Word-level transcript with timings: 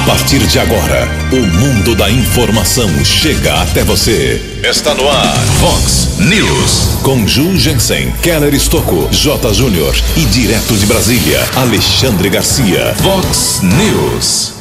A 0.00 0.02
partir 0.06 0.38
de 0.46 0.58
agora, 0.58 1.06
o 1.30 1.46
mundo 1.58 1.94
da 1.94 2.10
informação 2.10 2.88
chega 3.04 3.60
até 3.60 3.84
você. 3.84 4.40
Está 4.64 4.94
no 4.94 5.06
ar, 5.06 5.36
Fox 5.60 6.18
News. 6.18 7.00
Com 7.02 7.26
Ju 7.26 7.56
Jensen, 7.58 8.10
Keller 8.22 8.54
Estocco, 8.54 9.08
J. 9.12 9.52
Júnior 9.52 9.94
e 10.16 10.24
direto 10.24 10.74
de 10.74 10.86
Brasília, 10.86 11.46
Alexandre 11.54 12.30
Garcia. 12.30 12.94
Fox 12.96 13.60
News. 13.62 14.54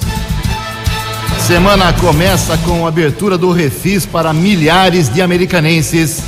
Semana 1.47 1.93
começa 1.93 2.57
com 2.57 2.85
a 2.85 2.89
abertura 2.89 3.37
do 3.37 3.51
refis 3.51 4.05
para 4.05 4.33
milhares 4.33 5.07
de 5.07 5.21
americanenses. 5.21 6.21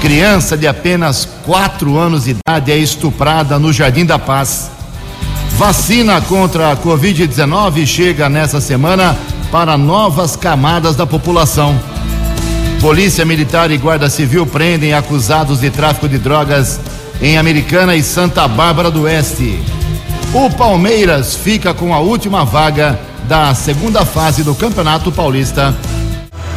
Criança 0.00 0.56
de 0.56 0.68
apenas 0.68 1.28
4 1.44 1.98
anos 1.98 2.24
de 2.24 2.30
idade 2.30 2.70
é 2.70 2.76
estuprada 2.76 3.58
no 3.58 3.72
Jardim 3.72 4.06
da 4.06 4.20
Paz. 4.20 4.70
Vacina 5.56 6.20
contra 6.20 6.72
a 6.72 6.76
Covid-19 6.76 7.86
chega 7.86 8.28
nessa 8.28 8.60
semana 8.60 9.16
para 9.52 9.78
novas 9.78 10.34
camadas 10.34 10.96
da 10.96 11.06
população. 11.06 11.78
Polícia 12.80 13.24
Militar 13.24 13.70
e 13.70 13.78
Guarda 13.78 14.10
Civil 14.10 14.44
prendem 14.46 14.94
acusados 14.94 15.60
de 15.60 15.70
tráfico 15.70 16.08
de 16.08 16.18
drogas 16.18 16.80
em 17.22 17.38
Americana 17.38 17.94
e 17.94 18.02
Santa 18.02 18.48
Bárbara 18.48 18.90
do 18.90 19.02
Oeste. 19.02 19.62
O 20.34 20.50
Palmeiras 20.50 21.36
fica 21.36 21.72
com 21.72 21.94
a 21.94 22.00
última 22.00 22.44
vaga 22.44 22.98
da 23.28 23.54
segunda 23.54 24.04
fase 24.04 24.42
do 24.42 24.56
Campeonato 24.56 25.12
Paulista. 25.12 25.72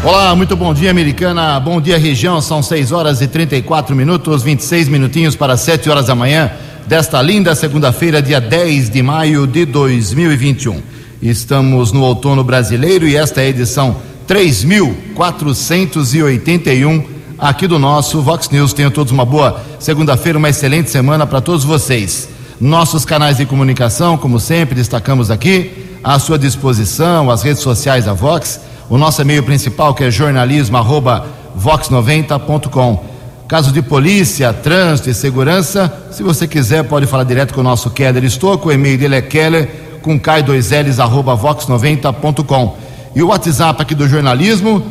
Olá, 0.03 0.35
muito 0.35 0.55
bom 0.55 0.73
dia, 0.73 0.89
Americana. 0.89 1.59
Bom 1.59 1.79
dia, 1.79 1.99
região. 1.99 2.41
São 2.41 2.63
6 2.63 2.91
horas 2.91 3.21
e 3.21 3.27
34 3.27 3.95
minutos, 3.95 4.41
26 4.41 4.87
minutinhos 4.87 5.35
para 5.35 5.55
7 5.55 5.87
horas 5.87 6.07
da 6.07 6.15
manhã 6.15 6.51
desta 6.87 7.21
linda 7.21 7.53
segunda-feira, 7.53 8.21
dia 8.21 8.39
10 8.39 8.89
de 8.89 9.03
maio 9.03 9.45
de 9.45 9.65
2021. 9.65 10.81
Estamos 11.21 11.91
no 11.91 12.01
outono 12.01 12.45
brasileiro 12.45 13.05
e 13.05 13.17
esta 13.17 13.41
é 13.41 13.45
a 13.45 13.49
edição 13.49 13.97
3481 14.25 17.03
aqui 17.37 17.67
do 17.67 17.77
nosso 17.77 18.21
Vox 18.21 18.49
News. 18.49 18.71
Tenham 18.71 18.89
todos 18.89 19.11
uma 19.11 19.25
boa 19.25 19.61
segunda-feira, 19.79 20.37
uma 20.37 20.47
excelente 20.49 20.89
semana 20.89 21.27
para 21.27 21.41
todos 21.41 21.65
vocês. 21.65 22.29
Nossos 22.59 23.03
canais 23.03 23.35
de 23.35 23.45
comunicação, 23.45 24.17
como 24.17 24.39
sempre, 24.39 24.75
destacamos 24.75 25.29
aqui, 25.29 25.99
à 26.01 26.17
sua 26.19 26.39
disposição, 26.39 27.29
as 27.29 27.43
redes 27.43 27.61
sociais 27.61 28.05
da 28.05 28.13
Vox, 28.13 28.61
o 28.89 28.97
nosso 28.97 29.21
e-mail 29.21 29.43
principal 29.43 29.93
que 29.93 30.05
é 30.05 30.11
jornalismo@vox90.com 30.11 33.06
Caso 33.47 33.71
de 33.71 33.81
polícia, 33.81 34.51
trânsito 34.51 35.09
e 35.09 35.13
segurança, 35.13 36.09
se 36.11 36.21
você 36.21 36.45
quiser, 36.45 36.83
pode 36.83 37.07
falar 37.07 37.23
direto 37.23 37.53
com 37.53 37.61
o 37.61 37.63
nosso 37.63 37.89
Keller 37.89 38.25
Estouco. 38.25 38.67
O 38.67 38.71
e-mail 38.73 38.97
dele 38.97 39.15
é 39.15 39.21
keller 39.21 39.69
com 40.01 40.19
k2ls 40.19 40.99
arroba 40.99 41.37
vox90.com. 41.37 42.77
E 43.15 43.23
o 43.23 43.27
WhatsApp 43.27 43.81
aqui 43.81 43.95
do 43.95 44.05
jornalismo, 44.05 44.83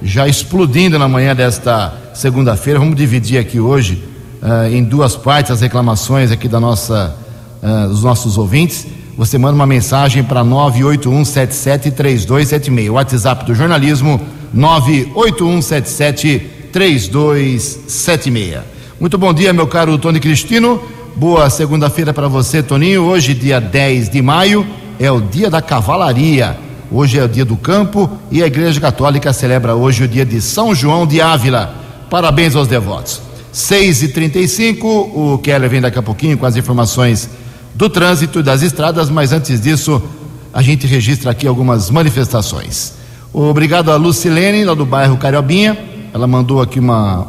já 0.00 0.28
explodindo 0.28 0.96
na 0.96 1.08
manhã 1.08 1.34
desta 1.34 1.92
segunda-feira. 2.14 2.78
Vamos 2.78 2.94
dividir 2.94 3.36
aqui 3.36 3.58
hoje 3.58 4.04
uh, 4.40 4.72
em 4.72 4.84
duas 4.84 5.16
partes 5.16 5.50
as 5.50 5.60
reclamações 5.60 6.30
aqui 6.30 6.46
da 6.46 6.60
nossa, 6.60 7.16
uh, 7.60 7.88
dos 7.88 8.04
nossos 8.04 8.38
ouvintes. 8.38 8.86
Você 9.18 9.38
manda 9.38 9.56
uma 9.56 9.66
mensagem 9.66 10.22
para 10.22 10.44
981773276. 10.44 12.90
O 12.90 12.92
WhatsApp 12.92 13.44
do 13.44 13.56
jornalismo 13.56 14.20
98177 14.52 16.53
3276. 16.74 18.58
Muito 18.98 19.16
bom 19.16 19.32
dia, 19.32 19.52
meu 19.52 19.68
caro 19.68 19.96
Tony 19.96 20.18
Cristino. 20.18 20.82
Boa 21.14 21.48
segunda-feira 21.48 22.12
para 22.12 22.26
você, 22.26 22.64
Toninho. 22.64 23.04
Hoje, 23.04 23.32
dia 23.32 23.60
10 23.60 24.08
de 24.08 24.20
maio, 24.20 24.66
é 24.98 25.08
o 25.08 25.20
dia 25.20 25.48
da 25.48 25.62
cavalaria. 25.62 26.58
Hoje 26.90 27.16
é 27.16 27.22
o 27.22 27.28
dia 27.28 27.44
do 27.44 27.56
campo 27.56 28.10
e 28.28 28.42
a 28.42 28.48
Igreja 28.48 28.80
Católica 28.80 29.32
celebra 29.32 29.76
hoje 29.76 30.02
o 30.02 30.08
dia 30.08 30.26
de 30.26 30.40
São 30.40 30.74
João 30.74 31.06
de 31.06 31.20
Ávila. 31.20 31.72
Parabéns 32.10 32.56
aos 32.56 32.66
devotos. 32.66 33.22
6 33.52 34.02
e 34.02 34.08
35 34.08 34.88
o 34.88 35.38
Keller 35.38 35.70
vem 35.70 35.80
daqui 35.80 36.00
a 36.00 36.02
pouquinho 36.02 36.36
com 36.36 36.44
as 36.44 36.56
informações 36.56 37.30
do 37.72 37.88
trânsito 37.88 38.40
e 38.40 38.42
das 38.42 38.62
estradas, 38.62 39.08
mas 39.08 39.32
antes 39.32 39.60
disso, 39.60 40.02
a 40.52 40.60
gente 40.60 40.88
registra 40.88 41.30
aqui 41.30 41.46
algumas 41.46 41.88
manifestações. 41.88 42.94
Obrigado 43.32 43.92
a 43.92 43.96
Lucilene, 43.96 44.64
lá 44.64 44.74
do 44.74 44.84
bairro 44.84 45.16
Cariobinha 45.16 45.93
ela 46.14 46.28
mandou 46.28 46.62
aqui 46.62 46.78
uma, 46.78 47.26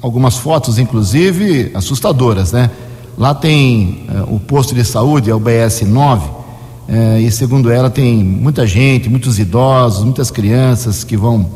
algumas 0.00 0.36
fotos, 0.36 0.78
inclusive 0.78 1.72
assustadoras, 1.74 2.52
né? 2.52 2.70
Lá 3.18 3.34
tem 3.34 4.06
uh, 4.08 4.32
o 4.32 4.38
posto 4.38 4.76
de 4.76 4.84
saúde, 4.84 5.28
é 5.28 5.34
o 5.34 5.40
BS 5.40 5.82
9, 5.82 6.24
uh, 6.24 7.18
e 7.18 7.28
segundo 7.32 7.68
ela 7.68 7.90
tem 7.90 8.22
muita 8.22 8.64
gente, 8.64 9.10
muitos 9.10 9.40
idosos, 9.40 10.04
muitas 10.04 10.30
crianças 10.30 11.02
que 11.02 11.16
vão 11.16 11.50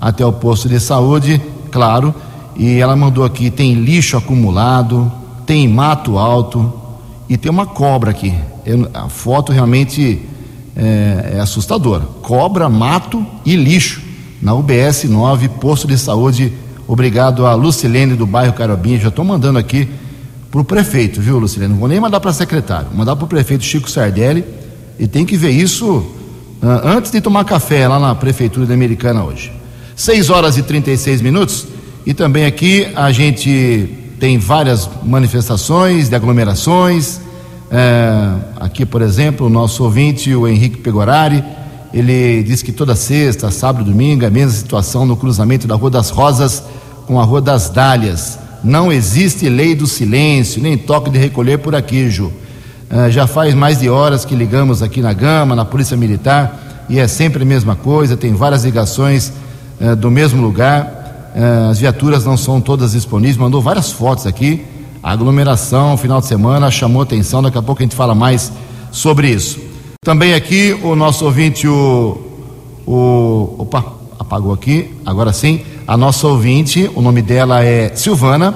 até 0.00 0.24
o 0.24 0.32
posto 0.32 0.68
de 0.68 0.78
saúde, 0.78 1.42
claro, 1.72 2.14
e 2.54 2.78
ela 2.78 2.94
mandou 2.94 3.24
aqui: 3.24 3.50
tem 3.50 3.74
lixo 3.74 4.16
acumulado, 4.16 5.10
tem 5.44 5.66
mato 5.66 6.18
alto 6.18 6.72
e 7.28 7.36
tem 7.36 7.50
uma 7.50 7.66
cobra 7.66 8.12
aqui. 8.12 8.32
Eu, 8.64 8.88
a 8.94 9.08
foto 9.08 9.50
realmente 9.50 10.22
é, 10.76 11.32
é 11.34 11.40
assustadora: 11.40 12.04
cobra, 12.22 12.68
mato 12.68 13.26
e 13.44 13.56
lixo 13.56 14.05
na 14.40 14.54
UBS 14.54 15.04
9, 15.04 15.48
posto 15.48 15.86
de 15.86 15.96
saúde. 15.98 16.52
Obrigado 16.86 17.46
a 17.46 17.54
Lucilene 17.54 18.14
do 18.14 18.26
bairro 18.26 18.52
Carobinha. 18.52 18.98
Já 18.98 19.08
estou 19.08 19.24
mandando 19.24 19.58
aqui 19.58 19.88
para 20.50 20.60
o 20.60 20.64
prefeito, 20.64 21.20
viu, 21.20 21.38
Lucilene? 21.38 21.72
Não 21.72 21.80
vou 21.80 21.88
nem 21.88 22.00
mandar 22.00 22.20
para 22.20 22.32
secretário, 22.32 22.88
vou 22.88 22.98
mandar 22.98 23.16
para 23.16 23.24
o 23.24 23.28
prefeito 23.28 23.64
Chico 23.64 23.90
Sardelli. 23.90 24.44
E 24.98 25.06
tem 25.06 25.26
que 25.26 25.36
ver 25.36 25.50
isso 25.50 25.98
uh, 26.62 26.66
antes 26.84 27.10
de 27.10 27.20
tomar 27.20 27.44
café 27.44 27.86
lá 27.86 27.98
na 27.98 28.14
prefeitura 28.14 28.66
da 28.66 28.74
Americana 28.74 29.24
hoje. 29.24 29.52
6 29.94 30.30
horas 30.30 30.56
e 30.56 30.62
36 30.62 31.20
minutos. 31.20 31.66
E 32.04 32.14
também 32.14 32.46
aqui 32.46 32.86
a 32.94 33.10
gente 33.10 33.88
tem 34.20 34.38
várias 34.38 34.88
manifestações 35.02 36.08
de 36.08 36.14
aglomerações. 36.14 37.16
Uh, 37.66 38.40
aqui, 38.60 38.86
por 38.86 39.02
exemplo, 39.02 39.46
o 39.46 39.50
nosso 39.50 39.82
ouvinte, 39.82 40.34
o 40.34 40.46
Henrique 40.46 40.78
Pegorari 40.78 41.42
ele 41.96 42.42
diz 42.42 42.60
que 42.60 42.72
toda 42.72 42.94
sexta, 42.94 43.50
sábado 43.50 43.88
e 43.88 43.90
domingo 43.90 44.22
é 44.22 44.26
a 44.26 44.30
mesma 44.30 44.52
situação 44.52 45.06
no 45.06 45.16
cruzamento 45.16 45.66
da 45.66 45.74
Rua 45.76 45.88
das 45.88 46.10
Rosas 46.10 46.62
com 47.06 47.18
a 47.18 47.24
Rua 47.24 47.40
das 47.40 47.70
Dálias. 47.70 48.38
Não 48.62 48.92
existe 48.92 49.48
lei 49.48 49.74
do 49.74 49.86
silêncio, 49.86 50.60
nem 50.60 50.76
toque 50.76 51.08
de 51.08 51.18
recolher 51.18 51.56
por 51.56 51.74
aqui, 51.74 52.10
Ju. 52.10 52.26
Uh, 52.26 53.10
já 53.10 53.26
faz 53.26 53.54
mais 53.54 53.78
de 53.80 53.88
horas 53.88 54.26
que 54.26 54.34
ligamos 54.34 54.82
aqui 54.82 55.00
na 55.00 55.14
Gama, 55.14 55.56
na 55.56 55.64
Polícia 55.64 55.96
Militar, 55.96 56.84
e 56.86 56.98
é 56.98 57.08
sempre 57.08 57.44
a 57.44 57.46
mesma 57.46 57.74
coisa, 57.74 58.14
tem 58.14 58.34
várias 58.34 58.62
ligações 58.62 59.32
uh, 59.80 59.96
do 59.96 60.10
mesmo 60.10 60.42
lugar. 60.42 61.32
Uh, 61.34 61.70
as 61.70 61.78
viaturas 61.78 62.26
não 62.26 62.36
são 62.36 62.60
todas 62.60 62.92
disponíveis, 62.92 63.38
mandou 63.38 63.62
várias 63.62 63.90
fotos 63.90 64.26
aqui. 64.26 64.66
A 65.02 65.12
aglomeração, 65.12 65.96
final 65.96 66.20
de 66.20 66.26
semana, 66.26 66.70
chamou 66.70 67.00
atenção, 67.00 67.42
daqui 67.42 67.56
a 67.56 67.62
pouco 67.62 67.80
a 67.80 67.84
gente 67.86 67.96
fala 67.96 68.14
mais 68.14 68.52
sobre 68.92 69.30
isso. 69.30 69.65
Também 70.06 70.34
aqui 70.34 70.72
o 70.84 70.94
nosso 70.94 71.24
ouvinte, 71.24 71.66
o, 71.66 72.16
o. 72.86 73.56
Opa, 73.58 73.84
apagou 74.16 74.52
aqui, 74.52 74.94
agora 75.04 75.32
sim. 75.32 75.62
A 75.84 75.96
nossa 75.96 76.28
ouvinte, 76.28 76.88
o 76.94 77.02
nome 77.02 77.20
dela 77.20 77.64
é 77.64 77.90
Silvana. 77.92 78.54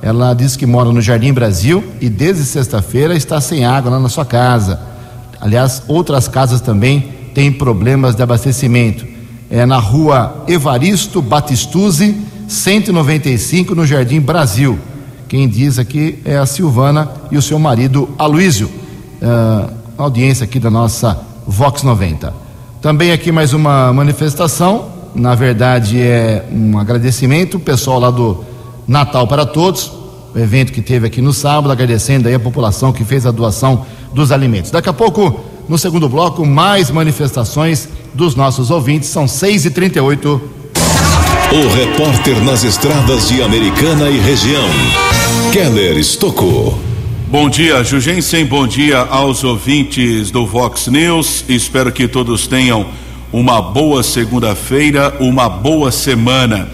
Ela 0.00 0.32
diz 0.32 0.54
que 0.54 0.64
mora 0.64 0.92
no 0.92 1.02
Jardim 1.02 1.32
Brasil 1.32 1.82
e 2.00 2.08
desde 2.08 2.44
sexta-feira 2.44 3.16
está 3.16 3.40
sem 3.40 3.64
água 3.64 3.90
lá 3.90 3.98
na 3.98 4.08
sua 4.08 4.24
casa. 4.24 4.78
Aliás, 5.40 5.82
outras 5.88 6.28
casas 6.28 6.60
também 6.60 7.08
têm 7.34 7.50
problemas 7.50 8.14
de 8.14 8.22
abastecimento. 8.22 9.04
É 9.50 9.66
na 9.66 9.78
rua 9.78 10.44
Evaristo 10.46 11.20
Batistuzzi, 11.20 12.14
195, 12.46 13.74
no 13.74 13.84
Jardim 13.84 14.20
Brasil. 14.20 14.78
Quem 15.26 15.48
diz 15.48 15.80
aqui 15.80 16.20
é 16.24 16.36
a 16.36 16.46
Silvana 16.46 17.10
e 17.28 17.36
o 17.36 17.42
seu 17.42 17.58
marido 17.58 18.08
Aloísio. 18.16 18.70
Uh, 19.20 19.81
audiência 19.96 20.44
aqui 20.44 20.58
da 20.58 20.70
nossa 20.70 21.20
Vox 21.46 21.82
90. 21.82 22.32
Também 22.80 23.12
aqui 23.12 23.30
mais 23.30 23.52
uma 23.52 23.92
manifestação, 23.92 24.86
na 25.14 25.34
verdade 25.34 26.00
é 26.00 26.44
um 26.50 26.78
agradecimento, 26.78 27.56
o 27.56 27.60
pessoal 27.60 28.00
lá 28.00 28.10
do 28.10 28.44
Natal 28.86 29.26
para 29.26 29.46
Todos, 29.46 29.92
o 30.34 30.38
evento 30.38 30.72
que 30.72 30.80
teve 30.80 31.06
aqui 31.06 31.20
no 31.20 31.32
sábado, 31.32 31.70
agradecendo 31.70 32.28
aí 32.28 32.34
a 32.34 32.40
população 32.40 32.92
que 32.92 33.04
fez 33.04 33.26
a 33.26 33.30
doação 33.30 33.84
dos 34.12 34.32
alimentos. 34.32 34.70
Daqui 34.70 34.88
a 34.88 34.92
pouco, 34.92 35.40
no 35.68 35.78
segundo 35.78 36.08
bloco, 36.08 36.44
mais 36.44 36.90
manifestações 36.90 37.88
dos 38.14 38.34
nossos 38.34 38.70
ouvintes, 38.70 39.08
são 39.08 39.28
6 39.28 39.66
e 39.66 39.70
38 39.70 40.40
O 41.52 41.74
repórter 41.74 42.42
nas 42.42 42.64
estradas 42.64 43.28
de 43.28 43.42
Americana 43.42 44.08
e 44.08 44.18
região, 44.18 44.68
Keller 45.52 45.98
Estocou. 45.98 46.91
Bom 47.32 47.48
dia, 47.48 47.82
Jugensen. 47.82 48.44
Bom 48.44 48.66
dia 48.66 48.98
aos 48.98 49.42
ouvintes 49.42 50.30
do 50.30 50.44
Vox 50.44 50.86
News. 50.88 51.46
Espero 51.48 51.90
que 51.90 52.06
todos 52.06 52.46
tenham 52.46 52.86
uma 53.32 53.62
boa 53.62 54.02
segunda-feira, 54.02 55.16
uma 55.18 55.48
boa 55.48 55.90
semana. 55.90 56.68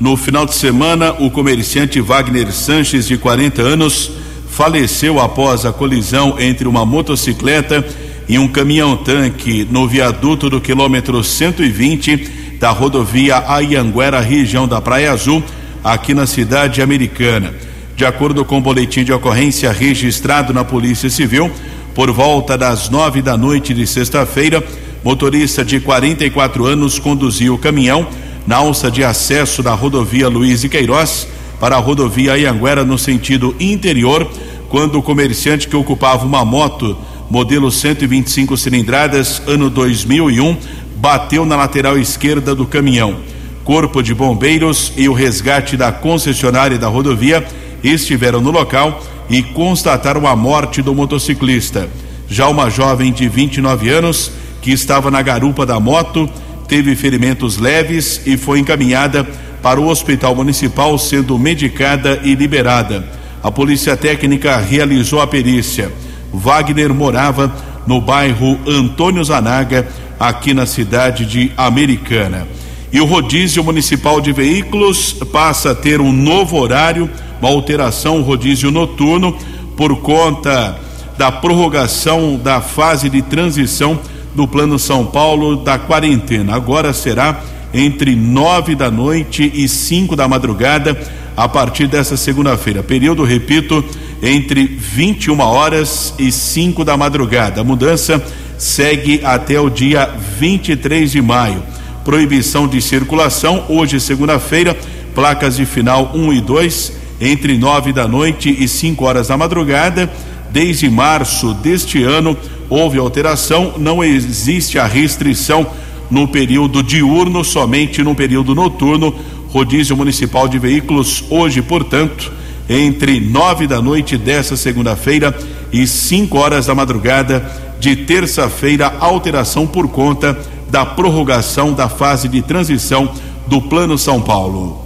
No 0.00 0.16
final 0.16 0.44
de 0.46 0.56
semana, 0.56 1.12
o 1.12 1.30
comerciante 1.30 2.00
Wagner 2.00 2.50
Sanches, 2.50 3.06
de 3.06 3.16
40 3.16 3.62
anos, 3.62 4.10
faleceu 4.48 5.20
após 5.20 5.64
a 5.64 5.72
colisão 5.72 6.34
entre 6.40 6.66
uma 6.66 6.84
motocicleta 6.84 7.86
em 8.28 8.36
um 8.36 8.48
caminhão-tanque 8.48 9.64
no 9.70 9.86
viaduto 9.86 10.50
do 10.50 10.60
quilômetro 10.60 11.22
120 11.22 12.56
da 12.58 12.70
rodovia 12.70 13.44
Ayanguera, 13.46 14.18
região 14.18 14.66
da 14.66 14.80
Praia 14.80 15.12
Azul, 15.12 15.40
aqui 15.84 16.14
na 16.14 16.26
cidade 16.26 16.82
americana. 16.82 17.69
De 18.00 18.06
acordo 18.06 18.46
com 18.46 18.56
o 18.56 18.60
boletim 18.62 19.04
de 19.04 19.12
ocorrência 19.12 19.70
registrado 19.70 20.54
na 20.54 20.64
Polícia 20.64 21.10
Civil, 21.10 21.50
por 21.94 22.10
volta 22.10 22.56
das 22.56 22.88
nove 22.88 23.20
da 23.20 23.36
noite 23.36 23.74
de 23.74 23.86
sexta-feira, 23.86 24.64
motorista 25.04 25.62
de 25.62 25.80
44 25.80 26.64
anos 26.64 26.98
conduziu 26.98 27.52
o 27.52 27.58
caminhão 27.58 28.06
na 28.46 28.56
alça 28.56 28.90
de 28.90 29.04
acesso 29.04 29.62
da 29.62 29.74
rodovia 29.74 30.30
Luiz 30.30 30.64
e 30.64 30.68
Queiroz 30.70 31.28
para 31.60 31.76
a 31.76 31.78
rodovia 31.78 32.38
Ianguera 32.38 32.86
no 32.86 32.96
sentido 32.96 33.54
interior, 33.60 34.26
quando 34.70 34.98
o 34.98 35.02
comerciante 35.02 35.68
que 35.68 35.76
ocupava 35.76 36.24
uma 36.24 36.42
moto 36.42 36.96
modelo 37.28 37.70
125 37.70 38.56
cilindradas, 38.56 39.42
ano 39.46 39.68
2001, 39.68 40.56
bateu 40.96 41.44
na 41.44 41.54
lateral 41.54 41.98
esquerda 41.98 42.54
do 42.54 42.64
caminhão. 42.64 43.16
Corpo 43.62 44.02
de 44.02 44.14
bombeiros 44.14 44.90
e 44.96 45.06
o 45.06 45.12
resgate 45.12 45.76
da 45.76 45.92
concessionária 45.92 46.78
da 46.78 46.88
rodovia 46.88 47.46
estiveram 47.82 48.40
no 48.40 48.50
local 48.50 49.02
e 49.28 49.42
constataram 49.42 50.26
a 50.26 50.34
morte 50.34 50.82
do 50.82 50.94
motociclista. 50.94 51.88
Já 52.28 52.48
uma 52.48 52.70
jovem 52.70 53.12
de 53.12 53.28
29 53.28 53.88
anos, 53.88 54.30
que 54.60 54.70
estava 54.70 55.10
na 55.10 55.22
garupa 55.22 55.64
da 55.64 55.80
moto, 55.80 56.28
teve 56.68 56.94
ferimentos 56.94 57.58
leves 57.58 58.22
e 58.26 58.36
foi 58.36 58.60
encaminhada 58.60 59.26
para 59.62 59.80
o 59.80 59.88
Hospital 59.88 60.34
Municipal, 60.34 60.96
sendo 60.98 61.38
medicada 61.38 62.20
e 62.22 62.34
liberada. 62.34 63.04
A 63.42 63.50
Polícia 63.50 63.96
Técnica 63.96 64.56
realizou 64.56 65.20
a 65.20 65.26
perícia. 65.26 65.90
Wagner 66.32 66.92
morava 66.94 67.52
no 67.86 68.00
bairro 68.00 68.58
Antônio 68.66 69.24
Zanaga, 69.24 69.88
aqui 70.18 70.52
na 70.52 70.66
cidade 70.66 71.24
de 71.24 71.50
Americana. 71.56 72.46
E 72.92 73.00
o 73.00 73.06
rodízio 73.06 73.64
municipal 73.64 74.20
de 74.20 74.32
veículos 74.32 75.14
passa 75.32 75.70
a 75.70 75.74
ter 75.74 76.00
um 76.00 76.12
novo 76.12 76.58
horário 76.58 77.08
uma 77.40 77.50
alteração, 77.50 78.22
rodízio 78.22 78.70
noturno, 78.70 79.36
por 79.76 79.96
conta 80.00 80.78
da 81.16 81.32
prorrogação 81.32 82.38
da 82.42 82.60
fase 82.60 83.08
de 83.08 83.22
transição 83.22 83.98
do 84.34 84.46
Plano 84.46 84.78
São 84.78 85.06
Paulo 85.06 85.56
da 85.56 85.78
quarentena. 85.78 86.54
Agora 86.54 86.92
será 86.92 87.42
entre 87.72 88.14
nove 88.14 88.74
da 88.74 88.90
noite 88.90 89.50
e 89.54 89.68
cinco 89.68 90.16
da 90.16 90.28
madrugada, 90.28 90.96
a 91.36 91.48
partir 91.48 91.86
dessa 91.86 92.16
segunda-feira. 92.16 92.82
Período, 92.82 93.24
repito, 93.24 93.84
entre 94.22 94.66
21 94.66 95.40
horas 95.40 96.14
e 96.18 96.30
cinco 96.30 96.84
da 96.84 96.96
madrugada. 96.96 97.60
A 97.60 97.64
mudança 97.64 98.22
segue 98.58 99.20
até 99.24 99.58
o 99.58 99.70
dia 99.70 100.10
23 100.38 101.10
de 101.10 101.22
maio. 101.22 101.62
Proibição 102.04 102.68
de 102.68 102.82
circulação, 102.82 103.64
hoje, 103.68 104.00
segunda-feira, 104.00 104.76
placas 105.14 105.56
de 105.56 105.64
final 105.64 106.12
1 106.14 106.32
e 106.32 106.40
2 106.40 106.99
entre 107.20 107.58
nove 107.58 107.92
da 107.92 108.08
noite 108.08 108.54
e 108.58 108.66
cinco 108.66 109.04
horas 109.04 109.28
da 109.28 109.36
madrugada. 109.36 110.10
Desde 110.50 110.88
março 110.88 111.54
deste 111.54 112.02
ano 112.02 112.36
houve 112.68 112.98
alteração, 112.98 113.74
não 113.76 114.02
existe 114.02 114.78
a 114.78 114.86
restrição 114.86 115.66
no 116.10 116.26
período 116.26 116.82
diurno, 116.82 117.44
somente 117.44 118.02
no 118.02 118.14
período 118.14 118.54
noturno. 118.54 119.14
Rodízio 119.50 119.96
Municipal 119.96 120.48
de 120.48 120.58
Veículos, 120.58 121.24
hoje, 121.28 121.60
portanto, 121.60 122.32
entre 122.68 123.20
nove 123.20 123.66
da 123.66 123.82
noite 123.82 124.16
desta 124.16 124.56
segunda-feira 124.56 125.36
e 125.72 125.86
cinco 125.86 126.38
horas 126.38 126.66
da 126.66 126.74
madrugada 126.74 127.44
de 127.80 127.96
terça-feira, 127.96 128.94
alteração 129.00 129.66
por 129.66 129.88
conta 129.88 130.38
da 130.70 130.86
prorrogação 130.86 131.72
da 131.72 131.88
fase 131.88 132.28
de 132.28 132.42
transição 132.42 133.10
do 133.48 133.60
Plano 133.60 133.98
São 133.98 134.20
Paulo. 134.20 134.79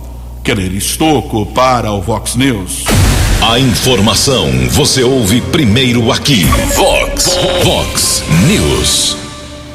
Keller 0.44 0.72
Estocco 0.74 1.44
para 1.46 1.90
o 1.90 2.00
Vox 2.02 2.36
News. 2.36 2.84
A 3.40 3.58
informação 3.58 4.46
você 4.68 5.02
ouve 5.02 5.40
primeiro 5.40 6.12
aqui. 6.12 6.44
Vox, 6.76 7.30
Vox 7.64 8.22
News. 8.46 9.16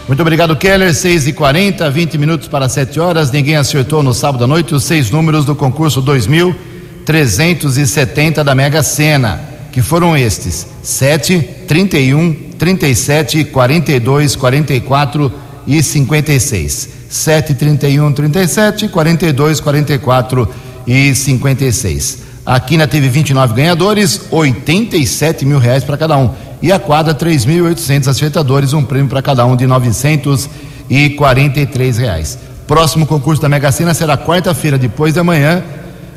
Muito 0.08 0.22
obrigado, 0.22 0.56
Keller. 0.56 0.94
6 0.94 1.28
e 1.28 1.34
40 1.34 1.90
20 1.90 2.20
minutos 2.20 2.48
para 2.48 2.70
7 2.70 3.00
horas. 3.00 3.32
Ninguém 3.32 3.56
acertou 3.56 4.04
no 4.04 4.14
sábado 4.14 4.44
à 4.44 4.48
noite 4.48 4.76
os 4.76 4.84
seis 4.84 5.10
números 5.10 5.44
do 5.44 5.56
concurso 5.56 6.04
2370 6.04 8.44
da 8.44 8.54
Mega 8.54 8.84
Sena, 8.84 9.42
que 9.72 9.82
foram 9.82 10.16
estes: 10.16 10.68
7, 10.84 11.40
31, 11.68 12.52
37, 12.60 13.46
42, 13.46 14.36
44 14.36 15.34
e 15.66 15.82
56. 15.82 16.99
7, 17.10 17.56
31, 17.56 18.14
37, 18.14 18.88
42, 18.88 19.60
44 19.60 20.48
e 20.86 21.16
56. 21.16 22.20
A 22.46 22.60
Quina 22.60 22.88
teve 22.88 23.10
29 23.10 23.54
ganhadores, 23.54 24.22
87 24.32 25.46
mil 25.46 25.60
reais 25.60 25.84
para 25.84 25.98
cada 25.98 26.18
um. 26.18 26.32
E 26.62 26.72
a 26.72 26.80
quadra, 26.80 27.16
3.800 27.16 28.08
acertadores, 28.08 28.72
um 28.74 28.84
prêmio 28.84 29.10
para 29.10 29.22
cada 29.22 29.46
um 29.46 29.56
de 29.56 29.66
943 29.66 31.98
reais. 31.98 32.38
Próximo 32.68 33.06
concurso 33.06 33.42
da 33.42 33.48
Mega 33.50 33.72
Sena 33.72 33.94
será 33.94 34.18
quarta-feira, 34.18 34.78
depois 34.78 35.14
de 35.14 35.20
amanhã. 35.20 35.64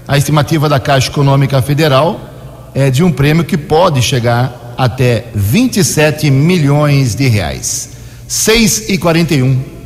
A 0.06 0.18
estimativa 0.18 0.68
da 0.68 0.78
Caixa 0.80 1.08
Econômica 1.08 1.62
Federal 1.62 2.20
é 2.74 2.90
de 2.90 3.04
um 3.04 3.10
prêmio 3.10 3.44
que 3.44 3.56
pode 3.56 4.02
chegar 4.02 4.74
até 4.76 5.24
27 5.34 6.30
milhões 6.30 7.14
de 7.14 7.28
reais. 7.28 7.88
6 8.26 8.90
e 8.90 8.98
41. 8.98 9.81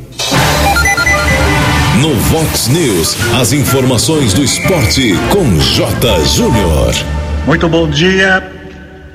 No 2.01 2.13
Vox 2.13 2.67
News, 2.67 3.17
as 3.41 3.53
informações 3.53 4.31
do 4.31 4.43
esporte 4.43 5.15
com 5.31 5.57
J. 5.59 6.25
Júnior. 6.25 6.93
Muito 7.47 7.67
bom 7.67 7.89
dia. 7.89 8.43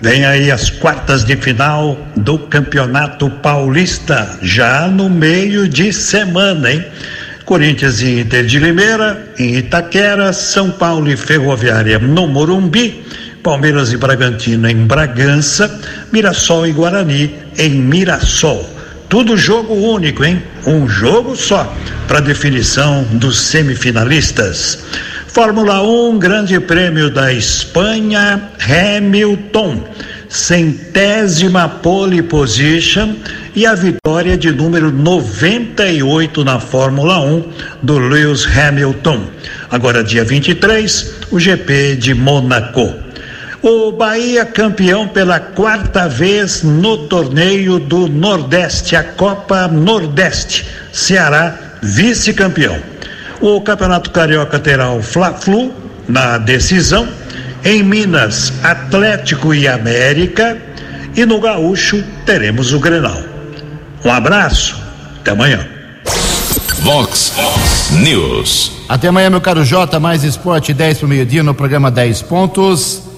Vem 0.00 0.24
aí 0.24 0.50
as 0.50 0.68
quartas 0.68 1.22
de 1.22 1.36
final 1.36 1.96
do 2.16 2.40
Campeonato 2.40 3.30
Paulista, 3.30 4.36
já 4.42 4.88
no 4.88 5.08
meio 5.08 5.68
de 5.68 5.92
semana, 5.92 6.72
hein? 6.72 6.84
Corinthians 7.44 8.00
e 8.00 8.20
Inter 8.20 8.44
de 8.44 8.58
Limeira, 8.58 9.28
em 9.38 9.54
Itaquera, 9.54 10.32
São 10.32 10.68
Paulo 10.68 11.08
e 11.08 11.16
Ferroviária 11.16 12.00
no 12.00 12.26
Morumbi, 12.26 13.04
Palmeiras 13.44 13.92
e 13.92 13.96
Bragantino 13.96 14.68
em 14.68 14.86
Bragança, 14.86 15.80
Mirassol 16.12 16.66
e 16.66 16.72
Guarani 16.72 17.32
em 17.56 17.70
Mirassol. 17.70 18.81
Tudo 19.12 19.36
jogo 19.36 19.74
único, 19.74 20.24
hein? 20.24 20.42
Um 20.66 20.88
jogo 20.88 21.36
só 21.36 21.70
para 22.08 22.18
definição 22.18 23.04
dos 23.12 23.38
semifinalistas. 23.38 24.86
Fórmula 25.26 25.82
1, 25.82 26.18
Grande 26.18 26.58
Prêmio 26.58 27.10
da 27.10 27.30
Espanha, 27.30 28.48
Hamilton, 28.58 29.84
centésima 30.30 31.68
pole 31.68 32.22
position 32.22 33.14
e 33.54 33.66
a 33.66 33.74
vitória 33.74 34.34
de 34.34 34.50
número 34.50 34.90
98 34.90 36.42
na 36.42 36.58
Fórmula 36.58 37.20
1 37.20 37.52
do 37.82 37.98
Lewis 37.98 38.46
Hamilton. 38.46 39.26
Agora, 39.70 40.02
dia 40.02 40.24
23, 40.24 41.16
o 41.30 41.38
GP 41.38 41.96
de 41.96 42.14
Mônaco. 42.14 43.11
O 43.62 43.92
Bahia 43.92 44.44
campeão 44.44 45.06
pela 45.06 45.38
quarta 45.38 46.08
vez 46.08 46.64
no 46.64 47.06
torneio 47.06 47.78
do 47.78 48.08
Nordeste, 48.08 48.96
a 48.96 49.04
Copa 49.04 49.68
Nordeste. 49.68 50.66
Ceará 50.92 51.54
vice-campeão. 51.80 52.76
O 53.40 53.60
Campeonato 53.60 54.10
Carioca 54.10 54.58
terá 54.58 54.90
o 54.90 55.00
Fla-Flu 55.00 55.72
na 56.08 56.38
decisão. 56.38 57.08
Em 57.64 57.84
Minas, 57.84 58.52
Atlético 58.64 59.54
e 59.54 59.68
América. 59.68 60.58
E 61.14 61.24
no 61.24 61.40
Gaúcho 61.40 62.02
teremos 62.26 62.72
o 62.72 62.80
Grenal. 62.80 63.22
Um 64.04 64.10
abraço, 64.10 64.76
até 65.20 65.30
amanhã. 65.30 65.64
Vox 66.80 67.32
News. 67.92 68.72
Até 68.88 69.06
amanhã, 69.06 69.30
meu 69.30 69.40
caro 69.40 69.64
Jota, 69.64 70.00
mais 70.00 70.24
esporte 70.24 70.74
10 70.74 70.98
para 70.98 71.06
o 71.06 71.08
meio-dia 71.08 71.44
no 71.44 71.54
programa 71.54 71.92
10 71.92 72.22
pontos. 72.22 73.11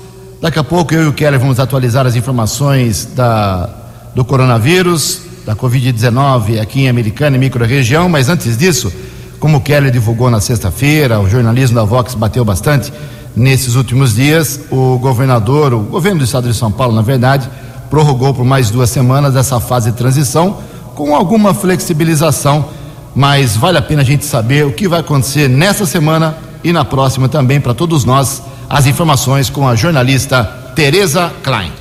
Daqui 0.45 0.59
a 0.59 0.63
pouco 0.63 0.93
eu 0.93 1.05
e 1.05 1.07
o 1.07 1.13
Keller 1.15 1.41
vamos 1.41 1.59
atualizar 1.59 2.07
as 2.07 2.17
informações 2.17 3.09
da, 3.17 3.67
do 4.15 4.23
coronavírus, 4.27 5.23
da 5.47 5.57
Covid-19 5.57 6.61
aqui 6.61 6.83
em 6.83 6.89
Americana 6.91 7.37
e 7.37 7.41
microrregião, 7.41 8.11
mas 8.11 8.29
antes 8.29 8.55
disso, 8.55 8.93
como 9.41 9.57
o 9.57 9.61
Keller 9.63 9.91
divulgou 9.91 10.31
na 10.31 10.43
sexta-feira, 10.43 11.19
o 11.19 11.27
jornalismo 11.27 11.77
da 11.77 11.85
Vox 11.85 12.15
bateu 12.15 12.45
bastante 12.45 12.93
nesses 13.35 13.75
últimos 13.75 14.15
dias, 14.15 14.61
o 14.71 14.99
governador, 14.99 15.73
o 15.73 15.81
governo 15.81 16.19
do 16.19 16.27
estado 16.27 16.47
de 16.47 16.55
São 16.55 16.71
Paulo, 16.71 16.95
na 16.95 17.01
verdade, 17.01 17.49
prorrogou 17.89 18.35
por 18.35 18.45
mais 18.45 18.69
duas 18.69 18.91
semanas 18.91 19.37
essa 19.37 19.59
fase 19.61 19.93
de 19.93 19.97
transição, 19.97 20.59
com 20.95 21.17
alguma 21.17 21.55
flexibilização, 21.55 22.67
mas 23.15 23.57
vale 23.57 23.79
a 23.79 23.83
pena 23.83 24.03
a 24.03 24.05
gente 24.05 24.27
saber 24.27 24.67
o 24.67 24.73
que 24.73 24.87
vai 24.87 25.01
acontecer 25.01 25.49
nessa 25.49 25.87
semana 25.87 26.37
e 26.63 26.71
na 26.71 26.85
próxima 26.85 27.31
também 27.31 27.63
para 27.63 27.73
todos 27.73 28.05
nós 28.05 28.43
as 28.69 28.87
informações 28.87 29.51
com 29.51 29.69
a 29.69 29.75
jornalista 29.75 30.45
Tereza 30.75 31.33
Klein. 31.43 31.73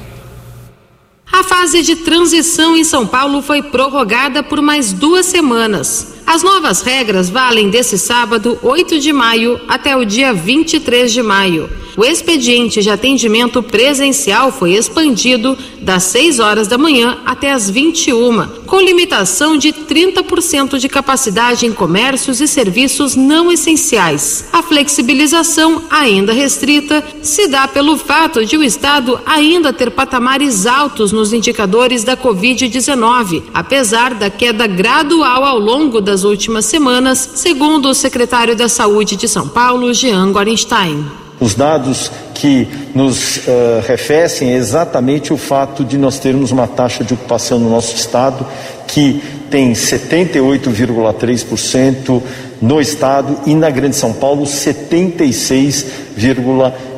A 1.31 1.43
fase 1.43 1.81
de 1.81 1.95
transição 1.97 2.77
em 2.77 2.83
São 2.83 3.07
Paulo 3.07 3.41
foi 3.41 3.63
prorrogada 3.63 4.43
por 4.43 4.61
mais 4.61 4.93
duas 4.93 5.25
semanas. 5.25 6.13
As 6.33 6.41
novas 6.41 6.81
regras 6.81 7.29
valem 7.29 7.69
desse 7.69 7.95
sábado, 7.95 8.57
8 8.63 8.99
de 8.99 9.13
maio, 9.13 9.61
até 9.67 9.95
o 9.95 10.03
dia 10.03 10.33
23 10.33 11.13
de 11.13 11.21
maio. 11.21 11.69
O 11.95 12.03
expediente 12.03 12.81
de 12.81 12.89
atendimento 12.89 13.61
presencial 13.61 14.51
foi 14.51 14.73
expandido 14.73 15.55
das 15.79 16.03
6 16.05 16.39
horas 16.39 16.67
da 16.67 16.75
manhã 16.75 17.19
até 17.23 17.51
as 17.51 17.69
21, 17.69 18.47
com 18.65 18.81
limitação 18.81 19.55
de 19.55 19.71
30% 19.71 20.79
de 20.79 20.89
capacidade 20.89 21.67
em 21.67 21.71
comércios 21.71 22.41
e 22.41 22.47
serviços 22.47 23.15
não 23.15 23.51
essenciais. 23.51 24.45
A 24.51 24.63
flexibilização, 24.63 25.83
ainda 25.87 26.33
restrita, 26.33 27.03
se 27.21 27.47
dá 27.47 27.67
pelo 27.67 27.95
fato 27.95 28.43
de 28.43 28.57
o 28.57 28.63
Estado 28.63 29.19
ainda 29.23 29.71
ter 29.71 29.91
patamares 29.91 30.65
altos 30.65 31.11
nos 31.11 31.31
indicadores 31.31 32.03
da 32.03 32.17
Covid-19, 32.17 33.43
apesar 33.53 34.15
da 34.15 34.31
queda 34.31 34.65
gradual 34.65 35.45
ao 35.45 35.59
longo 35.59 36.01
das 36.01 36.22
últimas 36.23 36.65
semanas, 36.65 37.29
segundo 37.35 37.89
o 37.89 37.93
secretário 37.93 38.55
da 38.55 38.69
Saúde 38.69 39.15
de 39.15 39.27
São 39.27 39.47
Paulo, 39.47 39.93
Jean 39.93 40.31
Gorenstein. 40.31 41.05
Os 41.39 41.55
dados 41.55 42.11
que 42.33 42.67
nos 42.95 43.37
uh, 43.37 43.41
refecem 43.85 44.53
é 44.53 44.55
exatamente 44.55 45.31
o 45.33 45.37
fato 45.37 45.83
de 45.83 45.97
nós 45.97 46.19
termos 46.19 46.51
uma 46.51 46.67
taxa 46.67 47.03
de 47.03 47.13
ocupação 47.13 47.59
no 47.59 47.69
nosso 47.69 47.93
estado 47.95 48.47
que 48.87 49.21
tem 49.49 49.73
78,3% 49.73 52.21
no 52.61 52.79
estado 52.79 53.39
e 53.45 53.53
na 53.53 53.69
Grande 53.69 53.95
São 53.95 54.13
Paulo 54.13 54.43
76,3%. 54.43 56.92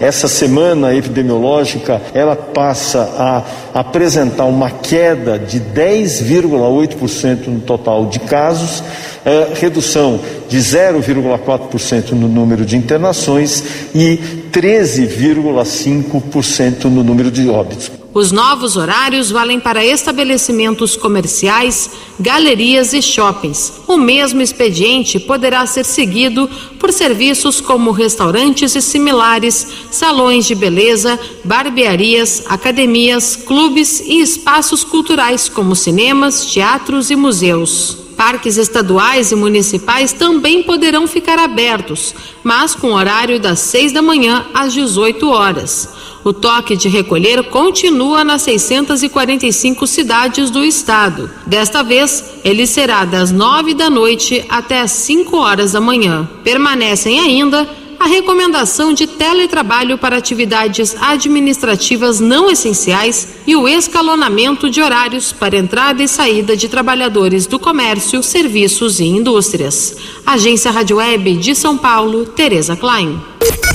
Essa 0.00 0.28
semana 0.28 0.94
epidemiológica 0.94 2.00
ela 2.14 2.34
passa 2.34 3.02
a 3.18 3.44
apresentar 3.78 4.44
uma 4.44 4.70
queda 4.70 5.38
de 5.38 5.60
10,8% 5.60 7.48
no 7.48 7.60
total 7.60 8.06
de 8.06 8.18
casos, 8.20 8.82
eh, 9.24 9.48
redução 9.54 10.18
de 10.48 10.58
0,4% 10.58 12.12
no 12.12 12.28
número 12.28 12.64
de 12.64 12.76
internações 12.76 13.62
e 13.94 14.18
13,5% 14.50 16.84
no 16.84 17.04
número 17.04 17.30
de 17.30 17.46
óbitos. 17.48 17.90
Os 18.16 18.32
novos 18.32 18.78
horários 18.78 19.30
valem 19.30 19.60
para 19.60 19.84
estabelecimentos 19.84 20.96
comerciais, 20.96 21.90
galerias 22.18 22.94
e 22.94 23.02
shoppings. 23.02 23.74
O 23.86 23.98
mesmo 23.98 24.40
expediente 24.40 25.20
poderá 25.20 25.66
ser 25.66 25.84
seguido 25.84 26.48
por 26.78 26.94
serviços 26.94 27.60
como 27.60 27.90
restaurantes 27.90 28.74
e 28.74 28.80
similares, 28.80 29.66
salões 29.90 30.46
de 30.46 30.54
beleza, 30.54 31.20
barbearias, 31.44 32.42
academias, 32.48 33.36
clubes 33.36 34.00
e 34.00 34.22
espaços 34.22 34.82
culturais 34.82 35.50
como 35.50 35.76
cinemas, 35.76 36.46
teatros 36.46 37.10
e 37.10 37.16
museus. 37.16 37.98
Parques 38.16 38.56
estaduais 38.56 39.30
e 39.30 39.34
municipais 39.34 40.14
também 40.14 40.62
poderão 40.62 41.06
ficar 41.06 41.38
abertos, 41.38 42.14
mas 42.42 42.74
com 42.74 42.94
horário 42.94 43.38
das 43.38 43.58
6 43.58 43.92
da 43.92 44.00
manhã 44.00 44.46
às 44.54 44.72
18 44.72 45.28
horas. 45.28 45.95
O 46.26 46.32
toque 46.32 46.74
de 46.74 46.88
recolher 46.88 47.40
continua 47.50 48.24
nas 48.24 48.42
645 48.42 49.86
cidades 49.86 50.50
do 50.50 50.64
estado. 50.64 51.30
Desta 51.46 51.84
vez, 51.84 52.40
ele 52.42 52.66
será 52.66 53.04
das 53.04 53.30
9 53.30 53.74
da 53.74 53.88
noite 53.88 54.44
até 54.48 54.80
as 54.80 54.90
5 54.90 55.36
horas 55.36 55.70
da 55.70 55.80
manhã. 55.80 56.28
Permanecem 56.42 57.20
ainda 57.20 57.68
a 58.00 58.08
recomendação 58.08 58.92
de 58.92 59.06
teletrabalho 59.06 59.96
para 59.96 60.16
atividades 60.16 60.96
administrativas 61.00 62.18
não 62.18 62.50
essenciais 62.50 63.28
e 63.46 63.54
o 63.54 63.68
escalonamento 63.68 64.68
de 64.68 64.82
horários 64.82 65.32
para 65.32 65.56
entrada 65.56 66.02
e 66.02 66.08
saída 66.08 66.56
de 66.56 66.68
trabalhadores 66.68 67.46
do 67.46 67.56
comércio, 67.56 68.20
serviços 68.20 68.98
e 68.98 69.04
indústrias. 69.04 69.96
Agência 70.26 70.72
Rádio 70.72 70.96
Web 70.96 71.36
de 71.36 71.54
São 71.54 71.78
Paulo, 71.78 72.26
Tereza 72.26 72.74
Klein. 72.74 73.16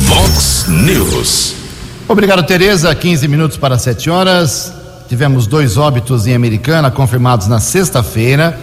Vox 0.01 0.65
News. 0.67 1.60
Obrigado, 2.11 2.43
Tereza. 2.43 2.93
15 2.93 3.25
minutos 3.29 3.55
para 3.55 3.77
7 3.77 4.09
horas. 4.09 4.73
Tivemos 5.07 5.47
dois 5.47 5.77
óbitos 5.77 6.27
em 6.27 6.33
Americana 6.33 6.91
confirmados 6.91 7.47
na 7.47 7.61
sexta-feira 7.61 8.59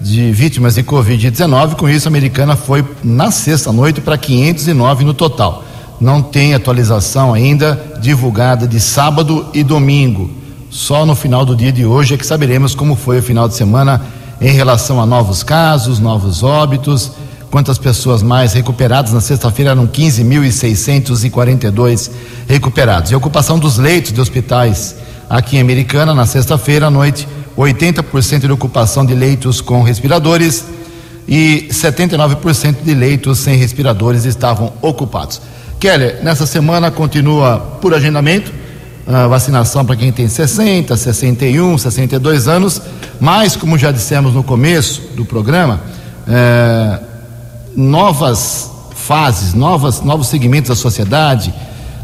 de 0.00 0.32
vítimas 0.32 0.76
de 0.76 0.82
Covid-19. 0.82 1.74
Com 1.74 1.86
isso, 1.86 2.08
a 2.08 2.10
americana 2.10 2.56
foi 2.56 2.82
na 3.04 3.30
sexta-noite 3.30 4.00
para 4.00 4.16
509 4.16 5.04
no 5.04 5.12
total. 5.12 5.64
Não 6.00 6.22
tem 6.22 6.54
atualização 6.54 7.34
ainda 7.34 7.78
divulgada 8.00 8.66
de 8.66 8.80
sábado 8.80 9.44
e 9.52 9.62
domingo. 9.62 10.30
Só 10.70 11.04
no 11.04 11.14
final 11.14 11.44
do 11.44 11.54
dia 11.54 11.70
de 11.70 11.84
hoje 11.84 12.14
é 12.14 12.16
que 12.16 12.24
saberemos 12.24 12.74
como 12.74 12.96
foi 12.96 13.18
o 13.18 13.22
final 13.22 13.46
de 13.46 13.54
semana 13.54 14.00
em 14.40 14.50
relação 14.50 14.98
a 14.98 15.04
novos 15.04 15.42
casos, 15.42 15.98
novos 15.98 16.42
óbitos, 16.42 17.12
quantas 17.50 17.78
pessoas 17.78 18.22
mais 18.22 18.52
recuperadas. 18.52 19.12
Na 19.12 19.20
sexta-feira 19.20 19.72
eram 19.72 19.86
15.642 19.86 22.10
recuperados. 22.48 23.10
E 23.10 23.14
a 23.14 23.16
ocupação 23.16 23.58
dos 23.58 23.78
leitos 23.78 24.12
de 24.12 24.20
hospitais 24.20 24.94
aqui 25.28 25.56
em 25.56 25.60
Americana, 25.60 26.14
na 26.14 26.26
sexta-feira 26.26 26.86
à 26.86 26.90
noite, 26.90 27.26
80% 27.56 28.40
de 28.40 28.52
ocupação 28.52 29.04
de 29.04 29.14
leitos 29.14 29.60
com 29.60 29.82
respiradores 29.82 30.64
e 31.26 31.68
79% 31.70 32.76
de 32.82 32.94
leitos 32.94 33.38
sem 33.38 33.56
respiradores 33.56 34.24
estavam 34.24 34.72
ocupados. 34.80 35.40
Keller, 35.78 36.22
nessa 36.22 36.46
semana 36.46 36.90
continua 36.90 37.58
por 37.80 37.94
agendamento 37.94 38.52
vacinação 39.28 39.84
para 39.84 39.96
quem 39.96 40.12
tem 40.12 40.28
60, 40.28 40.96
61, 40.96 41.78
62 41.78 42.46
anos, 42.46 42.82
mas, 43.18 43.56
como 43.56 43.78
já 43.78 43.90
dissemos 43.90 44.34
no 44.34 44.42
começo 44.42 45.00
do 45.14 45.24
programa, 45.24 45.80
é, 46.26 47.00
novas 47.76 48.70
fases, 48.94 49.54
novas, 49.54 50.02
novos 50.02 50.26
segmentos 50.26 50.68
da 50.68 50.74
sociedade, 50.74 51.52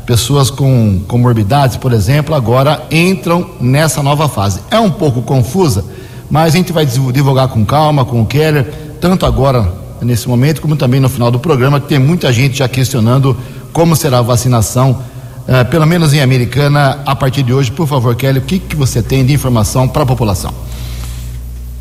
pessoas 0.07 0.51
com 0.51 1.01
comorbidades, 1.07 1.77
por 1.77 1.93
exemplo, 1.93 2.35
agora 2.35 2.87
entram 2.91 3.51
nessa 3.61 4.03
nova 4.03 4.29
fase. 4.29 4.61
É 4.71 4.79
um 4.79 4.91
pouco 4.91 5.23
confusa, 5.23 5.85
mas 6.31 6.55
a 6.55 6.57
gente 6.57 6.73
vai 6.73 6.87
divulgar 6.87 7.49
com 7.49 7.65
calma, 7.65 8.05
com 8.05 8.23
o 8.23 8.27
Keller, 8.27 8.73
tanto 9.01 9.27
agora, 9.27 9.71
nesse 10.01 10.29
momento, 10.29 10.61
como 10.61 10.77
também 10.77 11.01
no 11.01 11.09
final 11.09 11.31
do 11.31 11.39
programa, 11.39 11.81
que 11.81 11.89
tem 11.89 11.99
muita 11.99 12.33
gente 12.33 12.59
já 12.59 12.69
questionando 12.69 13.37
como 13.73 13.97
será 13.97 14.19
a 14.19 14.23
vacinação, 14.23 15.03
uh, 15.49 15.69
pelo 15.71 15.87
menos 15.87 16.15
em 16.15 16.21
Americana, 16.21 17.01
a 17.05 17.17
partir 17.17 17.43
de 17.43 17.53
hoje. 17.53 17.71
Por 17.71 17.87
favor, 17.87 18.15
Keller, 18.15 18.43
o 18.43 18.47
que, 18.47 18.59
que 18.59 18.77
você 18.77 19.03
tem 19.03 19.25
de 19.27 19.33
informação 19.33 19.89
para 19.89 20.05
a 20.05 20.07
população? 20.07 20.53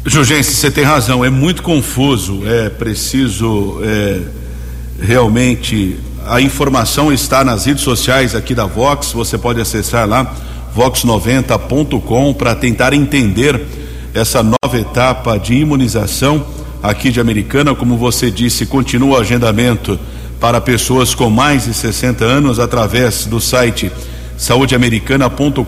Jurgense, 0.05 0.53
você 0.53 0.69
tem 0.69 0.83
razão, 0.83 1.24
é 1.24 1.29
muito 1.29 1.63
confuso, 1.63 2.41
é 2.45 2.69
preciso 2.69 3.79
é, 3.81 4.19
realmente 5.00 5.98
a 6.27 6.41
informação 6.41 7.12
está 7.12 7.41
nas 7.41 7.65
redes 7.65 7.83
sociais 7.83 8.36
aqui 8.36 8.53
da 8.53 8.65
Vox, 8.65 9.13
você 9.13 9.38
pode 9.38 9.62
acessar 9.62 10.05
lá 10.05 10.36
vox90.com 10.75 12.33
para 12.33 12.53
tentar 12.53 12.91
entender 12.91 13.62
essa 14.13 14.43
nova 14.43 14.77
etapa 14.77 15.38
de 15.38 15.53
imunização 15.53 16.45
aqui 16.81 17.10
de 17.10 17.22
Americana, 17.22 17.74
como 17.74 17.95
você 17.95 18.29
disse, 18.29 18.65
continua 18.65 19.17
o 19.17 19.22
agendamento 19.22 19.98
para 20.38 20.60
pessoas 20.60 21.15
com 21.15 21.29
mais 21.29 21.63
de 21.63 21.74
60 21.74 22.25
anos 22.25 22.60
através 22.60 23.25
do 23.25 23.39
site 23.39 23.89
saudeamericana.com.br, 24.36 25.63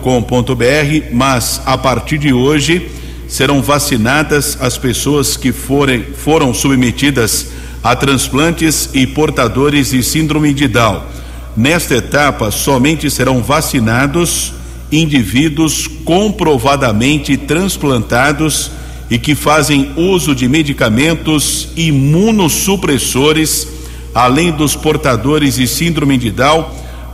mas 1.10 1.62
a 1.64 1.78
partir 1.78 2.18
de 2.18 2.34
hoje 2.34 3.05
serão 3.28 3.62
vacinadas 3.62 4.56
as 4.60 4.78
pessoas 4.78 5.36
que 5.36 5.52
forem 5.52 6.04
foram 6.16 6.54
submetidas 6.54 7.48
a 7.82 7.94
transplantes 7.94 8.90
e 8.94 9.06
portadores 9.06 9.90
de 9.90 10.02
síndrome 10.02 10.52
de 10.52 10.66
Down. 10.66 11.02
Nesta 11.56 11.94
etapa, 11.96 12.50
somente 12.50 13.10
serão 13.10 13.42
vacinados 13.42 14.52
indivíduos 14.90 15.86
comprovadamente 16.04 17.36
transplantados 17.36 18.70
e 19.10 19.18
que 19.18 19.34
fazem 19.34 19.92
uso 19.96 20.34
de 20.34 20.48
medicamentos 20.48 21.68
imunossupressores, 21.76 23.68
além 24.14 24.52
dos 24.52 24.74
portadores 24.74 25.54
de 25.56 25.66
síndrome 25.66 26.18
de 26.18 26.30
Down, 26.30 26.66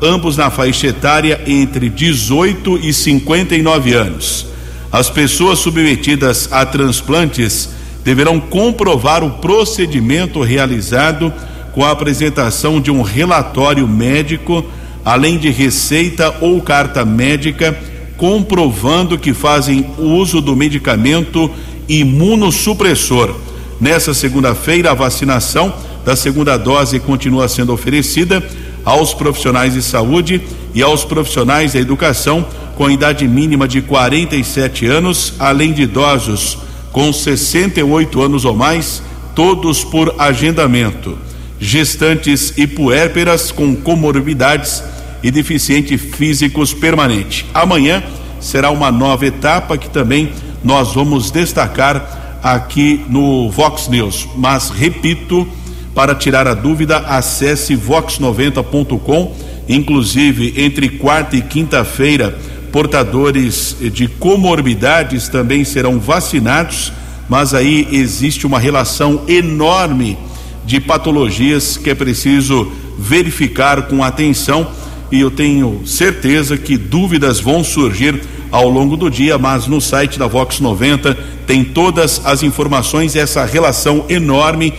ambos 0.03 0.37
na 0.37 0.51
faixa 0.51 0.89
etária 0.89 1.41
entre 1.47 1.89
18 1.89 2.79
e 2.83 2.93
59 2.93 3.93
anos. 3.93 4.52
As 4.93 5.09
pessoas 5.09 5.59
submetidas 5.59 6.51
a 6.53 6.67
transplantes 6.67 7.71
deverão 8.05 8.39
comprovar 8.39 9.25
o 9.25 9.31
procedimento 9.31 10.43
realizado 10.43 11.33
com 11.73 11.83
a 11.83 11.91
apresentação 11.91 12.79
de 12.79 12.91
um 12.91 13.01
relatório 13.01 13.89
médico, 13.89 14.63
além 15.03 15.39
de 15.39 15.49
receita 15.49 16.35
ou 16.43 16.61
carta 16.61 17.07
médica 17.07 17.75
comprovando 18.19 19.19
que 19.19 19.33
fazem 19.33 19.87
uso 19.99 20.43
do 20.43 20.55
medicamento 20.55 21.51
imunossupressor. 21.89 23.35
Nessa 23.81 24.13
segunda-feira, 24.13 24.91
a 24.91 24.95
vacinação 24.95 25.75
da 26.05 26.15
segunda 26.15 26.57
dose 26.57 27.01
continua 27.01 27.49
sendo 27.49 27.73
oferecida 27.73 28.41
aos 28.85 29.15
profissionais 29.15 29.75
de 29.75 29.83
saúde 29.83 30.41
e 30.75 30.83
aos 30.83 31.05
profissionais 31.05 31.73
da 31.73 31.81
educação 31.81 32.47
com 32.77 32.91
idade 32.91 33.29
mínima 33.29 33.69
de 33.69 33.83
47 33.83 34.87
anos, 34.87 35.35
além 35.39 35.73
de 35.73 35.83
idosos 35.83 36.59
com 36.91 37.13
68 37.13 38.21
anos 38.21 38.45
ou 38.45 38.55
mais, 38.55 39.03
todos 39.35 39.85
por 39.85 40.15
agendamento. 40.19 41.17
Gestantes 41.61 42.53
e 42.57 42.67
puérperas 42.67 43.51
com 43.53 43.75
comorbidades 43.77 44.83
e 45.23 45.31
deficiente 45.31 45.97
físicos 45.97 46.75
permanente. 46.75 47.47
Amanhã 47.55 48.03
será 48.41 48.71
uma 48.71 48.91
nova 48.91 49.25
etapa 49.27 49.79
que 49.79 49.89
também 49.89 50.33
nós 50.65 50.93
vamos 50.93 51.31
destacar 51.31 52.41
aqui 52.43 53.05
no 53.09 53.49
Vox 53.51 53.89
News. 53.89 54.29
Mas 54.37 54.71
repito, 54.71 55.47
para 55.95 56.15
tirar 56.15 56.47
a 56.47 56.55
dúvida, 56.55 56.99
acesse 56.99 57.77
vox90.com. 57.77 59.35
Inclusive, 59.69 60.55
entre 60.57 60.89
quarta 60.89 61.37
e 61.37 61.43
quinta-feira, 61.43 62.39
portadores 62.73 63.77
de 63.81 64.09
comorbidades 64.09 65.29
também 65.29 65.65
serão 65.65 66.01
vacinados, 66.01 66.93
mas 67.29 67.55
aí 67.55 67.87
existe 67.93 68.47
uma 68.47 68.59
relação 68.59 69.23
enorme 69.29 70.19
de 70.65 70.81
patologias 70.81 71.77
que 71.77 71.91
é 71.91 71.95
preciso 71.95 72.71
verificar 72.99 73.83
com 73.83 74.03
atenção 74.03 74.67
e 75.11 75.21
eu 75.21 75.31
tenho 75.31 75.83
certeza 75.85 76.57
que 76.57 76.79
dúvidas 76.79 77.39
vão 77.39 77.63
surgir 77.63 78.23
ao 78.51 78.69
longo 78.69 78.97
do 78.97 79.11
dia, 79.11 79.37
mas 79.37 79.67
no 79.67 79.81
site 79.81 80.19
da 80.19 80.27
Vox 80.27 80.59
90 80.59 81.15
tem 81.47 81.63
todas 81.63 82.23
as 82.25 82.43
informações, 82.43 83.15
essa 83.15 83.45
relação 83.45 84.07
enorme 84.09 84.73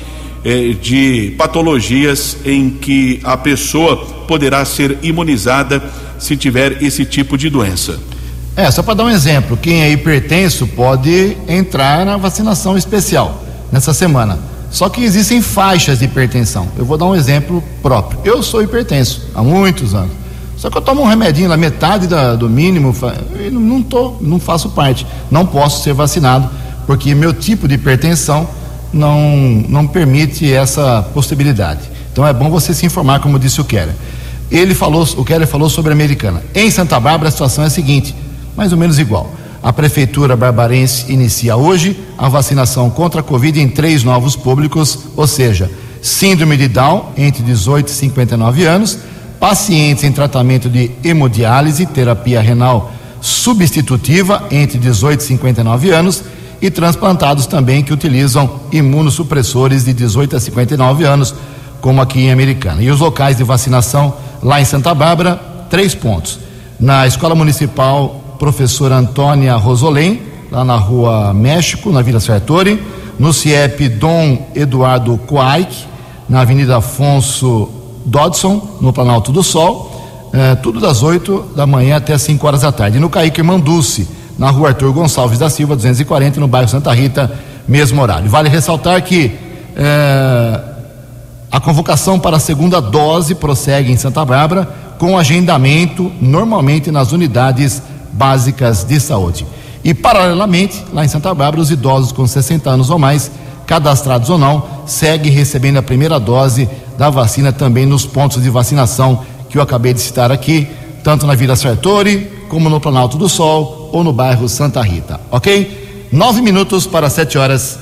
eh, 0.46 0.74
de 0.74 1.34
patologias 1.38 2.38
em 2.46 2.70
que 2.70 3.20
a 3.24 3.38
pessoa 3.38 3.98
poderá 4.28 4.66
ser 4.66 4.98
imunizada 5.02 5.82
se 6.20 6.36
tiver 6.36 6.82
esse 6.84 7.06
tipo 7.06 7.38
de 7.38 7.50
doença. 7.50 8.00
É, 8.56 8.70
só 8.70 8.84
para 8.84 8.94
dar 8.94 9.06
um 9.06 9.10
exemplo, 9.10 9.58
quem 9.58 9.82
é 9.82 9.92
hipertenso 9.92 10.68
pode 10.68 11.36
entrar 11.48 12.06
na 12.06 12.18
vacinação 12.18 12.78
especial 12.78 13.44
nessa 13.72 13.94
semana. 13.94 14.38
Só 14.70 14.90
que 14.90 15.04
existem 15.04 15.42
faixas 15.42 16.00
de 16.00 16.06
hipertensão. 16.06 16.68
Eu 16.78 16.86
vou 16.86 16.98
dar 16.98 17.06
um 17.06 17.16
exemplo 17.16 17.64
próprio. 17.82 18.20
Eu 18.24 18.42
sou 18.42 18.62
hipertenso 18.62 19.30
há 19.36 19.44
muitos 19.44 19.94
anos. 19.94 20.12
Só 20.58 20.70
que 20.70 20.78
eu 20.78 20.82
tomo 20.82 21.02
um 21.02 21.06
remedinho 21.06 21.50
na 21.50 21.58
metade 21.58 22.08
da, 22.08 22.36
do 22.36 22.50
mínimo, 22.50 22.96
e 23.40 23.50
não, 23.50 23.82
tô, 23.82 24.16
não 24.22 24.40
faço 24.40 24.70
parte. 24.70 25.06
Não 25.30 25.46
posso 25.46 25.84
ser 25.84 25.94
vacinado, 25.94 26.50
porque 26.88 27.14
meu 27.14 27.34
tipo 27.34 27.68
de 27.68 27.76
hipertensão 27.76 28.48
não, 28.94 29.20
não 29.68 29.88
permite 29.88 30.52
essa 30.52 31.02
possibilidade. 31.14 31.82
Então 32.12 32.26
é 32.26 32.32
bom 32.32 32.50
você 32.50 32.74
se 32.74 32.86
informar, 32.86 33.20
como 33.20 33.40
disse 33.40 33.60
o 33.60 33.64
Keller. 33.64 33.96
Ele 34.52 34.76
falou, 34.76 35.08
o 35.18 35.26
Keller 35.26 35.48
falou 35.48 35.70
sobre 35.70 35.92
a 35.92 35.96
americana. 35.96 36.44
Em 36.54 36.70
Santa 36.70 37.00
Bárbara 37.00 37.30
a 37.30 37.32
situação 37.32 37.64
é 37.64 37.68
a 37.68 37.72
seguinte, 37.72 38.16
mais 38.56 38.72
ou 38.72 38.78
menos 38.78 39.00
igual. 39.00 39.34
A 39.64 39.74
Prefeitura 39.74 40.36
Barbarense 40.36 41.12
inicia 41.12 41.56
hoje 41.56 41.98
a 42.18 42.30
vacinação 42.30 42.90
contra 42.90 43.22
a 43.22 43.24
Covid 43.24 43.60
em 43.60 43.68
três 43.68 44.04
novos 44.04 44.36
públicos, 44.36 45.00
ou 45.16 45.26
seja, 45.26 45.72
síndrome 46.02 46.58
de 46.58 46.68
Down 46.68 47.12
entre 47.18 47.42
18 47.42 47.88
e 47.88 47.92
59 47.92 48.66
anos, 48.66 49.00
pacientes 49.40 50.04
em 50.04 50.12
tratamento 50.12 50.70
de 50.70 50.92
hemodiálise, 51.04 51.86
terapia 51.86 52.42
renal 52.42 52.92
substitutiva 53.22 54.48
entre 54.52 54.78
18 54.78 55.22
e 55.22 55.24
59 55.24 55.92
anos 55.92 56.24
e 56.64 56.72
transplantados 56.72 57.46
também 57.46 57.84
que 57.84 57.92
utilizam 57.92 58.62
imunossupressores 58.72 59.84
de 59.84 59.92
18 59.92 60.38
a 60.38 60.40
59 60.40 61.04
anos, 61.04 61.36
como 61.82 62.02
aqui 62.02 62.22
em 62.22 62.32
Americana. 62.32 62.82
E 62.82 62.90
os 62.90 63.02
locais 63.02 63.36
de 63.36 63.44
vacinação 63.44 64.14
lá 64.42 64.62
em 64.62 64.66
Santa 64.66 64.94
Bárbara, 64.96 65.36
três 65.70 65.94
pontos. 65.94 66.40
Na 66.80 67.06
Escola 67.06 67.36
Municipal 67.36 68.38
professora 68.40 68.96
Antônia 68.96 69.58
Rosolém, 69.58 70.22
lá 70.50 70.64
na 70.64 70.78
rua 70.78 71.34
México, 71.34 71.92
na 71.92 72.02
Vila 72.02 72.22
Sartori, 72.22 72.82
no 73.20 73.34
CIEP 73.34 73.90
Dom 73.90 74.50
Eduardo 74.56 75.18
Coaik, 75.18 75.76
na 76.30 76.42
Avenida 76.42 76.78
Afonso 76.78 77.70
Dodson, 78.06 78.78
no 78.80 78.94
Planalto 78.94 79.34
do 79.34 79.44
Sol, 79.44 80.32
eh, 80.32 80.56
tudo 80.56 80.80
das 80.80 81.04
8 81.04 81.52
da 81.58 81.68
manhã 81.68 81.98
até 81.98 82.14
as 82.14 82.22
5 82.22 82.48
horas 82.48 82.62
da 82.62 82.72
tarde. 82.72 83.00
E 83.00 83.02
no 83.02 83.10
Caíque 83.10 83.44
Manduce, 83.44 84.08
na 84.38 84.50
rua 84.50 84.70
Arthur 84.70 84.92
Gonçalves 84.92 85.40
da 85.40 85.50
Silva, 85.50 85.76
240, 85.76 86.40
no 86.40 86.48
bairro 86.48 86.68
Santa 86.68 86.92
Rita, 86.94 87.32
mesmo 87.68 88.02
horário. 88.02 88.30
Vale 88.30 88.50
ressaltar 88.50 89.02
que 89.02 89.32
eh, 89.76 90.60
a 91.52 91.60
convocação 91.60 92.20
para 92.20 92.38
a 92.38 92.40
segunda 92.40 92.82
dose 92.82 93.36
prossegue 93.36 93.92
em 93.92 93.98
Santa 93.98 94.26
Bárbara, 94.26 94.68
com 94.98 95.18
agendamento 95.18 96.12
normalmente 96.20 96.92
nas 96.92 97.12
unidades 97.12 97.82
básicas 98.12 98.84
de 98.84 99.00
saúde. 99.00 99.46
E, 99.84 99.94
paralelamente, 99.94 100.84
lá 100.94 101.04
em 101.04 101.08
Santa 101.08 101.34
Bárbara, 101.34 101.62
os 101.62 101.70
idosos 101.70 102.12
com 102.12 102.26
60 102.26 102.70
anos 102.70 102.90
ou 102.90 102.98
mais, 102.98 103.30
cadastrados 103.68 104.30
ou 104.30 104.38
não, 104.38 104.64
seguem 104.86 105.32
recebendo 105.32 105.78
a 105.78 105.84
primeira 105.84 106.20
dose 106.20 106.70
da 106.98 107.10
vacina 107.10 107.52
também 107.52 107.86
nos 107.86 108.06
pontos 108.06 108.42
de 108.42 108.50
vacinação 108.50 109.22
que 109.50 109.58
eu 109.58 109.62
acabei 109.62 109.94
de 109.94 110.00
citar 110.00 110.32
aqui, 110.32 110.68
tanto 111.04 111.28
na 111.28 111.36
Vila 111.36 111.56
Sartori, 111.56 112.32
como 112.50 112.70
no 112.70 112.80
Planalto 112.80 113.18
do 113.18 113.28
Sol 113.28 113.83
ou 113.94 114.04
no 114.04 114.12
bairro 114.12 114.50
Santa 114.50 114.82
Rita, 114.82 115.22
ok? 115.30 116.10
Nove 116.12 116.42
minutos 116.42 116.88
para 116.88 117.12
sete 117.12 117.38
horas. 117.38 117.78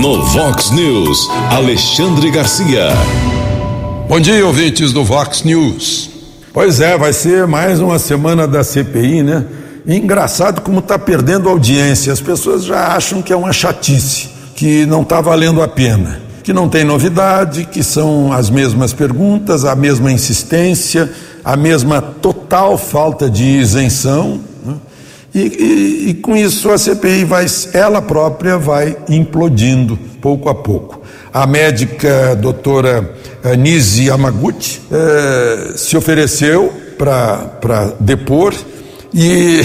No 0.00 0.22
Vox 0.24 0.70
News, 0.70 1.28
Alexandre 1.50 2.30
Garcia. 2.30 2.88
Bom 4.08 4.18
dia, 4.18 4.46
ouvintes 4.46 4.90
do 4.90 5.04
Vox 5.04 5.42
News. 5.42 6.10
Pois 6.50 6.80
é, 6.80 6.96
vai 6.96 7.12
ser 7.12 7.46
mais 7.46 7.78
uma 7.78 7.98
semana 7.98 8.48
da 8.48 8.64
CPI, 8.64 9.22
né? 9.22 9.44
E 9.86 9.94
engraçado 9.94 10.62
como 10.62 10.78
está 10.78 10.98
perdendo 10.98 11.50
audiência. 11.50 12.10
As 12.10 12.20
pessoas 12.20 12.64
já 12.64 12.96
acham 12.96 13.20
que 13.20 13.34
é 13.34 13.36
uma 13.36 13.52
chatice, 13.52 14.30
que 14.54 14.86
não 14.86 15.02
está 15.02 15.20
valendo 15.20 15.60
a 15.60 15.68
pena, 15.68 16.22
que 16.42 16.54
não 16.54 16.70
tem 16.70 16.84
novidade, 16.84 17.68
que 17.70 17.82
são 17.82 18.32
as 18.32 18.48
mesmas 18.48 18.94
perguntas, 18.94 19.66
a 19.66 19.76
mesma 19.76 20.10
insistência, 20.10 21.12
a 21.46 21.56
mesma 21.56 22.02
total 22.02 22.76
falta 22.76 23.30
de 23.30 23.44
isenção. 23.44 24.40
Né? 24.64 24.74
E, 25.32 25.40
e, 25.40 26.10
e 26.10 26.14
com 26.14 26.36
isso 26.36 26.68
a 26.72 26.76
CPI 26.76 27.24
vai, 27.24 27.46
ela 27.72 28.02
própria 28.02 28.58
vai 28.58 28.96
implodindo 29.08 29.96
pouco 30.20 30.48
a 30.48 30.54
pouco. 30.56 31.00
A 31.32 31.46
médica 31.46 32.34
doutora 32.34 33.14
Nise 33.56 34.06
Yamaguchi 34.06 34.80
eh, 34.90 35.74
se 35.76 35.96
ofereceu 35.96 36.72
para 36.98 37.92
depor 38.00 38.52
e 39.14 39.60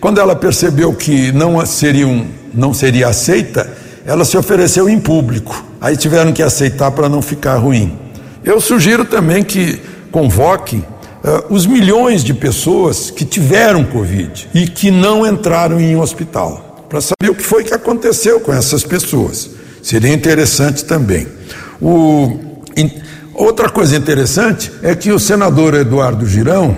quando 0.00 0.20
ela 0.20 0.36
percebeu 0.36 0.92
que 0.92 1.32
não 1.32 1.66
seria, 1.66 2.06
um, 2.06 2.28
não 2.52 2.72
seria 2.72 3.08
aceita, 3.08 3.68
ela 4.06 4.24
se 4.24 4.36
ofereceu 4.36 4.88
em 4.88 5.00
público. 5.00 5.64
Aí 5.80 5.96
tiveram 5.96 6.32
que 6.32 6.44
aceitar 6.44 6.92
para 6.92 7.08
não 7.08 7.20
ficar 7.20 7.56
ruim. 7.56 7.98
Eu 8.44 8.60
sugiro 8.60 9.04
também 9.04 9.42
que 9.42 9.80
convoque 10.12 10.84
eh, 11.24 11.44
os 11.50 11.66
milhões 11.66 12.22
de 12.22 12.34
pessoas 12.34 13.10
que 13.10 13.24
tiveram 13.24 13.84
Covid 13.84 14.48
e 14.54 14.66
que 14.68 14.90
não 14.90 15.26
entraram 15.26 15.80
em 15.80 15.96
um 15.96 16.00
hospital, 16.00 16.86
para 16.88 17.00
saber 17.00 17.30
o 17.30 17.34
que 17.34 17.42
foi 17.42 17.64
que 17.64 17.74
aconteceu 17.74 18.38
com 18.40 18.52
essas 18.52 18.84
pessoas. 18.84 19.50
Seria 19.82 20.12
interessante 20.12 20.84
também. 20.84 21.26
O, 21.80 22.38
Outra 23.34 23.68
coisa 23.68 23.96
interessante 23.96 24.70
é 24.80 24.94
que 24.94 25.10
o 25.10 25.18
senador 25.18 25.74
Eduardo 25.74 26.24
Girão, 26.24 26.76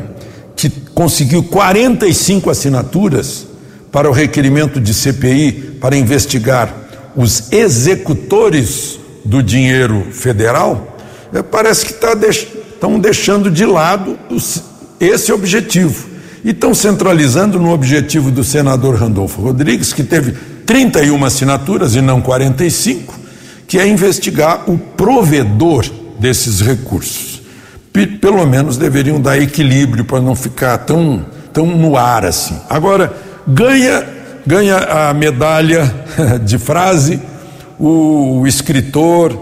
que 0.57 0.71
conseguiu 0.95 1.43
45 1.43 2.49
assinaturas 2.49 3.47
para 3.93 4.09
o 4.09 4.13
requerimento 4.13 4.81
de 4.81 4.95
CPI 4.95 5.77
para 5.79 5.97
investigar 5.97 6.75
os 7.15 7.53
executores 7.53 8.99
do 9.23 9.43
dinheiro 9.43 10.07
federal, 10.13 10.97
é, 11.33 11.43
parece 11.43 11.85
que 11.85 11.93
tá 11.93 12.15
estão 12.77 12.99
deixando 12.99 13.51
de 13.51 13.65
lado 13.65 14.19
esse 15.01 15.33
objetivo. 15.33 16.07
E 16.45 16.51
estão 16.51 16.73
centralizando 16.73 17.59
no 17.59 17.73
objetivo 17.73 18.31
do 18.31 18.45
senador 18.45 18.95
Randolfo 18.95 19.43
Rodrigues, 19.43 19.93
que 19.93 20.05
teve 20.05 20.33
31 20.65 21.25
assinaturas 21.25 21.97
e 21.97 22.01
não 22.01 22.21
45, 22.21 23.15
que 23.67 23.79
é 23.79 23.89
investigar 23.89 24.71
o 24.71 24.79
provedor 24.79 25.85
desses 26.21 26.61
recursos. 26.61 27.43
Pelo 28.21 28.47
menos 28.47 28.77
deveriam 28.77 29.21
dar 29.21 29.41
equilíbrio 29.41 30.05
para 30.05 30.21
não 30.21 30.37
ficar 30.37 30.79
tão, 30.79 31.27
tão 31.53 31.67
no 31.67 31.97
ar 31.97 32.25
assim. 32.25 32.57
Agora, 32.69 33.13
ganha, 33.49 34.07
ganha 34.47 34.77
a 34.77 35.15
medalha 35.15 35.93
de 36.45 36.59
frase 36.59 37.21
o, 37.79 38.47
escritor 38.47 39.37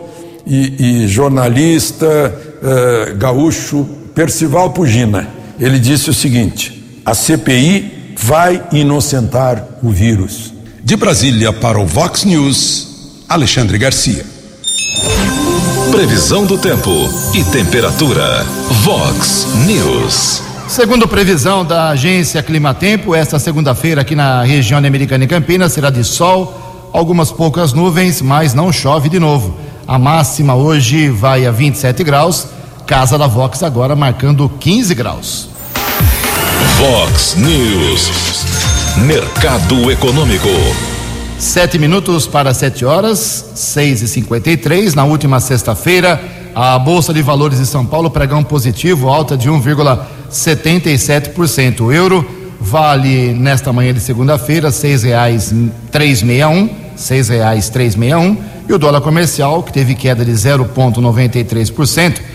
e, 0.47 1.03
e 1.05 1.09
jornalista 1.09 2.35
uh, 2.65 3.17
gaúcho 3.17 3.87
Percival 4.15 4.71
Pugina. 4.71 5.29
Ele 5.61 5.79
disse 5.79 6.11
o 6.11 6.15
seguinte: 6.15 7.01
a 7.05 7.15
CPI 7.15 8.15
vai 8.17 8.63
inocentar 8.73 9.63
o 9.83 9.91
vírus. 9.91 10.53
De 10.83 10.97
Brasília 10.97 11.53
para 11.53 11.79
o 11.79 11.87
Vox 11.87 12.25
News, 12.25 13.23
Alexandre 13.29 13.79
Garcia. 13.79 14.25
Previsão 15.91 16.45
do 16.45 16.59
tempo 16.59 16.91
e 17.35 17.45
temperatura. 17.45 18.45
Vox 18.83 19.47
News. 19.67 20.43
Segundo 20.69 21.07
previsão 21.07 21.65
da 21.65 21.91
agência 21.91 22.43
Climatempo, 22.43 23.15
esta 23.15 23.39
segunda-feira 23.39 24.01
aqui 24.01 24.17
na 24.17 24.43
região 24.43 24.79
americana 24.79 25.25
e 25.25 25.27
Campinas 25.29 25.73
será 25.73 25.91
de 25.91 26.03
sol, 26.03 26.91
algumas 26.93 27.31
poucas 27.31 27.73
nuvens, 27.73 28.21
mas 28.21 28.55
não 28.55 28.73
chove 28.73 29.09
de 29.09 29.21
novo. 29.21 29.57
A 29.87 29.99
máxima 29.99 30.55
hoje 30.55 31.11
vai 31.11 31.47
a 31.47 31.51
27 31.51 32.03
graus. 32.03 32.49
Casa 32.87 33.17
da 33.17 33.27
Vox 33.27 33.63
agora 33.63 33.97
marcando 33.97 34.47
15 34.61 34.95
graus. 34.95 35.49
Vox 36.79 37.35
News. 37.37 38.11
Mercado 39.07 39.91
Econômico. 39.91 40.51
Sete 41.39 41.79
minutos 41.79 42.27
para 42.27 42.53
sete 42.53 42.85
horas, 42.85 43.53
seis 43.55 44.03
e 44.03 44.09
cinquenta 44.09 44.51
e 44.51 44.59
três. 44.59 44.95
Na 44.95 45.05
última 45.05 45.41
sexta-feira, 45.41 46.23
a 46.55 46.79
Bolsa 46.79 47.15
de 47.15 47.23
Valores 47.23 47.59
de 47.59 47.65
São 47.67 47.87
Paulo 47.87 48.11
pregão 48.11 48.45
positivo, 48.45 49.09
alta 49.09 49.35
de 49.37 49.49
1,77%. 49.49 51.81
O 51.81 51.93
euro 51.93 52.25
vale 52.61 53.33
nesta 53.33 53.73
manhã 53.73 53.95
de 53.95 54.01
segunda-feira 54.01 54.71
seis 54.71 55.03
reais 55.03 55.55
três 55.91 56.23
meia 56.23 56.51
um, 56.51 56.69
seis 56.95 57.31
reais 57.31 57.71
três 57.71 57.97
meia 57.97 58.19
um. 58.19 58.37
E 58.69 58.73
o 58.73 58.79
dólar 58.79 59.01
comercial, 59.01 59.63
que 59.63 59.73
teve 59.73 59.95
queda 59.95 60.23
de 60.25 60.33
0,93%, 60.33 62.34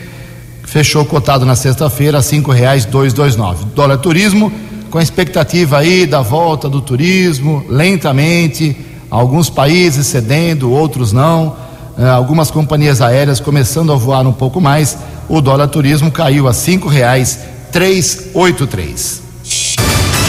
fechou 0.69 1.03
cotado 1.03 1.47
na 1.47 1.55
sexta-feira 1.55 2.19
a 2.19 2.21
cinco 2.21 2.51
reais 2.51 2.85
dois 2.85 3.11
dois 3.11 3.35
nove. 3.35 3.65
Dólar 3.73 3.97
turismo, 3.97 4.51
com 4.91 4.99
a 4.99 5.01
expectativa 5.01 5.79
aí 5.79 6.05
da 6.05 6.21
volta 6.21 6.69
do 6.69 6.79
turismo, 6.79 7.65
lentamente, 7.67 8.77
alguns 9.09 9.49
países 9.49 10.05
cedendo, 10.05 10.71
outros 10.71 11.11
não, 11.11 11.55
uh, 11.97 12.05
algumas 12.15 12.51
companhias 12.51 13.01
aéreas 13.01 13.39
começando 13.39 13.91
a 13.91 13.95
voar 13.95 14.27
um 14.27 14.31
pouco 14.31 14.61
mais, 14.61 14.95
o 15.27 15.41
dólar 15.41 15.67
turismo 15.69 16.11
caiu 16.11 16.47
a 16.47 16.53
cinco 16.53 16.87
reais 16.87 17.39
três 17.71 18.27
oito 18.35 18.67
três. 18.67 19.23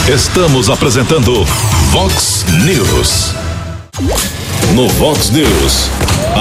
Estamos 0.07 0.71
apresentando 0.71 1.45
Vox 1.91 2.45
News. 2.65 3.35
No 4.73 4.89
Vox 4.89 5.29
News, 5.29 5.89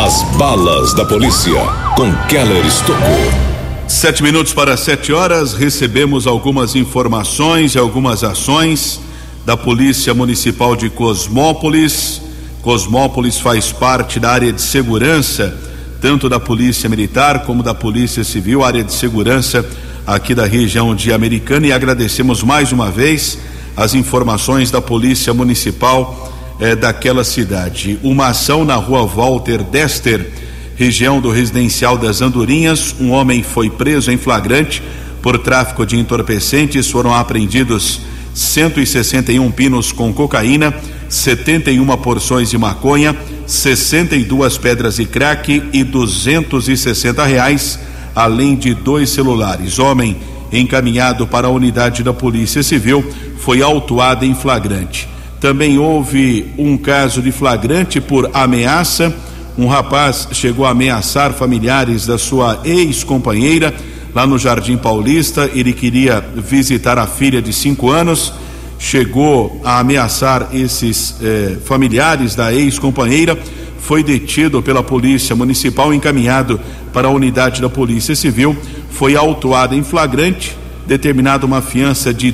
as 0.06 0.22
balas 0.38 0.94
da 0.94 1.04
polícia 1.04 1.60
com 1.96 2.10
Keller 2.28 2.64
Estocou. 2.64 3.49
Sete 3.90 4.22
minutos 4.22 4.54
para 4.54 4.76
sete 4.76 5.12
horas, 5.12 5.52
recebemos 5.52 6.24
algumas 6.28 6.76
informações 6.76 7.74
e 7.74 7.78
algumas 7.78 8.22
ações 8.22 9.00
da 9.44 9.56
Polícia 9.56 10.14
Municipal 10.14 10.76
de 10.76 10.88
Cosmópolis. 10.88 12.22
Cosmópolis 12.62 13.40
faz 13.40 13.72
parte 13.72 14.20
da 14.20 14.30
área 14.30 14.52
de 14.52 14.62
segurança, 14.62 15.58
tanto 16.00 16.28
da 16.28 16.38
Polícia 16.38 16.88
Militar 16.88 17.42
como 17.44 17.64
da 17.64 17.74
Polícia 17.74 18.22
Civil, 18.22 18.62
área 18.62 18.84
de 18.84 18.92
segurança 18.92 19.68
aqui 20.06 20.36
da 20.36 20.46
região 20.46 20.94
de 20.94 21.12
Americana. 21.12 21.66
E 21.66 21.72
agradecemos 21.72 22.44
mais 22.44 22.70
uma 22.70 22.92
vez 22.92 23.38
as 23.76 23.92
informações 23.92 24.70
da 24.70 24.80
Polícia 24.80 25.34
Municipal 25.34 26.32
eh, 26.60 26.76
daquela 26.76 27.24
cidade. 27.24 27.98
Uma 28.04 28.28
ação 28.28 28.64
na 28.64 28.76
rua 28.76 29.04
Walter 29.04 29.64
Dester 29.64 30.30
região 30.80 31.20
do 31.20 31.30
residencial 31.30 31.98
das 31.98 32.22
Andorinhas, 32.22 32.96
um 32.98 33.10
homem 33.10 33.42
foi 33.42 33.68
preso 33.68 34.10
em 34.10 34.16
flagrante 34.16 34.82
por 35.20 35.36
tráfico 35.36 35.84
de 35.84 35.98
entorpecentes. 35.98 36.90
Foram 36.90 37.14
apreendidos 37.14 38.00
161 38.32 39.50
pinos 39.50 39.92
com 39.92 40.10
cocaína, 40.10 40.74
71 41.06 41.86
porções 41.98 42.48
de 42.48 42.56
maconha, 42.56 43.14
62 43.46 44.56
pedras 44.56 44.96
de 44.96 45.04
crack 45.04 45.62
e 45.70 45.84
260 45.84 47.26
reais, 47.26 47.78
além 48.16 48.56
de 48.56 48.72
dois 48.72 49.10
celulares. 49.10 49.78
Homem 49.78 50.16
encaminhado 50.50 51.26
para 51.26 51.46
a 51.46 51.50
unidade 51.50 52.02
da 52.02 52.14
Polícia 52.14 52.62
Civil 52.62 53.04
foi 53.36 53.60
autuado 53.60 54.24
em 54.24 54.34
flagrante. 54.34 55.06
Também 55.42 55.78
houve 55.78 56.50
um 56.56 56.78
caso 56.78 57.20
de 57.20 57.30
flagrante 57.30 58.00
por 58.00 58.30
ameaça 58.32 59.14
um 59.58 59.66
rapaz 59.66 60.28
chegou 60.32 60.64
a 60.64 60.70
ameaçar 60.70 61.32
familiares 61.32 62.06
da 62.06 62.16
sua 62.16 62.60
ex-companheira 62.64 63.74
lá 64.14 64.26
no 64.26 64.38
Jardim 64.38 64.76
Paulista. 64.76 65.50
Ele 65.54 65.72
queria 65.72 66.24
visitar 66.36 66.98
a 66.98 67.06
filha 67.06 67.42
de 67.42 67.52
cinco 67.52 67.90
anos, 67.90 68.32
chegou 68.78 69.60
a 69.64 69.80
ameaçar 69.80 70.48
esses 70.52 71.16
eh, 71.22 71.56
familiares 71.64 72.34
da 72.34 72.52
ex-companheira. 72.52 73.38
Foi 73.80 74.02
detido 74.02 74.62
pela 74.62 74.82
Polícia 74.82 75.34
Municipal, 75.34 75.92
encaminhado 75.92 76.60
para 76.92 77.08
a 77.08 77.10
unidade 77.10 77.60
da 77.60 77.68
Polícia 77.68 78.14
Civil. 78.14 78.56
Foi 78.90 79.16
autuado 79.16 79.74
em 79.74 79.82
flagrante, 79.82 80.56
determinada 80.86 81.46
uma 81.46 81.60
fiança 81.60 82.12
de 82.12 82.30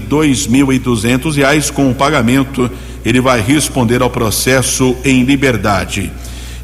duzentos 0.78 1.36
reais 1.36 1.70
com 1.70 1.90
o 1.90 1.94
pagamento. 1.94 2.70
Ele 3.04 3.20
vai 3.20 3.40
responder 3.40 4.02
ao 4.02 4.10
processo 4.10 4.96
em 5.04 5.22
liberdade. 5.22 6.10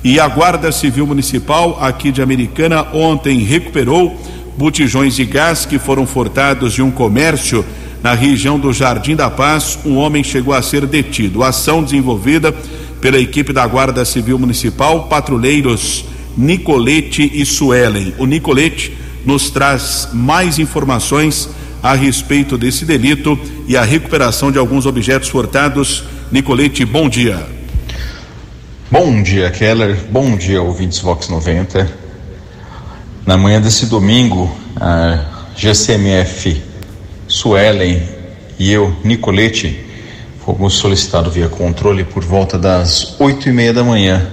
E 0.05 0.19
a 0.19 0.27
Guarda 0.27 0.73
Civil 0.73 1.07
Municipal 1.07 1.79
aqui 1.81 2.11
de 2.11 2.21
Americana 2.21 2.89
ontem 2.93 3.39
recuperou 3.39 4.21
botijões 4.59 5.15
de 5.15 5.25
gás 5.25 5.65
que 5.65 5.79
foram 5.79 6.07
furtados 6.07 6.73
de 6.73 6.83
um 6.83 6.91
comércio 6.91 7.65
na 8.03 8.13
região 8.13 8.59
do 8.59 8.73
Jardim 8.73 9.15
da 9.15 9.31
Paz. 9.31 9.79
Um 9.87 9.97
homem 9.97 10.25
chegou 10.25 10.53
a 10.53 10.61
ser 10.61 10.87
detido. 10.87 11.45
ação 11.45 11.85
desenvolvida 11.85 12.53
pela 13.01 13.19
equipe 13.19 13.53
da 13.53 13.65
Guarda 13.65 14.05
Civil 14.05 14.41
Municipal, 14.41 15.05
patrulheiros 15.05 16.05
Nicolete 16.37 17.31
e 17.33 17.47
Suelen. 17.47 18.13
O 18.19 18.27
Nicolete 18.27 18.93
nos 19.25 19.51
traz 19.51 20.09
mais 20.13 20.59
informações 20.59 21.49
a 21.81 21.95
respeito 21.95 22.59
desse 22.59 22.85
delito 22.85 23.39
e 23.69 23.77
a 23.77 23.85
recuperação 23.85 24.51
de 24.51 24.59
alguns 24.59 24.85
objetos 24.85 25.29
furtados. 25.29 26.03
Nicolete, 26.33 26.85
bom 26.85 27.09
dia. 27.09 27.62
Bom 28.93 29.23
dia, 29.23 29.51
Keller. 29.51 29.97
Bom 30.11 30.37
dia, 30.37 30.61
ouvintes 30.61 30.99
Vox 30.99 31.27
90. 31.27 31.91
Na 33.25 33.39
manhã 33.39 33.59
desse 33.59 33.87
domingo, 33.87 34.55
a 34.79 35.49
GCMF 35.57 36.63
Suelen 37.27 38.03
e 38.59 38.71
eu, 38.71 38.95
Nicolete, 39.03 39.83
fomos 40.45 40.75
solicitados 40.75 41.33
via 41.33 41.49
controle 41.49 42.05
por 42.05 42.23
volta 42.23 42.59
das 42.59 43.19
oito 43.19 43.49
e 43.49 43.53
meia 43.53 43.73
da 43.73 43.83
manhã, 43.83 44.31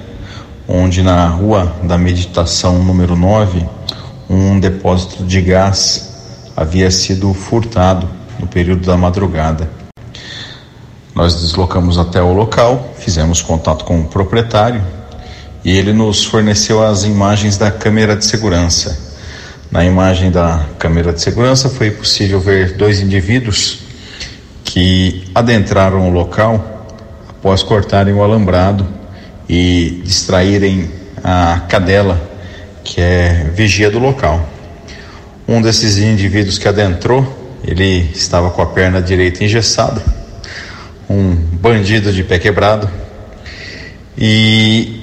onde 0.67 1.01
na 1.01 1.25
rua 1.29 1.77
da 1.83 1.97
Meditação 1.97 2.83
número 2.83 3.15
9, 3.15 3.65
um 4.29 4.59
depósito 4.59 5.23
de 5.23 5.41
gás 5.41 6.51
havia 6.53 6.91
sido 6.91 7.33
furtado 7.33 8.09
no 8.37 8.45
período 8.45 8.85
da 8.85 8.97
madrugada. 8.97 9.78
Nós 11.19 11.35
deslocamos 11.35 11.97
até 11.97 12.21
o 12.21 12.31
local, 12.31 12.93
fizemos 12.97 13.41
contato 13.41 13.83
com 13.83 13.99
o 13.99 14.05
proprietário 14.05 14.81
e 15.65 15.77
ele 15.77 15.91
nos 15.91 16.23
forneceu 16.23 16.81
as 16.81 17.03
imagens 17.03 17.57
da 17.57 17.69
câmera 17.69 18.15
de 18.15 18.23
segurança. 18.23 18.97
Na 19.69 19.83
imagem 19.83 20.31
da 20.31 20.65
câmera 20.77 21.11
de 21.11 21.19
segurança 21.19 21.67
foi 21.67 21.91
possível 21.91 22.39
ver 22.39 22.77
dois 22.77 23.01
indivíduos 23.01 23.79
que 24.63 25.29
adentraram 25.35 26.07
o 26.07 26.09
local 26.09 26.87
após 27.27 27.63
cortarem 27.63 28.13
o 28.13 28.23
alambrado 28.23 28.87
e 29.49 30.01
distraírem 30.05 30.89
a 31.21 31.63
cadela 31.67 32.17
que 32.81 33.01
é 33.01 33.51
vigia 33.53 33.91
do 33.91 33.99
local. 33.99 34.47
Um 35.45 35.61
desses 35.61 35.97
indivíduos 35.97 36.57
que 36.57 36.69
adentrou, 36.69 37.59
ele 37.61 38.09
estava 38.15 38.49
com 38.51 38.61
a 38.61 38.67
perna 38.67 39.01
direita 39.01 39.43
engessada 39.43 40.17
um 41.09 41.33
bandido 41.33 42.13
de 42.13 42.23
pé 42.23 42.37
quebrado 42.37 42.89
e 44.17 45.01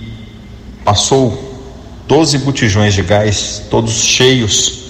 passou 0.85 1.47
12 2.07 2.39
botijões 2.39 2.95
de 2.95 3.03
gás, 3.03 3.63
todos 3.69 3.93
cheios, 3.93 4.85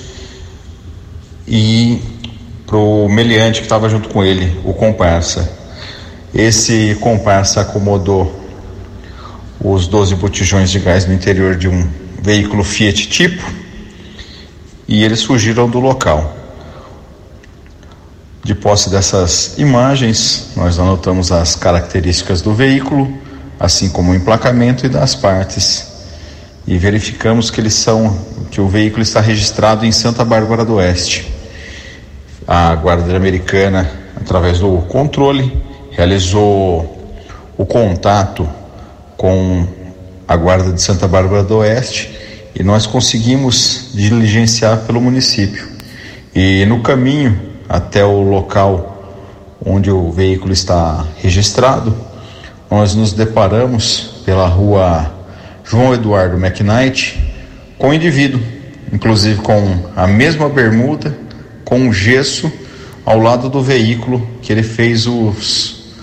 e 1.48 2.02
pro 2.66 3.08
meliante 3.08 3.60
que 3.60 3.66
estava 3.66 3.88
junto 3.88 4.08
com 4.08 4.22
ele, 4.22 4.60
o 4.64 4.74
comparsa. 4.74 5.50
Esse 6.34 6.96
comparsa 7.00 7.62
acomodou 7.62 8.44
os 9.58 9.86
12 9.86 10.16
botijões 10.16 10.70
de 10.70 10.78
gás 10.80 11.06
no 11.06 11.14
interior 11.14 11.56
de 11.56 11.68
um 11.68 11.88
veículo 12.20 12.62
Fiat 12.62 13.08
tipo 13.08 13.42
e 14.86 15.02
eles 15.02 15.22
fugiram 15.22 15.68
do 15.68 15.80
local. 15.80 16.35
De 18.46 18.54
posse 18.54 18.88
dessas 18.88 19.58
imagens, 19.58 20.50
nós 20.54 20.78
anotamos 20.78 21.32
as 21.32 21.56
características 21.56 22.40
do 22.40 22.54
veículo, 22.54 23.12
assim 23.58 23.88
como 23.88 24.12
o 24.12 24.14
emplacamento 24.14 24.86
e 24.86 24.88
das 24.88 25.16
partes, 25.16 25.88
e 26.64 26.78
verificamos 26.78 27.50
que 27.50 27.60
eles 27.60 27.74
são 27.74 28.16
que 28.48 28.60
o 28.60 28.68
veículo 28.68 29.02
está 29.02 29.20
registrado 29.20 29.84
em 29.84 29.90
Santa 29.90 30.24
Bárbara 30.24 30.64
do 30.64 30.74
Oeste. 30.74 31.28
A 32.46 32.72
Guarda 32.76 33.16
Americana, 33.16 33.90
através 34.14 34.60
do 34.60 34.78
controle, 34.82 35.60
realizou 35.90 37.18
o 37.58 37.66
contato 37.66 38.48
com 39.16 39.66
a 40.28 40.36
Guarda 40.36 40.70
de 40.70 40.80
Santa 40.80 41.08
Bárbara 41.08 41.42
do 41.42 41.56
Oeste 41.56 42.16
e 42.54 42.62
nós 42.62 42.86
conseguimos 42.86 43.90
diligenciar 43.92 44.82
pelo 44.82 45.00
município. 45.00 45.66
E 46.32 46.64
no 46.66 46.80
caminho 46.80 47.45
até 47.68 48.04
o 48.04 48.22
local 48.22 48.96
onde 49.64 49.90
o 49.90 50.10
veículo 50.10 50.52
está 50.52 51.04
registrado, 51.18 51.96
nós 52.70 52.94
nos 52.94 53.12
deparamos 53.12 54.22
pela 54.24 54.46
rua 54.46 55.12
João 55.64 55.94
Eduardo 55.94 56.36
McKnight 56.36 57.18
com 57.78 57.90
o 57.90 57.94
indivíduo, 57.94 58.40
inclusive 58.92 59.40
com 59.40 59.90
a 59.96 60.06
mesma 60.06 60.48
bermuda, 60.48 61.16
com 61.64 61.92
gesso 61.92 62.50
ao 63.04 63.18
lado 63.20 63.48
do 63.48 63.62
veículo 63.62 64.26
que 64.42 64.52
ele 64.52 64.62
fez 64.62 65.06
os 65.06 65.94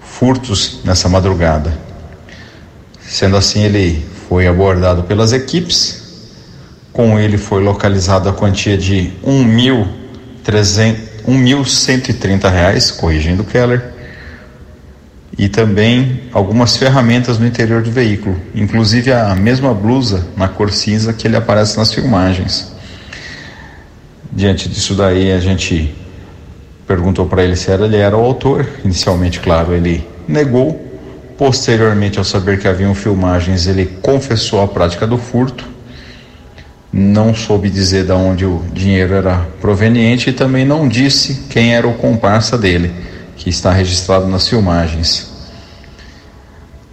furtos 0.00 0.80
nessa 0.84 1.08
madrugada. 1.08 1.76
Sendo 3.00 3.36
assim, 3.36 3.62
ele 3.62 4.04
foi 4.28 4.46
abordado 4.46 5.02
pelas 5.04 5.32
equipes. 5.32 6.02
Com 6.92 7.18
ele 7.18 7.36
foi 7.36 7.62
localizada 7.62 8.30
a 8.30 8.32
quantia 8.32 8.78
de 8.78 9.12
um 9.22 9.44
mil 9.44 9.86
um 11.26 11.38
mil 11.38 11.64
cento 11.64 12.10
e 12.10 12.12
trinta 12.12 12.48
reais, 12.48 12.90
corrigindo 12.90 13.44
Keller, 13.44 13.82
e 15.36 15.48
também 15.48 16.22
algumas 16.32 16.76
ferramentas 16.76 17.38
no 17.38 17.46
interior 17.46 17.82
do 17.82 17.90
veículo, 17.90 18.40
inclusive 18.54 19.12
a 19.12 19.34
mesma 19.34 19.74
blusa 19.74 20.26
na 20.36 20.48
cor 20.48 20.70
cinza 20.70 21.12
que 21.12 21.26
ele 21.26 21.36
aparece 21.36 21.76
nas 21.76 21.92
filmagens. 21.92 22.72
Diante 24.30 24.68
disso 24.68 24.94
daí 24.94 25.32
a 25.32 25.40
gente 25.40 25.94
perguntou 26.86 27.26
para 27.26 27.42
ele 27.42 27.56
se 27.56 27.70
era, 27.70 27.86
ele 27.86 27.96
era 27.96 28.16
o 28.16 28.20
autor. 28.20 28.66
Inicialmente, 28.84 29.40
claro, 29.40 29.72
ele 29.72 30.06
negou. 30.26 30.92
Posteriormente, 31.36 32.18
ao 32.18 32.24
saber 32.24 32.60
que 32.60 32.68
haviam 32.68 32.94
filmagens, 32.94 33.66
ele 33.66 33.86
confessou 34.00 34.62
a 34.62 34.68
prática 34.68 35.06
do 35.06 35.18
furto. 35.18 35.73
Não 36.96 37.34
soube 37.34 37.68
dizer 37.68 38.04
de 38.04 38.12
onde 38.12 38.46
o 38.46 38.62
dinheiro 38.72 39.14
era 39.14 39.48
proveniente 39.60 40.30
e 40.30 40.32
também 40.32 40.64
não 40.64 40.86
disse 40.86 41.46
quem 41.50 41.74
era 41.74 41.88
o 41.88 41.94
comparsa 41.94 42.56
dele, 42.56 42.94
que 43.36 43.50
está 43.50 43.72
registrado 43.72 44.28
nas 44.28 44.46
filmagens. 44.46 45.28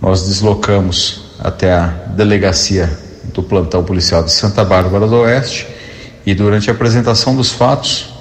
Nós 0.02 0.28
deslocamos 0.28 1.36
até 1.38 1.72
a 1.72 1.86
delegacia 2.16 2.90
do 3.32 3.44
plantão 3.44 3.84
policial 3.84 4.24
de 4.24 4.32
Santa 4.32 4.66
Bárbara 4.66 5.06
do 5.06 5.18
Oeste 5.18 5.68
e 6.26 6.34
durante 6.34 6.72
a 6.72 6.74
apresentação 6.74 7.36
dos 7.36 7.52
fatos, 7.52 8.12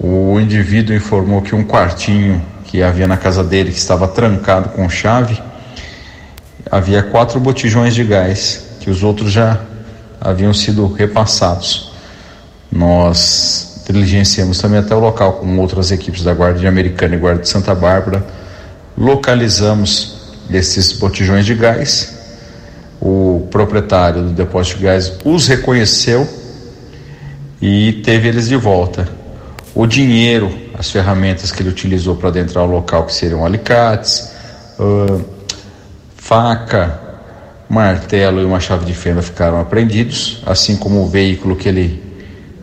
o 0.00 0.40
indivíduo 0.40 0.92
informou 0.92 1.40
que 1.40 1.54
um 1.54 1.62
quartinho 1.62 2.44
que 2.64 2.82
havia 2.82 3.06
na 3.06 3.16
casa 3.16 3.44
dele, 3.44 3.70
que 3.70 3.78
estava 3.78 4.08
trancado 4.08 4.70
com 4.70 4.88
chave, 4.88 5.40
havia 6.68 7.00
quatro 7.00 7.38
botijões 7.38 7.94
de 7.94 8.02
gás, 8.02 8.64
que 8.80 8.90
os 8.90 9.04
outros 9.04 9.30
já 9.30 9.60
haviam 10.22 10.54
sido 10.54 10.86
repassados. 10.86 11.92
Nós 12.70 13.82
diligenciamos 13.86 14.58
também 14.58 14.78
até 14.78 14.94
o 14.94 15.00
local 15.00 15.34
com 15.34 15.58
outras 15.58 15.90
equipes 15.90 16.22
da 16.22 16.32
Guarda 16.32 16.66
Americana 16.66 17.14
e 17.14 17.18
Guarda 17.18 17.42
de 17.42 17.48
Santa 17.48 17.74
Bárbara, 17.74 18.24
localizamos 18.96 20.36
esses 20.50 20.92
botijões 20.92 21.44
de 21.44 21.54
gás. 21.54 22.18
O 23.00 23.48
proprietário 23.50 24.22
do 24.22 24.30
depósito 24.30 24.78
de 24.78 24.84
gás 24.84 25.12
os 25.24 25.48
reconheceu 25.48 26.26
e 27.60 28.00
teve 28.04 28.28
eles 28.28 28.48
de 28.48 28.56
volta 28.56 29.22
o 29.74 29.86
dinheiro, 29.86 30.52
as 30.78 30.90
ferramentas 30.90 31.50
que 31.50 31.62
ele 31.62 31.70
utilizou 31.70 32.16
para 32.16 32.28
adentrar 32.28 32.64
o 32.64 32.70
local, 32.70 33.06
que 33.06 33.14
seriam 33.14 33.44
alicates, 33.44 34.30
uh, 34.78 35.24
faca, 36.16 37.00
martelo 37.72 38.42
e 38.42 38.44
uma 38.44 38.60
chave 38.60 38.84
de 38.84 38.92
fenda 38.92 39.22
ficaram 39.22 39.58
apreendidos, 39.58 40.42
assim 40.44 40.76
como 40.76 41.02
o 41.02 41.08
veículo 41.08 41.56
que 41.56 41.66
ele 41.66 42.02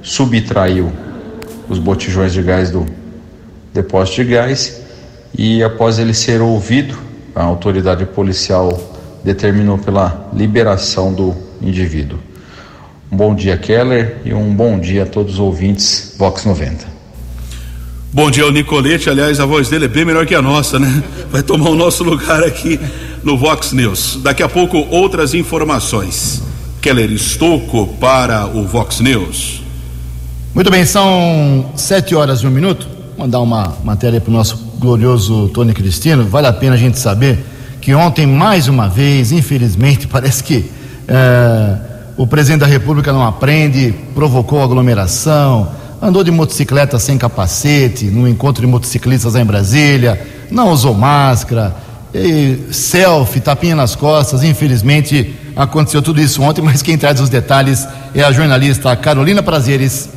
subtraiu 0.04 0.92
os 1.68 1.80
botijões 1.80 2.32
de 2.32 2.44
gás 2.44 2.70
do 2.70 2.86
depósito 3.74 4.18
de 4.18 4.26
gás 4.26 4.82
e 5.36 5.64
após 5.64 5.98
ele 5.98 6.14
ser 6.14 6.42
ouvido, 6.42 6.96
a 7.36 7.42
autoridade 7.42 8.06
policial 8.06 8.80
determinou 9.24 9.80
pela 9.80 10.30
liberação 10.32 11.12
do 11.12 11.36
indivíduo. 11.60 12.20
Um 13.12 13.18
bom 13.18 13.34
dia, 13.34 13.58
Keller, 13.58 14.18
e 14.24 14.32
um 14.32 14.54
bom 14.54 14.80
dia 14.80 15.04
a 15.04 15.06
todos 15.08 15.34
os 15.34 15.40
ouvintes 15.40 16.14
Vox 16.20 16.46
90. 16.46 16.86
Bom 18.14 18.30
dia, 18.30 18.46
o 18.46 18.52
Nicolete. 18.52 19.10
Aliás, 19.10 19.40
a 19.40 19.46
voz 19.48 19.70
dele 19.70 19.86
é 19.86 19.88
bem 19.88 20.06
melhor 20.06 20.28
que 20.28 20.36
a 20.36 20.42
nossa, 20.42 20.78
né? 20.78 21.04
Vai 21.32 21.42
tomar 21.42 21.70
o 21.72 21.76
nosso 21.76 22.04
lugar 22.04 22.44
aqui 22.44 22.80
no 23.24 23.38
Vox 23.38 23.72
News. 23.72 24.20
Daqui 24.22 24.44
a 24.44 24.50
pouco, 24.50 24.78
outras 24.90 25.34
informações. 25.34 26.42
Keller 26.82 27.12
Estocco 27.12 27.88
para 28.00 28.48
o 28.48 28.66
Vox 28.66 29.00
News. 29.00 29.62
Muito 30.54 30.72
bem, 30.72 30.86
são 30.86 31.72
sete 31.76 32.16
horas 32.16 32.40
e 32.40 32.48
um 32.48 32.52
minuto. 32.52 32.88
Vou 33.18 33.26
mandar 33.26 33.40
uma 33.40 33.78
matéria 33.84 34.20
para 34.20 34.30
o 34.30 34.34
nosso 34.34 34.58
glorioso 34.78 35.50
Tony 35.50 35.74
Cristino. 35.74 36.24
Vale 36.26 36.48
a 36.48 36.54
pena 36.54 36.76
a 36.76 36.78
gente 36.78 36.98
saber 36.98 37.46
que 37.82 37.94
ontem, 37.94 38.26
mais 38.26 38.68
uma 38.68 38.88
vez, 38.88 39.32
infelizmente, 39.32 40.06
parece 40.12 40.44
que 40.44 40.70
é, 41.08 41.78
o 42.18 42.26
presidente 42.26 42.62
da 42.62 42.68
República 42.68 43.12
não 43.12 43.26
aprende, 43.26 43.94
provocou 44.14 44.64
aglomeração 44.64 45.80
andou 46.02 46.24
de 46.24 46.32
motocicleta 46.32 46.98
sem 46.98 47.18
capacete, 47.18 48.06
no 48.06 48.28
encontro 48.28 48.66
de 48.66 48.72
motociclistas 48.72 49.36
em 49.36 49.44
Brasília, 49.44 50.20
não 50.50 50.72
usou 50.72 50.94
máscara, 50.94 51.76
selfie, 52.72 53.40
tapinha 53.40 53.76
nas 53.76 53.96
costas. 53.96 54.44
Infelizmente 54.44 55.36
aconteceu 55.56 56.02
tudo 56.02 56.22
isso 56.22 56.42
ontem, 56.42 56.62
mas 56.66 56.82
quem 56.82 56.98
traz 56.98 57.20
os 57.20 57.30
detalhes 57.30 57.88
é 58.14 58.24
a 58.24 58.32
jornalista 58.32 58.96
Carolina 58.96 59.44
Prazeres. 59.44 60.10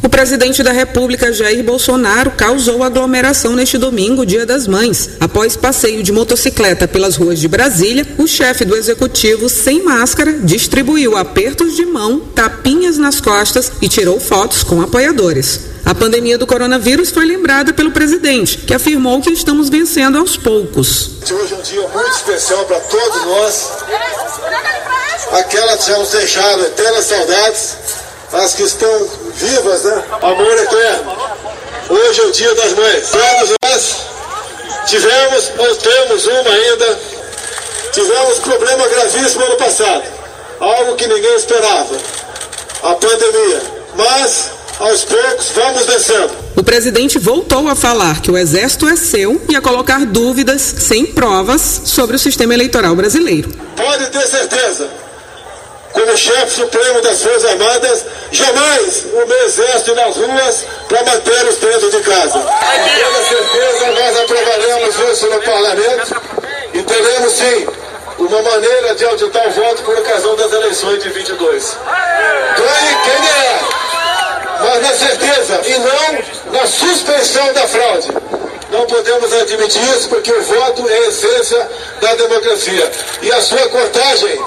O 0.00 0.08
presidente 0.08 0.62
da 0.62 0.70
República, 0.70 1.32
Jair 1.32 1.62
Bolsonaro, 1.64 2.30
causou 2.30 2.84
aglomeração 2.84 3.56
neste 3.56 3.76
domingo, 3.76 4.24
Dia 4.24 4.46
das 4.46 4.68
Mães. 4.68 5.10
Após 5.18 5.56
passeio 5.56 6.04
de 6.04 6.12
motocicleta 6.12 6.86
pelas 6.86 7.16
ruas 7.16 7.40
de 7.40 7.48
Brasília, 7.48 8.06
o 8.16 8.26
chefe 8.26 8.64
do 8.64 8.76
executivo, 8.76 9.48
sem 9.48 9.84
máscara, 9.84 10.38
distribuiu 10.44 11.16
apertos 11.16 11.74
de 11.74 11.84
mão, 11.84 12.20
tapinhas 12.20 12.96
nas 12.96 13.20
costas 13.20 13.72
e 13.82 13.88
tirou 13.88 14.20
fotos 14.20 14.62
com 14.62 14.80
apoiadores. 14.80 15.77
A 15.88 15.94
pandemia 15.94 16.36
do 16.36 16.46
coronavírus 16.46 17.08
foi 17.08 17.24
lembrada 17.24 17.72
pelo 17.72 17.90
presidente, 17.90 18.58
que 18.58 18.74
afirmou 18.74 19.22
que 19.22 19.30
estamos 19.30 19.70
vencendo 19.70 20.18
aos 20.18 20.36
poucos. 20.36 21.12
Hoje 21.22 21.54
é 21.54 21.56
um 21.56 21.62
dia 21.62 21.88
muito 21.88 22.10
especial 22.10 22.62
para 22.66 22.78
todos 22.80 23.24
nós. 23.24 23.70
Aquelas 25.32 25.82
que 25.82 25.90
já 25.90 25.98
nos 25.98 26.10
deixaram 26.10 26.62
eternas 26.64 27.04
saudades 27.06 27.76
as 28.34 28.52
que 28.52 28.64
estão 28.64 29.08
vivas, 29.34 29.84
né? 29.84 30.04
Amor 30.20 30.58
eterno. 30.58 31.16
Hoje 31.88 32.20
é 32.20 32.24
o 32.24 32.32
dia 32.32 32.54
das 32.54 32.72
mães. 32.74 33.08
Todos 33.08 33.56
nós 33.62 33.96
tivemos 34.84 35.52
ou 35.56 35.74
temos 35.76 36.26
uma 36.26 36.50
ainda, 36.50 37.00
tivemos 37.92 38.38
problema 38.40 38.88
gravíssimo 38.88 39.42
ano 39.42 39.56
passado. 39.56 40.04
Algo 40.60 40.96
que 40.96 41.06
ninguém 41.06 41.34
esperava. 41.36 41.96
A 42.82 42.94
pandemia. 42.94 43.62
Mas 43.94 44.57
aos 44.78 45.04
poucos 45.04 45.50
vamos 45.54 45.86
descendo. 45.86 46.30
O 46.56 46.62
presidente 46.62 47.18
voltou 47.18 47.68
a 47.68 47.74
falar 47.74 48.20
que 48.20 48.30
o 48.30 48.36
exército 48.36 48.88
é 48.88 48.96
seu 48.96 49.40
e 49.48 49.56
a 49.56 49.60
colocar 49.60 50.04
dúvidas 50.06 50.62
sem 50.62 51.06
provas 51.06 51.82
sobre 51.84 52.16
o 52.16 52.18
sistema 52.18 52.54
eleitoral 52.54 52.94
brasileiro. 52.94 53.50
Pode 53.76 54.06
ter 54.10 54.26
certeza 54.26 54.88
como 55.92 56.16
chefe 56.16 56.50
supremo 56.50 57.00
das 57.00 57.22
Forças 57.22 57.44
Armadas, 57.44 58.04
jamais 58.30 59.06
o 59.12 59.26
meu 59.26 59.46
exército 59.46 59.94
nas 59.94 60.16
ruas 60.16 60.64
para 60.88 61.02
mantê-los 61.04 61.56
dentro 61.56 61.90
de 61.90 62.00
casa. 62.00 62.38
Com 62.38 62.44
toda 62.44 63.24
certeza, 63.24 63.86
nós 63.92 64.18
aprovaremos 64.20 65.12
isso 65.12 65.26
no 65.26 65.40
parlamento 65.42 66.22
e 66.74 66.82
teremos 66.82 67.32
sim 67.32 67.66
uma 68.18 68.42
maneira 68.42 68.94
de 68.94 69.04
auditar 69.04 69.48
o 69.48 69.50
voto 69.50 69.82
por 69.82 69.98
ocasião 69.98 70.36
das 70.36 70.52
eleições 70.52 71.02
de 71.02 71.08
22. 71.08 71.76
Ganhe 72.56 72.96
quem 73.04 73.22
ganhar, 73.22 73.87
mas 74.60 74.82
na 74.82 74.94
certeza 74.94 75.60
e 75.66 75.78
não 75.78 76.52
na 76.52 76.66
suspensão 76.66 77.52
da 77.52 77.66
fraude. 77.68 78.08
Não 78.70 78.86
podemos 78.86 79.32
admitir 79.32 79.82
isso 79.96 80.08
porque 80.08 80.30
o 80.30 80.42
voto 80.42 80.88
é 80.88 80.98
a 80.98 81.08
essência 81.08 81.70
da 82.00 82.14
democracia. 82.14 82.90
E 83.22 83.32
a 83.32 83.40
sua 83.40 83.68
contagem 83.68 84.38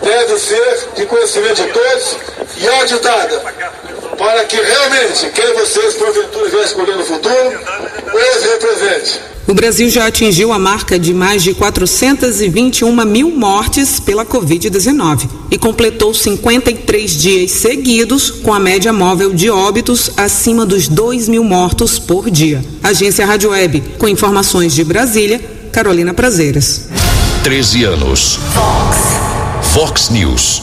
deve 0.00 0.38
ser 0.38 0.88
de 0.94 1.06
conhecimento 1.06 1.62
de 1.62 1.72
todos 1.72 2.16
e 2.56 2.68
auditada, 2.68 3.40
para 4.16 4.44
que 4.44 4.56
realmente 4.56 5.30
quem 5.30 5.52
vocês 5.54 5.94
porventura 5.94 6.48
vier 6.50 6.64
escolher 6.64 6.96
no 6.96 7.04
futuro, 7.04 7.60
os 8.14 8.44
represente. 8.44 9.31
O 9.46 9.54
Brasil 9.54 9.90
já 9.90 10.06
atingiu 10.06 10.52
a 10.52 10.58
marca 10.58 10.98
de 10.98 11.12
mais 11.12 11.42
de 11.42 11.52
421 11.52 13.04
mil 13.04 13.30
mortes 13.30 13.98
pela 13.98 14.24
Covid-19 14.24 15.28
e 15.50 15.58
completou 15.58 16.14
53 16.14 17.10
dias 17.10 17.50
seguidos 17.50 18.30
com 18.30 18.54
a 18.54 18.60
média 18.60 18.92
móvel 18.92 19.34
de 19.34 19.50
óbitos 19.50 20.12
acima 20.16 20.64
dos 20.64 20.86
2 20.86 21.28
mil 21.28 21.42
mortos 21.42 21.98
por 21.98 22.30
dia. 22.30 22.64
Agência 22.82 23.26
Rádio 23.26 23.50
Web, 23.50 23.82
com 23.98 24.06
informações 24.06 24.72
de 24.72 24.84
Brasília, 24.84 25.40
Carolina 25.72 26.14
Prazeres. 26.14 26.88
13 27.42 27.84
anos. 27.84 28.38
Fox. 28.54 29.22
Fox 29.72 30.10
News. 30.10 30.62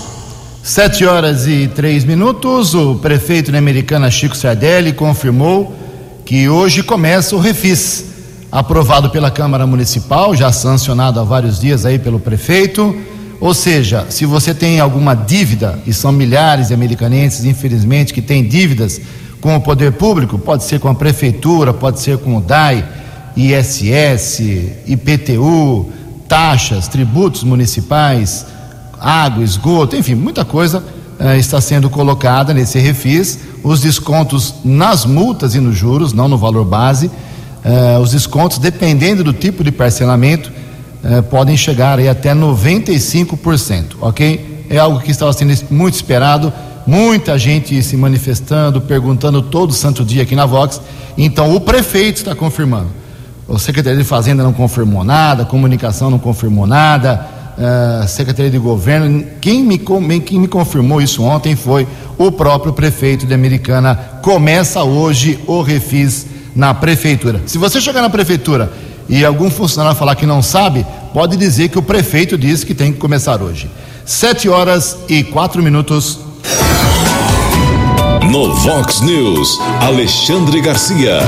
Sete 0.63 1.03
horas 1.03 1.47
e 1.47 1.67
três 1.67 2.05
minutos, 2.05 2.73
o 2.75 2.95
prefeito 2.95 3.51
da 3.51 3.57
Americana 3.57 4.09
Chico 4.09 4.37
Sardelli 4.37 4.93
confirmou 4.93 5.75
que 6.23 6.47
hoje 6.47 6.83
começa 6.83 7.35
o 7.35 7.39
refis, 7.39 8.05
aprovado 8.51 9.09
pela 9.09 9.29
Câmara 9.29 9.67
Municipal, 9.67 10.35
já 10.35 10.51
sancionado 10.51 11.19
há 11.19 11.23
vários 11.23 11.59
dias 11.59 11.85
aí 11.85 11.99
pelo 11.99 12.19
prefeito. 12.19 12.95
Ou 13.39 13.53
seja, 13.53 14.05
se 14.09 14.25
você 14.25 14.53
tem 14.53 14.79
alguma 14.79 15.15
dívida, 15.15 15.79
e 15.85 15.93
são 15.93 16.11
milhares 16.11 16.67
de 16.67 16.73
americanenses, 16.73 17.45
infelizmente, 17.45 18.13
que 18.13 18.21
têm 18.21 18.47
dívidas 18.47 18.99
com 19.39 19.55
o 19.55 19.61
poder 19.61 19.93
público, 19.93 20.37
pode 20.37 20.63
ser 20.63 20.79
com 20.79 20.89
a 20.89 20.95
prefeitura, 20.95 21.73
pode 21.73 21.99
ser 22.01 22.17
com 22.17 22.37
o 22.37 22.41
DAI, 22.41 22.83
ISS, 23.37 24.39
IPTU, 24.85 25.89
taxas, 26.27 26.87
tributos 26.87 27.43
municipais, 27.43 28.45
água, 28.99 29.43
esgoto, 29.43 29.95
enfim, 29.95 30.15
muita 30.15 30.43
coisa 30.43 30.83
uh, 31.19 31.35
está 31.37 31.61
sendo 31.61 31.89
colocada 31.89 32.53
nesse 32.53 32.79
refis. 32.79 33.39
Os 33.63 33.79
descontos 33.79 34.55
nas 34.63 35.05
multas 35.05 35.55
e 35.55 35.59
nos 35.59 35.77
juros, 35.77 36.11
não 36.11 36.27
no 36.27 36.37
valor 36.37 36.65
base. 36.65 37.09
Uh, 37.63 37.99
os 37.99 38.11
descontos, 38.11 38.57
dependendo 38.57 39.23
do 39.23 39.33
tipo 39.33 39.63
de 39.63 39.71
parcelamento, 39.71 40.51
uh, 41.03 41.21
podem 41.23 41.57
chegar 41.57 41.99
aí 41.99 42.07
até 42.07 42.33
95%, 42.33 43.97
ok? 43.99 44.65
É 44.69 44.77
algo 44.77 44.99
que 44.99 45.11
estava 45.11 45.33
sendo 45.33 45.53
muito 45.69 45.95
esperado, 45.95 46.53
muita 46.87 47.37
gente 47.37 47.81
se 47.83 47.97
manifestando, 47.97 48.79
perguntando 48.79 49.41
todo 49.41 49.73
santo 49.73 50.05
dia 50.05 50.23
aqui 50.23 50.35
na 50.35 50.45
Vox. 50.45 50.79
Então, 51.17 51.53
o 51.53 51.59
prefeito 51.59 52.17
está 52.17 52.33
confirmando. 52.33 52.87
O 53.47 53.57
secretário 53.57 53.97
de 53.97 54.05
Fazenda 54.05 54.43
não 54.43 54.53
confirmou 54.53 55.03
nada, 55.03 55.43
a 55.43 55.45
comunicação 55.45 56.09
não 56.09 56.19
confirmou 56.19 56.67
nada, 56.67 57.27
a 58.01 58.07
Secretaria 58.07 58.51
de 58.51 58.59
Governo. 58.59 59.25
Quem 59.41 59.63
me, 59.63 59.77
quem 59.77 60.39
me 60.39 60.47
confirmou 60.47 61.01
isso 61.01 61.23
ontem 61.23 61.55
foi 61.55 61.87
o 62.17 62.31
próprio 62.31 62.71
prefeito 62.71 63.25
de 63.25 63.33
Americana. 63.33 63.95
Começa 64.21 64.83
hoje 64.83 65.39
o 65.47 65.61
refis 65.61 66.25
na 66.59 66.73
prefeitura. 66.73 67.41
Se 67.45 67.57
você 67.57 67.79
chegar 67.79 68.01
na 68.01 68.09
prefeitura 68.09 68.69
e 69.07 69.23
algum 69.23 69.49
funcionário 69.49 69.97
falar 69.97 70.13
que 70.15 70.25
não 70.25 70.41
sabe, 70.41 70.85
pode 71.13 71.37
dizer 71.37 71.69
que 71.69 71.79
o 71.79 71.81
prefeito 71.81 72.37
disse 72.37 72.65
que 72.65 72.75
tem 72.75 72.91
que 72.91 72.99
começar 72.99 73.41
hoje. 73.41 73.71
Sete 74.05 74.49
horas 74.49 74.97
e 75.07 75.23
quatro 75.23 75.63
minutos. 75.63 76.19
No 78.29 78.53
Vox 78.55 78.99
News, 78.99 79.57
Alexandre 79.81 80.59
Garcia. 80.61 81.19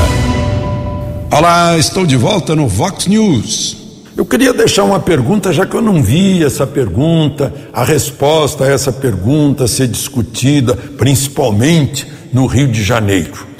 Olá, 1.32 1.78
estou 1.78 2.06
de 2.06 2.17
volta 2.17 2.54
no 2.54 2.67
Vox 2.67 3.08
News. 3.08 3.78
Eu 4.17 4.26
queria 4.26 4.54
deixar 4.54 4.84
uma 4.84 5.00
pergunta, 5.00 5.54
já 5.54 5.65
que 5.65 5.74
eu 5.74 5.82
não 5.82 6.04
vi 6.04 6.44
essa 6.44 6.67
pergunta, 6.67 7.54
a 7.72 7.86
resposta 7.86 8.65
a 8.65 8.67
essa 8.67 8.91
pergunta 8.91 9.65
ser 9.65 9.88
discutida, 9.88 10.76
principalmente 10.76 12.06
no 12.34 12.46
Rio 12.48 12.67
de 12.67 12.84
Janeiro. 12.84 13.51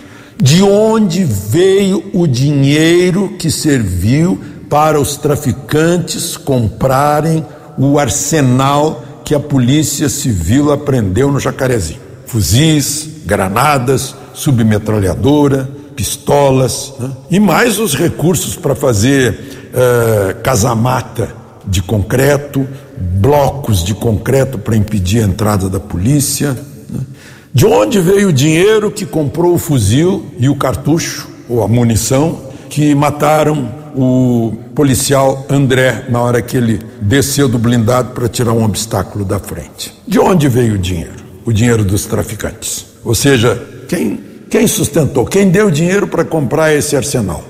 De 0.42 0.64
onde 0.64 1.24
veio 1.24 2.04
o 2.14 2.26
dinheiro 2.26 3.36
que 3.38 3.52
serviu 3.52 4.40
para 4.70 5.00
os 5.00 5.16
traficantes 5.16 6.36
comprarem 6.36 7.46
o 7.78 8.00
arsenal 8.00 9.04
que 9.24 9.36
a 9.36 9.40
Polícia 9.40 10.10
Civil 10.10 10.72
apreendeu 10.72 11.32
no 11.32 11.40
Jacarezinho? 11.40 12.00
Fuzis, 12.26 13.08
granadas, 13.26 14.16
submetralhadora 14.34 15.82
pistolas, 16.02 16.94
né? 17.00 17.12
e 17.30 17.40
mais 17.40 17.78
os 17.78 17.94
recursos 17.94 18.56
para 18.56 18.74
fazer 18.74 19.70
uh, 19.70 20.42
casamata 20.42 21.30
de 21.68 21.80
concreto, 21.80 22.68
blocos 22.98 23.84
de 23.84 23.94
concreto 23.94 24.58
para 24.58 24.76
impedir 24.76 25.22
a 25.22 25.28
entrada 25.28 25.70
da 25.70 25.80
polícia. 25.80 26.58
De 27.54 27.66
onde 27.66 28.00
veio 28.00 28.30
o 28.30 28.34
dinheiro 28.34 28.90
que 28.90 29.06
comprou 29.06 29.54
o 29.54 29.58
fuzil 29.58 30.26
e 30.38 30.48
o 30.48 30.56
cartucho, 30.56 31.28
ou 31.50 31.62
a 31.64 31.68
munição, 31.68 32.40
que 32.70 32.96
mataram 32.96 33.70
o 33.94 34.54
policial 34.74 35.46
André 35.50 36.06
na 36.10 36.22
hora 36.22 36.42
que 36.42 36.56
ele 36.56 36.80
desceu 37.02 37.50
do 37.50 37.60
blindado 37.60 38.12
para 38.12 38.30
tirar 38.30 38.54
um 38.54 38.64
obstáculo 38.64 39.26
da 39.26 39.40
frente? 39.40 39.94
De 40.08 40.18
onde 40.18 40.48
veio 40.48 40.76
o 40.76 40.78
dinheiro? 40.78 41.22
O 41.46 41.52
dinheiro 41.52 41.84
dos 41.84 42.06
traficantes. 42.06 42.86
Ou 43.04 43.14
seja, 43.14 43.62
quem 43.90 44.32
quem 44.52 44.68
sustentou? 44.68 45.26
Quem 45.26 45.50
deu 45.50 45.72
dinheiro 45.72 46.06
para 46.06 46.26
comprar 46.26 46.74
esse 46.74 46.94
arsenal? 46.94 47.42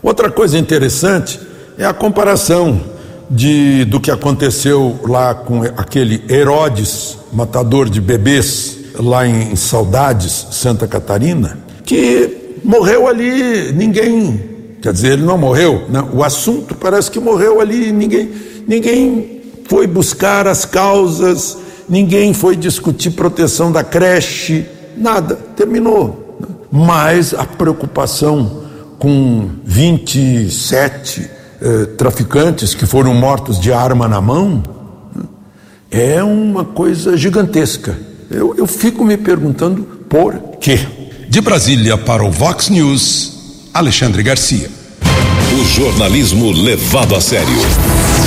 Outra 0.00 0.30
coisa 0.30 0.56
interessante 0.56 1.40
é 1.76 1.84
a 1.84 1.92
comparação 1.92 2.80
de, 3.28 3.84
do 3.86 3.98
que 3.98 4.08
aconteceu 4.08 5.00
lá 5.02 5.34
com 5.34 5.64
aquele 5.76 6.22
Herodes, 6.30 7.18
matador 7.32 7.90
de 7.90 8.00
bebês, 8.00 8.77
lá 8.98 9.26
em 9.26 9.54
Saudades, 9.56 10.48
Santa 10.50 10.86
Catarina, 10.86 11.58
que 11.84 12.58
morreu 12.64 13.06
ali, 13.06 13.72
ninguém. 13.72 14.48
Quer 14.82 14.92
dizer, 14.92 15.12
ele 15.12 15.22
não 15.22 15.36
morreu, 15.36 15.86
né? 15.88 16.04
o 16.12 16.22
assunto 16.22 16.74
parece 16.74 17.10
que 17.10 17.18
morreu 17.18 17.60
ali, 17.60 17.90
ninguém, 17.90 18.30
ninguém 18.66 19.42
foi 19.68 19.86
buscar 19.86 20.46
as 20.46 20.64
causas, 20.64 21.58
ninguém 21.88 22.32
foi 22.32 22.54
discutir 22.54 23.10
proteção 23.10 23.72
da 23.72 23.82
creche, 23.82 24.66
nada, 24.96 25.34
terminou 25.56 26.28
mas 26.70 27.34
a 27.34 27.44
preocupação 27.44 28.64
com 28.98 29.50
27 29.64 31.30
eh, 31.60 31.84
traficantes 31.96 32.74
que 32.74 32.84
foram 32.84 33.14
mortos 33.14 33.58
de 33.58 33.72
arma 33.72 34.06
na 34.06 34.20
mão 34.20 34.62
né, 35.14 35.24
é 35.90 36.22
uma 36.22 36.64
coisa 36.64 37.16
gigantesca. 37.16 37.96
Eu, 38.30 38.54
eu 38.56 38.66
fico 38.66 39.04
me 39.04 39.16
perguntando 39.16 39.82
por 40.08 40.34
quê. 40.60 40.78
De 41.28 41.40
Brasília 41.40 41.96
para 41.96 42.22
o 42.22 42.30
Vox 42.30 42.68
News, 42.68 43.68
Alexandre 43.72 44.22
Garcia. 44.22 44.70
O 45.58 45.64
jornalismo 45.64 46.52
levado 46.52 47.14
a 47.14 47.20
sério. 47.20 47.48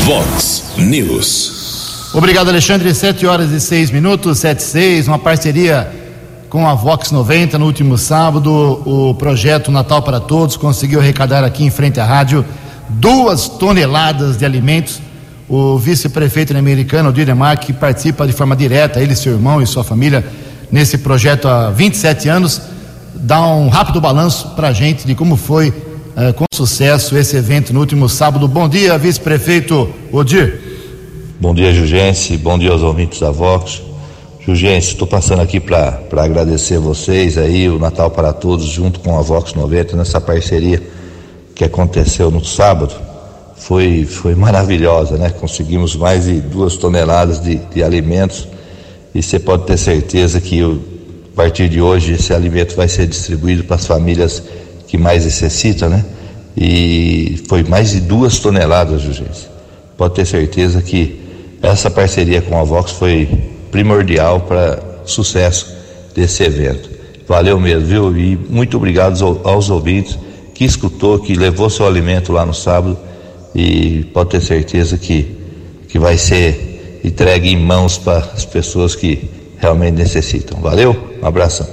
Vox 0.06 0.64
News. 0.78 2.12
Obrigado, 2.14 2.50
Alexandre. 2.50 2.94
Sete 2.96 3.28
horas 3.28 3.52
e 3.52 3.62
seis 3.62 3.92
minutos, 3.92 4.40
sete 4.40 4.60
e 4.60 4.64
seis, 4.64 5.08
uma 5.08 5.20
parceria 5.20 5.92
com 6.50 6.68
a 6.68 6.74
Vox 6.74 7.12
90 7.12 7.60
no 7.60 7.66
último 7.68 7.96
sábado. 7.98 8.52
O 8.52 9.14
projeto 9.14 9.72
Natal 9.72 10.02
para 10.02 10.20
Todos 10.20 10.58
conseguiu 10.58 11.00
arrecadar 11.00 11.44
aqui 11.44 11.64
em 11.64 11.70
frente 11.70 12.00
à 12.00 12.06
rádio 12.06 12.44
duas 12.90 13.48
toneladas 13.48 14.38
de 14.38 14.46
alimentos. 14.46 15.00
O 15.54 15.78
vice-prefeito 15.78 16.56
americano, 16.56 17.12
Diremar, 17.12 17.60
que 17.60 17.74
participa 17.74 18.26
de 18.26 18.32
forma 18.32 18.56
direta, 18.56 19.02
ele, 19.02 19.14
seu 19.14 19.34
irmão 19.34 19.62
e 19.62 19.68
sua 19.68 19.84
família, 19.84 20.26
nesse 20.72 21.00
projeto 21.00 21.46
há 21.46 21.70
27 21.70 22.30
anos, 22.30 22.62
dá 23.14 23.46
um 23.46 23.68
rápido 23.68 24.00
balanço 24.00 24.52
para 24.56 24.70
a 24.70 24.72
gente 24.72 25.06
de 25.06 25.14
como 25.14 25.36
foi 25.36 25.74
eh, 26.16 26.32
com 26.32 26.46
sucesso 26.54 27.18
esse 27.18 27.36
evento 27.36 27.74
no 27.74 27.82
último 27.82 28.08
sábado. 28.08 28.48
Bom 28.48 28.70
dia, 28.70 28.98
vice-prefeito 28.98 29.94
Odir. 30.10 30.58
Bom 31.38 31.54
dia, 31.54 31.74
Jugense. 31.74 32.38
Bom 32.38 32.58
dia 32.58 32.72
aos 32.72 32.82
ouvintes 32.82 33.20
da 33.20 33.30
Vox. 33.30 33.82
Jurgense, 34.40 34.92
estou 34.92 35.06
passando 35.06 35.42
aqui 35.42 35.60
para 35.60 36.00
agradecer 36.16 36.80
vocês 36.80 37.38
aí, 37.38 37.68
o 37.68 37.78
Natal 37.78 38.10
para 38.10 38.32
Todos, 38.32 38.68
junto 38.68 39.02
com 39.02 39.20
a 39.20 39.22
Vox 39.22 39.54
90, 39.54 39.98
nessa 39.98 40.22
parceria 40.22 40.82
que 41.54 41.66
aconteceu 41.66 42.32
no 42.32 42.42
sábado. 42.46 43.11
Foi, 43.62 44.06
foi 44.06 44.34
maravilhosa, 44.34 45.17
né? 45.17 45.30
Conseguimos 45.30 45.95
mais 45.95 46.26
de 46.26 46.41
duas 46.41 46.78
toneladas 46.78 47.39
de, 47.39 47.58
de 47.58 47.84
alimentos 47.84 48.47
e 49.13 49.21
você 49.21 49.38
pode 49.38 49.67
ter 49.67 49.78
certeza 49.78 50.41
que 50.41 50.63
a 50.63 51.36
partir 51.36 51.69
de 51.69 51.80
hoje 51.80 52.13
esse 52.13 52.34
alimento 52.34 52.76
vai 52.76 52.88
ser 52.88 53.06
distribuído 53.06 53.63
para 53.63 53.76
as 53.76 53.86
famílias 53.86 54.41
que 54.88 54.97
mais 54.97 55.26
necessitam, 55.26 55.89
né? 55.89 56.04
E 56.58 57.43
foi 57.47 57.63
mais 57.63 57.91
de 57.91 58.02
duas 58.02 58.39
toneladas, 58.39 59.04
Jurgense. 59.04 59.45
Pode 59.95 60.15
ter 60.15 60.26
certeza 60.26 60.82
que 60.82 61.21
essa 61.62 61.91
parceria 61.91 62.41
com 62.41 62.60
a 62.60 62.63
Vox 62.63 62.93
foi 62.93 63.30
primordial 63.69 64.41
para 64.41 64.80
sucesso 65.06 65.71
desse 66.16 66.41
evento. 66.41 66.89
Valeu 67.28 67.59
mesmo, 67.59 67.86
viu? 67.86 68.18
E 68.18 68.36
muito 68.49 68.76
obrigado 68.76 69.24
aos, 69.24 69.45
aos 69.45 69.70
ouvintes 69.70 70.18
que 70.55 70.66
escutou, 70.66 71.20
que 71.20 71.36
levou 71.36 71.70
seu 71.70 71.86
alimento 71.86 72.34
lá 72.34 72.43
no 72.43 72.55
sábado 72.55 72.97
e 73.54 74.06
pode 74.14 74.32
ter 74.32 74.41
certeza 74.41 74.97
que, 74.97 75.38
que 75.88 75.99
vai 75.99 76.18
ser 76.18 77.02
entregue 77.04 77.49
em 77.49 77.58
mãos 77.58 77.97
para 77.97 78.20
as 78.20 78.45
pessoas 78.45 78.95
que 78.95 79.30
realmente 79.58 79.95
necessitam. 79.95 80.60
Valeu? 80.62 81.18
Um 81.22 81.26
abração. 81.26 81.68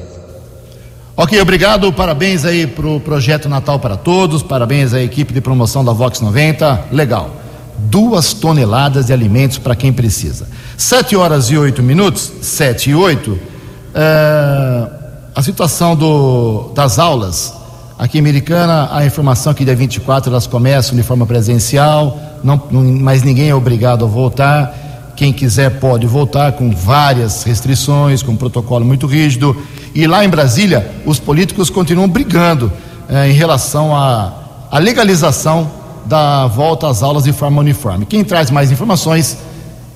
Ok, 1.17 1.41
obrigado. 1.41 1.93
Parabéns 1.93 2.45
aí 2.45 2.67
para 2.67 2.87
o 2.87 3.01
projeto 3.01 3.49
Natal 3.49 3.79
para 3.79 3.97
Todos. 3.97 4.43
Parabéns 4.43 4.95
à 4.95 5.03
equipe 5.03 5.33
de 5.33 5.41
promoção 5.41 5.85
da 5.85 5.93
Vox 5.93 6.21
90. 6.21 6.87
Legal 6.93 7.39
duas 7.79 8.33
toneladas 8.35 9.07
de 9.07 9.13
alimentos 9.13 9.59
para 9.59 9.77
quem 9.77 9.93
precisa. 9.93 10.49
Sete 10.77 11.17
horas 11.17 11.51
e 11.51 11.57
oito 11.57 11.83
minutos, 11.83 12.31
sete 12.43 12.91
e 12.91 12.95
oito, 12.95 13.39
é, 13.95 14.89
a 15.35 15.43
situação 15.43 15.95
do, 15.95 16.73
das 16.75 16.99
aulas 16.99 17.55
aqui 17.99 18.19
em 18.19 18.21
Americana, 18.21 18.89
a 18.93 19.05
informação 19.05 19.53
que 19.53 19.65
dia 19.65 19.75
24 19.75 20.31
elas 20.31 20.47
começam 20.47 20.97
de 20.97 21.03
forma 21.03 21.27
presencial, 21.27 22.19
não, 22.45 22.63
não, 22.71 22.83
mas 22.85 23.23
ninguém 23.23 23.49
é 23.49 23.55
obrigado 23.55 24.05
a 24.05 24.09
voltar. 24.09 25.13
Quem 25.17 25.33
quiser 25.33 25.81
pode 25.81 26.07
voltar 26.07 26.53
com 26.53 26.71
várias 26.71 27.43
restrições, 27.43 28.23
com 28.23 28.33
um 28.33 28.37
protocolo 28.37 28.85
muito 28.85 29.07
rígido. 29.07 29.57
E 29.93 30.07
lá 30.07 30.25
em 30.25 30.29
Brasília, 30.29 30.89
os 31.05 31.19
políticos 31.19 31.71
continuam 31.71 32.09
brigando 32.09 32.73
eh, 33.09 33.31
em 33.31 33.33
relação 33.33 33.97
à, 33.97 34.33
à 34.71 34.79
legalização 34.79 35.69
da 36.07 36.47
volta 36.47 36.89
às 36.89 37.03
aulas 37.03 37.25
de 37.25 37.33
forma 37.33 37.61
uniforme. 37.61 38.07
Quem 38.07 38.23
traz 38.23 38.51
mais 38.51 38.71
informações 38.71 39.37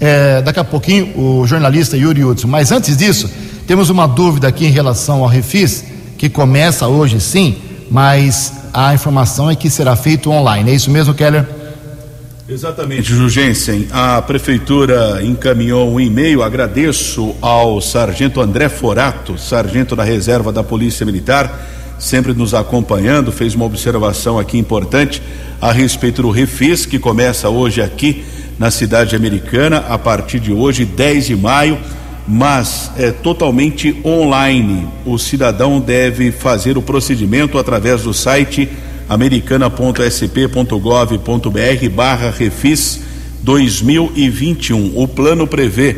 é, 0.01 0.43
daqui 0.43 0.59
a 0.59 0.65
pouquinho 0.65 1.17
o 1.17 1.47
jornalista 1.47 1.97
Yuri 1.97 2.25
Hudson. 2.25 2.49
Mas 2.49 2.73
antes 2.73 2.97
disso, 2.97 3.31
temos 3.69 3.89
uma 3.89 4.09
dúvida 4.09 4.49
aqui 4.49 4.67
em 4.67 4.71
relação 4.71 5.23
ao 5.23 5.29
Refis, 5.29 5.85
que 6.19 6.29
começa 6.29 6.89
hoje 6.89 7.21
sim, 7.21 7.55
mas 7.93 8.55
a 8.73 8.95
informação 8.95 9.51
é 9.51 9.55
que 9.55 9.69
será 9.69 9.95
feito 9.95 10.31
online. 10.31 10.71
É 10.71 10.75
isso 10.75 10.91
mesmo, 10.91 11.13
Keller? 11.13 11.47
Exatamente, 12.49 13.13
Jugensen. 13.13 13.87
A 13.93 14.23
prefeitura 14.23 15.23
encaminhou 15.23 15.93
um 15.93 16.01
e-mail. 16.01 16.43
Agradeço 16.43 17.37
ao 17.43 17.83
sargento 17.83 18.41
André 18.41 18.71
Forato, 18.71 19.37
sargento 19.37 19.95
da 19.95 20.05
reserva 20.05 20.51
da 20.51 20.63
Polícia 20.63 21.05
Militar, 21.05 21.69
sempre 21.99 22.33
nos 22.33 22.55
acompanhando, 22.55 23.31
fez 23.31 23.55
uma 23.55 23.67
observação 23.67 24.39
aqui 24.39 24.57
importante 24.57 25.23
a 25.61 25.71
respeito 25.71 26.23
do 26.23 26.31
Refis, 26.31 26.87
que 26.87 26.99
começa 26.99 27.51
hoje 27.51 27.83
aqui 27.83 28.25
na 28.59 28.71
cidade 28.71 29.15
americana, 29.15 29.85
a 29.89 29.99
partir 29.99 30.41
de 30.41 30.51
hoje, 30.51 30.87
10 30.87 31.27
de 31.27 31.37
maio, 31.37 31.79
mas 32.27 32.91
é 32.97 33.11
totalmente 33.11 34.01
online. 34.05 34.87
O 35.05 35.19
cidadão 35.19 35.81
deve 35.81 36.31
fazer 36.31 36.79
o 36.79 36.83
procedimento 36.83 37.59
através 37.59 38.03
do 38.03 38.15
site 38.15 38.69
americana.sp.gov.br 39.09 41.89
barra 41.95 42.31
Refis 42.31 43.01
2021. 43.43 44.93
O 44.95 45.09
plano 45.09 45.47
prevê 45.47 45.97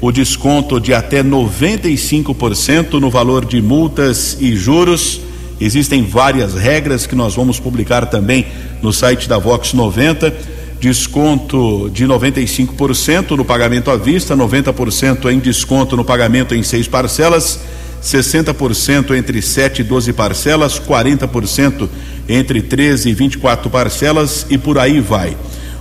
o 0.00 0.10
desconto 0.10 0.80
de 0.80 0.92
até 0.92 1.22
95% 1.22 2.94
no 2.94 3.10
valor 3.10 3.44
de 3.44 3.60
multas 3.60 4.36
e 4.40 4.56
juros. 4.56 5.20
Existem 5.60 6.02
várias 6.02 6.54
regras 6.54 7.06
que 7.06 7.14
nós 7.14 7.34
vamos 7.34 7.58
publicar 7.58 8.06
também 8.06 8.46
no 8.82 8.92
site 8.92 9.28
da 9.28 9.38
Vox 9.38 9.72
90. 9.72 10.55
Desconto 10.80 11.90
de 11.90 12.06
95% 12.06 13.30
no 13.30 13.44
pagamento 13.44 13.90
à 13.90 13.96
vista, 13.96 14.36
90% 14.36 15.32
em 15.32 15.38
desconto 15.38 15.96
no 15.96 16.04
pagamento 16.04 16.54
em 16.54 16.62
seis 16.62 16.86
parcelas, 16.86 17.60
60% 18.02 19.16
entre 19.16 19.40
7 19.40 19.80
e 19.80 19.84
12 19.84 20.12
parcelas, 20.12 20.78
40% 20.78 21.88
entre 22.28 22.60
13 22.60 23.08
e 23.08 23.14
24 23.14 23.70
parcelas 23.70 24.46
e 24.50 24.58
por 24.58 24.78
aí 24.78 25.00
vai. 25.00 25.36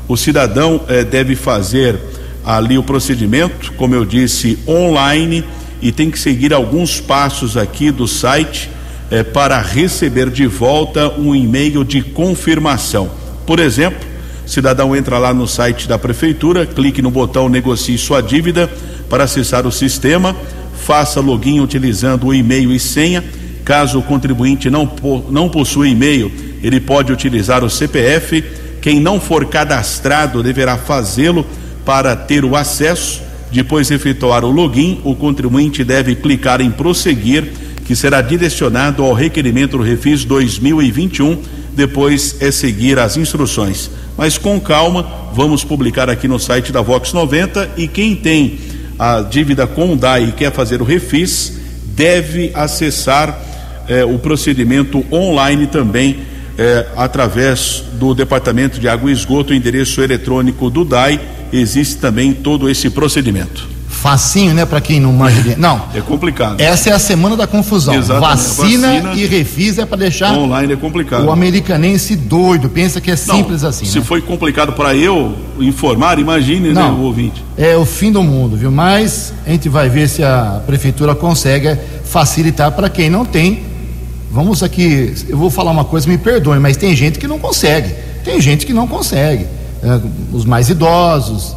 O 0.07 0.15
cidadão 0.15 0.81
eh, 0.87 1.03
deve 1.03 1.35
fazer 1.35 1.99
ali 2.45 2.77
o 2.77 2.83
procedimento, 2.83 3.73
como 3.73 3.95
eu 3.95 4.05
disse, 4.05 4.57
online 4.67 5.43
e 5.81 5.91
tem 5.91 6.09
que 6.09 6.19
seguir 6.19 6.53
alguns 6.53 7.01
passos 7.01 7.57
aqui 7.57 7.91
do 7.91 8.07
site 8.07 8.69
eh, 9.11 9.23
para 9.23 9.59
receber 9.59 10.29
de 10.29 10.47
volta 10.47 11.09
um 11.19 11.35
e-mail 11.35 11.83
de 11.83 12.01
confirmação. 12.01 13.09
Por 13.45 13.59
exemplo, 13.59 14.14
cidadão 14.45 14.95
entra 14.95 15.17
lá 15.17 15.33
no 15.33 15.47
site 15.47 15.87
da 15.87 15.97
prefeitura, 15.97 16.65
clique 16.65 17.01
no 17.01 17.11
botão 17.11 17.49
negocie 17.49 17.97
sua 17.97 18.21
dívida 18.21 18.69
para 19.09 19.23
acessar 19.23 19.65
o 19.65 19.71
sistema, 19.71 20.35
faça 20.75 21.19
login 21.19 21.59
utilizando 21.59 22.27
o 22.27 22.33
e-mail 22.33 22.71
e 22.71 22.79
senha. 22.79 23.23
Caso 23.63 23.99
o 23.99 24.03
contribuinte 24.03 24.69
não, 24.69 24.89
não 25.29 25.49
possua 25.49 25.87
e-mail, 25.87 26.31
ele 26.61 26.79
pode 26.79 27.11
utilizar 27.11 27.63
o 27.63 27.69
CPF. 27.69 28.43
Quem 28.81 28.99
não 28.99 29.19
for 29.19 29.45
cadastrado 29.45 30.43
deverá 30.43 30.77
fazê-lo 30.77 31.45
para 31.83 32.15
ter 32.15 32.45
o 32.45 32.55
acesso. 32.55 33.21
Depois 33.51 33.87
de 33.87 33.93
efetuar 33.93 34.43
o 34.43 34.51
login, 34.51 34.99
o 35.03 35.15
contribuinte 35.15 35.83
deve 35.83 36.15
clicar 36.15 36.61
em 36.61 36.69
prosseguir, 36.69 37.51
que 37.85 37.95
será 37.95 38.21
direcionado 38.21 39.03
ao 39.03 39.13
requerimento 39.13 39.77
do 39.77 39.83
Refis 39.83 40.25
2021. 40.25 41.41
Depois 41.75 42.37
é 42.39 42.51
seguir 42.51 42.97
as 42.97 43.17
instruções. 43.17 43.91
Mas 44.17 44.37
com 44.37 44.59
calma, 44.59 45.05
vamos 45.33 45.63
publicar 45.63 46.09
aqui 46.09 46.27
no 46.27 46.39
site 46.39 46.71
da 46.71 46.81
Vox 46.81 47.11
90 47.11 47.71
e 47.77 47.87
quem 47.87 48.15
tem 48.15 48.57
a 48.97 49.21
dívida 49.21 49.67
com 49.67 49.93
o 49.93 49.95
DAI 49.95 50.29
e 50.29 50.31
quer 50.31 50.51
fazer 50.53 50.81
o 50.81 50.85
refis, 50.85 51.59
deve 51.87 52.51
acessar 52.53 53.37
eh, 53.89 54.05
o 54.05 54.17
procedimento 54.17 55.05
online 55.11 55.67
também 55.67 56.19
eh, 56.57 56.85
através 56.95 57.83
do 57.93 58.15
Departamento 58.15 58.79
de 58.79 58.87
Água 58.87 59.09
e 59.09 59.13
Esgoto, 59.13 59.51
o 59.51 59.55
endereço 59.55 60.01
eletrônico 60.01 60.69
do 60.69 60.85
DAI, 60.85 61.19
existe 61.51 61.97
também 61.97 62.33
todo 62.33 62.69
esse 62.69 62.89
procedimento. 62.89 63.74
Facinho, 64.05 64.53
né, 64.53 64.67
para 64.67 64.79
quem 64.79 64.99
não 64.99 65.11
manja. 65.11 65.55
Não. 65.57 65.83
É 65.95 66.01
complicado. 66.01 66.59
Essa 66.59 66.89
é 66.89 66.93
a 66.93 66.99
semana 66.99 67.35
da 67.37 67.47
confusão. 67.47 67.99
Vacina, 68.01 69.01
Vacina, 69.01 69.13
e 69.15 69.25
refis 69.25 69.79
é 69.79 69.85
para 69.85 69.97
deixar 69.97 70.37
online 70.37 70.73
é 70.73 70.75
complicado. 70.75 71.25
O 71.25 71.31
americanense 71.31 72.15
doido, 72.15 72.69
pensa 72.69 72.99
que 72.99 73.09
é 73.09 73.15
simples 73.15 73.61
não, 73.61 73.69
assim. 73.69 73.85
Se 73.85 73.99
né? 73.99 74.05
foi 74.05 74.21
complicado 74.21 74.73
para 74.73 74.93
eu 74.93 75.33
informar, 75.59 76.19
imagine, 76.19 76.73
não, 76.73 76.91
né, 76.93 76.99
o 76.99 77.03
ouvinte. 77.03 77.43
É 77.57 77.75
o 77.77 77.85
fim 77.85 78.11
do 78.11 78.21
mundo, 78.21 78.57
viu? 78.57 78.69
Mas 78.69 79.33
a 79.45 79.49
gente 79.49 79.69
vai 79.69 79.89
ver 79.89 80.07
se 80.07 80.21
a 80.21 80.61
prefeitura 80.65 81.15
consegue 81.15 81.77
facilitar 82.03 82.71
para 82.73 82.89
quem 82.89 83.09
não 83.09 83.25
tem. 83.25 83.63
Vamos 84.29 84.61
aqui, 84.61 85.15
eu 85.27 85.37
vou 85.37 85.49
falar 85.49 85.71
uma 85.71 85.85
coisa, 85.85 86.07
me 86.07 86.17
perdoe, 86.17 86.59
mas 86.59 86.77
tem 86.77 86.95
gente 86.95 87.17
que 87.17 87.27
não 87.27 87.39
consegue. 87.39 87.95
Tem 88.23 88.39
gente 88.41 88.65
que 88.65 88.73
não 88.73 88.85
consegue. 88.87 89.47
É, 89.81 89.99
os 90.33 90.45
mais 90.45 90.69
idosos, 90.69 91.55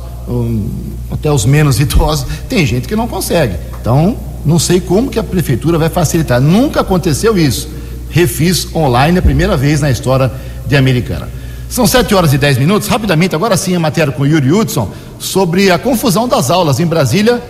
até 1.19 1.31
os 1.31 1.45
menos 1.45 1.81
idosos, 1.81 2.27
tem 2.49 2.65
gente 2.65 2.87
que 2.87 2.97
não 2.97 3.09
consegue. 3.09 3.55
Então, 3.81 4.17
não 4.45 4.59
sei 4.59 4.81
como 4.81 5.11
que 5.11 5.19
a 5.19 5.25
prefeitura 5.25 5.79
vai 5.79 5.89
facilitar. 5.89 6.41
Nunca 6.41 6.81
aconteceu 6.81 7.37
isso. 7.37 7.69
Refis 8.11 8.69
online, 8.75 9.19
a 9.19 9.23
primeira 9.23 9.57
vez 9.57 9.81
na 9.81 9.91
história 9.91 10.31
de 10.67 10.77
Americana. 10.77 11.29
São 11.69 11.87
7 11.87 12.15
horas 12.15 12.33
e 12.33 12.39
10 12.39 12.59
minutos. 12.59 12.89
Rapidamente, 12.89 13.35
agora 13.35 13.57
sim, 13.57 13.75
a 13.75 13.81
matéria 13.81 14.13
com 14.13 14.25
Yuri 14.25 14.51
Hudson 14.53 14.91
sobre 15.19 15.71
a 15.71 15.79
confusão 15.79 16.27
das 16.27 16.51
aulas 16.51 16.81
em 16.81 16.87
Brasília. 16.87 17.37
Uh, 17.37 17.41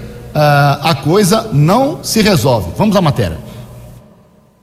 a 0.83 0.95
coisa 1.05 1.49
não 1.53 2.01
se 2.03 2.21
resolve. 2.21 2.71
Vamos 2.77 2.97
à 2.97 3.01
matéria. 3.01 3.39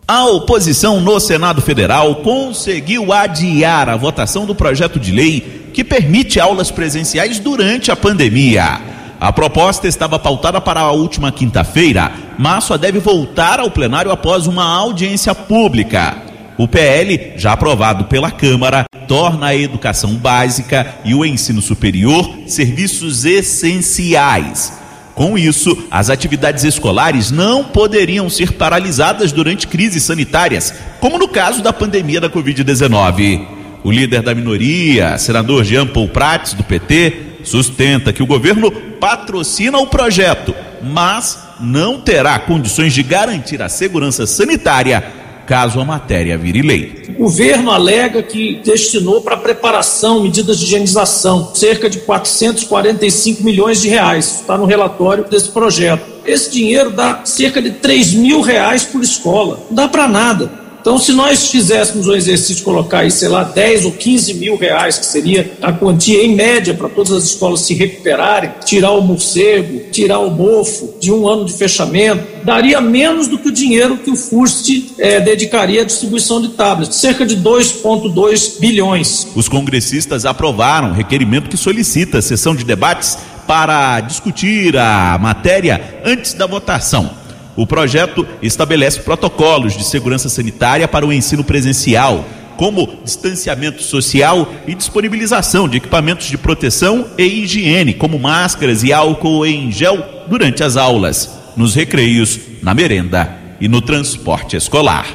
A 0.08 0.26
oposição 0.26 0.99
no 0.99 1.20
Senado 1.20 1.62
Federal 1.62 2.18
conseguiu 2.18 3.12
adiar 3.12 3.89
a 3.89 3.95
votação 3.95 4.45
do 4.45 4.53
projeto 4.53 4.99
de 4.99 5.12
lei 5.12 5.72
que 5.74 5.84
permite 5.84 6.39
aulas 6.39 6.70
presenciais 6.70 7.39
durante 7.39 7.91
a 7.91 7.95
pandemia. 7.95 8.95
A 9.26 9.34
proposta 9.34 9.88
estava 9.88 10.20
pautada 10.20 10.62
para 10.62 10.82
a 10.82 10.92
última 10.92 11.32
quinta-feira, 11.32 12.12
mas 12.38 12.64
só 12.64 12.78
deve 12.78 13.00
voltar 13.00 13.60
ao 13.60 13.72
plenário 13.72 14.12
após 14.12 14.46
uma 14.46 14.64
audiência 14.64 15.34
pública. 15.34 16.16
O 16.60 16.68
PL, 16.68 17.34
já 17.36 17.54
aprovado 17.54 18.06
pela 18.06 18.30
Câmara, 18.30 18.86
torna 19.08 19.48
a 19.48 19.56
educação 19.56 20.14
básica 20.14 20.94
e 21.04 21.16
o 21.16 21.26
ensino 21.26 21.60
superior 21.60 22.38
serviços 22.46 23.26
essenciais. 23.26 24.72
Com 25.16 25.36
isso, 25.36 25.76
as 25.90 26.12
atividades 26.12 26.64
escolares 26.64 27.32
não 27.32 27.64
poderiam 27.64 28.30
ser 28.30 28.52
paralisadas 28.52 29.32
durante 29.32 29.66
crises 29.66 30.04
sanitárias, 30.04 30.72
como 31.00 31.18
no 31.18 31.28
caso 31.28 31.64
da 31.64 31.74
pandemia 31.74 32.22
da 32.22 32.30
Covid-19. 32.30 33.48
O 33.84 33.92
líder 33.92 34.22
da 34.22 34.36
minoria, 34.36 35.18
senador 35.18 35.64
Jean 35.64 35.88
Paul 35.88 36.10
Prats, 36.10 36.54
do 36.54 36.64
PT, 36.64 37.25
sustenta 37.46 38.12
que 38.12 38.24
o 38.24 38.28
governo 38.28 38.72
patrocina 38.72 39.78
o 39.78 39.88
projeto, 39.88 40.54
mas 40.82 41.39
não 41.60 42.02
terá 42.02 42.38
condições 42.39 42.93
de 42.93 43.04
garantir 43.04 43.62
a 43.62 43.70
segurança 43.70 44.28
sanitária 44.28 45.26
caso 45.46 45.80
a 45.80 45.86
matéria 45.86 46.38
vire 46.38 46.62
lei. 46.62 47.04
O 47.10 47.24
governo 47.24 47.72
alega 47.72 48.24
que 48.24 48.62
destinou 48.64 49.22
para 49.22 49.38
preparação, 49.38 50.24
medidas 50.24 50.58
de 50.58 50.66
higienização, 50.66 51.54
cerca 51.54 51.89
de 51.89 52.00
445 52.00 53.43
milhões 53.43 53.82
de 53.82 53.88
reais. 53.88 54.41
Está 54.41 54.58
no 54.58 54.66
relatório 54.66 55.24
desse 55.26 55.50
projeto. 55.50 56.04
Esse 56.26 56.52
dinheiro 56.52 56.89
dá 56.89 57.22
cerca 57.24 57.62
de 57.62 57.72
3 57.72 58.14
mil 58.14 58.41
reais 58.41 58.84
por 58.84 59.02
escola. 59.02 59.60
Não 59.70 59.76
dá 59.76 59.88
para 59.88 60.08
nada. 60.08 60.64
Então, 60.86 61.00
se 61.00 61.14
nós 61.14 61.48
fizéssemos 61.48 62.06
um 62.06 62.14
exercício 62.14 62.58
de 62.58 62.62
colocar 62.62 63.00
aí, 63.00 63.10
sei 63.10 63.28
lá, 63.28 63.44
10 63.44 63.86
ou 63.86 63.92
15 63.92 64.36
mil 64.36 64.56
reais, 64.56 65.00
que 65.00 65.06
seria 65.08 65.54
a 65.60 65.74
quantia 65.74 66.24
em 66.24 66.36
média 66.36 66.76
para 66.76 66.88
todas 66.88 67.12
as 67.12 67.24
escolas 67.24 67.62
se 67.62 67.74
recuperarem, 67.74 68.52
tirar 68.64 68.92
o 68.92 69.02
morcego, 69.02 69.90
tirar 69.92 70.20
o 70.20 70.30
mofo 70.30 70.94
de 71.02 71.12
um 71.12 71.28
ano 71.28 71.44
de 71.44 71.54
fechamento, 71.54 72.24
daria 72.44 72.80
menos 72.80 73.28
do 73.28 73.40
que 73.40 73.48
o 73.48 73.52
dinheiro 73.52 73.98
que 73.98 74.12
o 74.12 74.16
FURST 74.16 74.94
é, 75.00 75.20
dedicaria 75.20 75.82
à 75.82 75.84
distribuição 75.84 76.40
de 76.40 76.50
tablets, 76.50 76.98
cerca 76.98 77.26
de 77.26 77.36
2,2 77.36 78.60
bilhões. 78.60 79.26
Os 79.34 79.50
congressistas 79.50 80.24
aprovaram 80.24 80.94
requerimento 80.94 81.50
que 81.50 81.58
solicita 81.58 82.20
a 82.20 82.22
sessão 82.22 82.56
de 82.56 82.64
debates 82.64 83.18
para 83.48 84.02
discutir 84.02 84.78
a 84.78 85.18
matéria 85.20 86.00
antes 86.06 86.36
da 86.36 86.46
votação. 86.46 87.25
O 87.56 87.66
projeto 87.66 88.28
estabelece 88.41 88.99
protocolos 88.99 89.78
de 89.78 89.84
segurança 89.84 90.28
sanitária 90.28 90.88
para 90.88 91.06
o 91.06 91.14
ensino 91.14 91.43
presencial, 91.43 92.26
como 92.58 92.99
distanciamento 93.03 93.82
social 93.82 94.51
e 94.68 94.76
disponibilização 94.76 95.68
de 95.68 95.78
equipamentos 95.78 96.28
de 96.28 96.38
proteção 96.38 97.08
e 97.18 97.24
higiene, 97.24 97.93
como 97.93 98.20
máscaras 98.20 98.84
e 98.84 98.91
álcool 98.91 99.45
em 99.45 99.72
gel 99.72 100.03
durante 100.28 100.64
as 100.64 100.76
aulas, 100.76 101.30
nos 101.56 101.76
recreios, 101.76 102.39
na 102.62 102.74
merenda 102.74 103.38
e 103.60 103.68
no 103.68 103.82
transporte 103.82 104.56
escolar. 104.56 105.08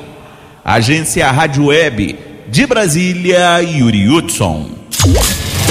Agência 0.65 1.31
Rádio 1.31 1.67
Web 1.67 2.19
de 2.49 2.67
Brasília, 2.67 3.61
Yuri 3.63 4.09
Hudson. 4.09 4.71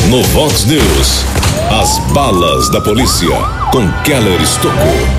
No 0.10 0.24
Vox 0.24 0.66
News, 0.66 1.26
as 1.72 2.00
balas 2.14 2.70
da 2.70 2.82
polícia 2.82 3.30
com 3.72 3.88
Keller 4.04 4.42
Estocou. 4.42 5.19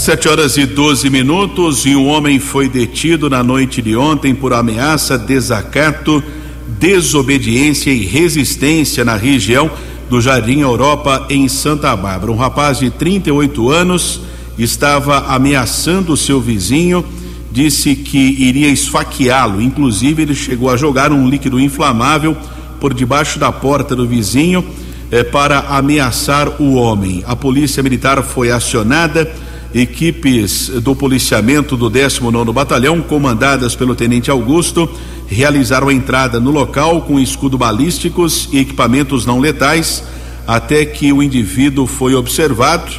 Sete 0.00 0.30
horas 0.30 0.56
e 0.56 0.64
12 0.64 1.10
minutos 1.10 1.84
e 1.84 1.94
um 1.94 2.08
homem 2.08 2.38
foi 2.38 2.70
detido 2.70 3.28
na 3.28 3.42
noite 3.42 3.82
de 3.82 3.94
ontem 3.94 4.34
por 4.34 4.54
ameaça, 4.54 5.18
desacato, 5.18 6.24
desobediência 6.66 7.90
e 7.90 8.06
resistência 8.06 9.04
na 9.04 9.14
região 9.14 9.70
do 10.08 10.18
Jardim 10.18 10.60
Europa, 10.60 11.26
em 11.28 11.46
Santa 11.48 11.94
Bárbara. 11.94 12.32
Um 12.32 12.36
rapaz 12.36 12.78
de 12.78 12.88
38 12.88 13.68
anos 13.68 14.22
estava 14.58 15.26
ameaçando 15.34 16.16
seu 16.16 16.40
vizinho, 16.40 17.04
disse 17.52 17.94
que 17.94 18.16
iria 18.16 18.68
esfaqueá-lo. 18.70 19.60
Inclusive, 19.60 20.22
ele 20.22 20.34
chegou 20.34 20.70
a 20.70 20.78
jogar 20.78 21.12
um 21.12 21.28
líquido 21.28 21.60
inflamável 21.60 22.34
por 22.80 22.94
debaixo 22.94 23.38
da 23.38 23.52
porta 23.52 23.94
do 23.94 24.08
vizinho 24.08 24.64
eh, 25.10 25.22
para 25.22 25.58
ameaçar 25.58 26.58
o 26.58 26.72
homem. 26.72 27.22
A 27.26 27.36
polícia 27.36 27.82
militar 27.82 28.22
foi 28.22 28.50
acionada 28.50 29.30
equipes 29.74 30.68
do 30.68 30.94
policiamento 30.96 31.76
do 31.76 31.88
19 31.88 32.52
Batalhão, 32.52 33.00
comandadas 33.00 33.74
pelo 33.74 33.94
Tenente 33.94 34.30
Augusto, 34.30 34.88
realizaram 35.26 35.88
a 35.88 35.94
entrada 35.94 36.40
no 36.40 36.50
local 36.50 37.02
com 37.02 37.20
escudo 37.20 37.56
balísticos 37.56 38.48
e 38.52 38.58
equipamentos 38.58 39.24
não 39.24 39.38
letais, 39.38 40.02
até 40.46 40.84
que 40.84 41.12
o 41.12 41.22
indivíduo 41.22 41.86
foi 41.86 42.14
observado. 42.14 42.92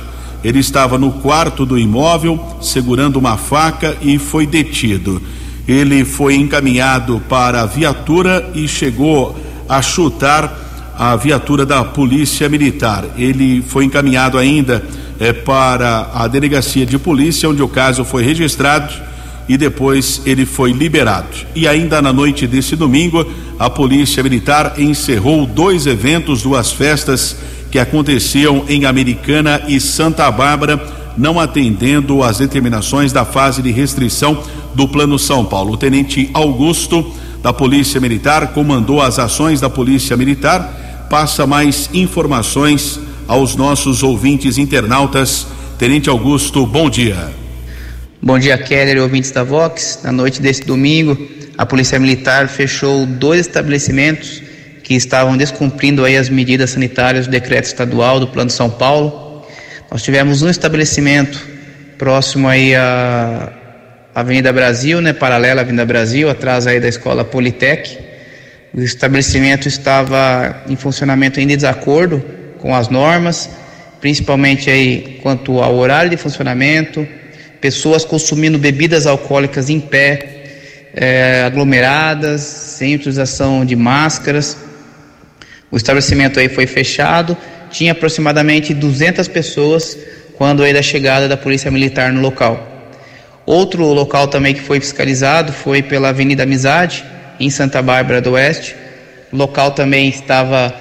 Ele 0.44 0.60
estava 0.60 0.98
no 0.98 1.12
quarto 1.12 1.66
do 1.66 1.78
imóvel, 1.78 2.40
segurando 2.62 3.18
uma 3.18 3.38
faca 3.38 3.98
e 4.02 4.18
foi 4.18 4.48
detido. 4.48 5.22
Ele 5.68 6.04
foi 6.06 6.36
encaminhado 6.36 7.22
para 7.30 7.62
a 7.62 7.66
viatura 7.66 8.50
e 8.56 8.68
chegou 8.68 9.36
a 9.68 9.82
chutar 9.82 10.94
a 10.98 11.16
viatura 11.16 11.66
da 11.66 11.84
Polícia 11.84 12.48
Militar. 12.50 13.06
Ele 13.18 13.62
foi 13.62 13.86
encaminhado 13.86 14.38
ainda 14.38 14.84
é, 15.22 15.32
para 15.32 16.10
a 16.16 16.28
delegacia 16.28 16.84
de 16.84 16.98
polícia, 16.98 17.48
onde 17.48 17.62
o 17.62 17.68
caso 17.68 18.04
foi 18.04 18.24
registrado 18.24 18.92
e 19.48 19.56
depois 19.56 20.20
ele 20.26 20.48
foi 20.48 20.72
liberado. 20.72 21.28
E 21.54 21.68
ainda 21.68 22.02
na 22.02 22.12
noite 22.12 22.48
desse 22.48 22.76
domingo, 22.76 23.24
a 23.60 23.70
Polícia 23.70 24.24
Militar 24.24 24.74
encerrou 24.80 25.46
dois 25.46 25.86
eventos, 25.86 26.42
duas 26.42 26.72
festas 26.72 27.38
que 27.70 27.78
aconteciam 27.78 28.66
em 28.68 28.86
Americana 28.86 29.62
e 29.68 29.80
Santa 29.80 30.30
Bárbara, 30.32 30.82
não 31.16 31.40
atendendo 31.40 32.24
às 32.24 32.40
determinações 32.40 33.14
da 33.14 33.24
fase 33.24 33.62
de 33.62 33.70
restrição 33.70 34.42
do 34.74 34.88
Plano 34.88 35.20
São 35.20 35.46
Paulo. 35.46 35.74
O 35.74 35.78
tenente 35.78 36.32
Augusto, 36.34 37.14
da 37.44 37.54
Polícia 37.54 38.02
Militar, 38.02 38.54
comandou 38.54 39.00
as 39.00 39.20
ações 39.20 39.62
da 39.62 39.70
Polícia 39.70 40.18
Militar, 40.18 41.08
passa 41.12 41.46
mais 41.46 41.92
informações 41.94 43.00
aos 43.32 43.56
nossos 43.56 44.04
ouvintes 44.04 44.58
internautas. 44.58 45.48
Tenente 45.80 46.10
Augusto, 46.10 46.66
bom 46.66 46.90
dia. 46.90 47.30
Bom 48.22 48.38
dia, 48.38 48.58
Keller 48.58 48.98
e 48.98 49.00
ouvintes 49.00 49.32
da 49.32 49.42
Vox. 49.42 50.02
Na 50.04 50.12
noite 50.12 50.42
desse 50.42 50.66
domingo, 50.66 51.18
a 51.58 51.66
Polícia 51.66 51.98
Militar 51.98 52.50
fechou 52.50 53.06
dois 53.06 53.40
estabelecimentos 53.40 54.44
que 54.84 54.96
estavam 54.96 55.38
descumprindo 55.38 56.04
aí 56.04 56.18
as 56.18 56.28
medidas 56.28 56.72
sanitárias 56.72 57.26
do 57.26 57.32
decreto 57.32 57.68
estadual 57.68 58.20
do 58.20 58.28
Plano 58.28 58.50
São 58.50 58.70
Paulo. 58.70 59.46
Nós 59.90 60.04
tivemos 60.04 60.42
um 60.42 60.50
estabelecimento 60.50 61.42
próximo 61.98 62.50
aí 62.50 62.76
à 62.76 63.54
Avenida 64.14 64.52
Brasil, 64.52 65.00
né, 65.00 65.14
paralela 65.14 65.62
à 65.62 65.64
Avenida 65.64 65.86
Brasil, 65.86 66.30
atrás 66.30 66.68
aí 66.68 66.82
da 66.82 66.90
Escola 66.90 67.24
Politec. 67.24 67.98
O 68.74 68.82
estabelecimento 68.82 69.70
estava 69.70 70.64
em 70.68 70.76
funcionamento 70.76 71.40
em 71.40 71.48
desacordo 71.48 72.41
com 72.62 72.74
as 72.74 72.88
normas, 72.88 73.50
principalmente 74.00 74.70
aí 74.70 75.20
quanto 75.22 75.60
ao 75.60 75.76
horário 75.76 76.10
de 76.10 76.18
funcionamento, 76.18 77.06
pessoas 77.60 78.06
consumindo 78.06 78.58
bebidas 78.58 79.06
alcoólicas 79.06 79.70
em 79.70 79.80
pé, 79.80 80.90
é, 80.94 81.44
aglomeradas, 81.46 82.42
sem 82.42 82.96
utilização 82.96 83.66
de 83.66 83.76
máscaras. 83.76 84.58
O 85.70 85.78
estabelecimento 85.78 86.40
aí 86.40 86.50
foi 86.50 86.68
fechado, 86.68 87.36
tinha 87.70 87.92
aproximadamente 87.92 88.74
200 88.74 89.28
pessoas 89.28 89.98
quando 90.38 90.64
aí 90.64 90.74
da 90.74 90.82
chegada 90.82 91.28
da 91.28 91.38
Polícia 91.38 91.70
Militar 91.70 92.12
no 92.12 92.22
local. 92.22 92.68
Outro 93.46 93.86
local 93.86 94.28
também 94.28 94.54
que 94.54 94.62
foi 94.62 94.80
fiscalizado 94.80 95.52
foi 95.52 95.82
pela 95.82 96.10
Avenida 96.10 96.44
Amizade, 96.44 97.04
em 97.40 97.50
Santa 97.50 97.82
Bárbara 97.82 98.22
do 98.22 98.32
Oeste. 98.32 98.76
O 99.32 99.38
local 99.38 99.72
também 99.72 100.10
estava 100.10 100.74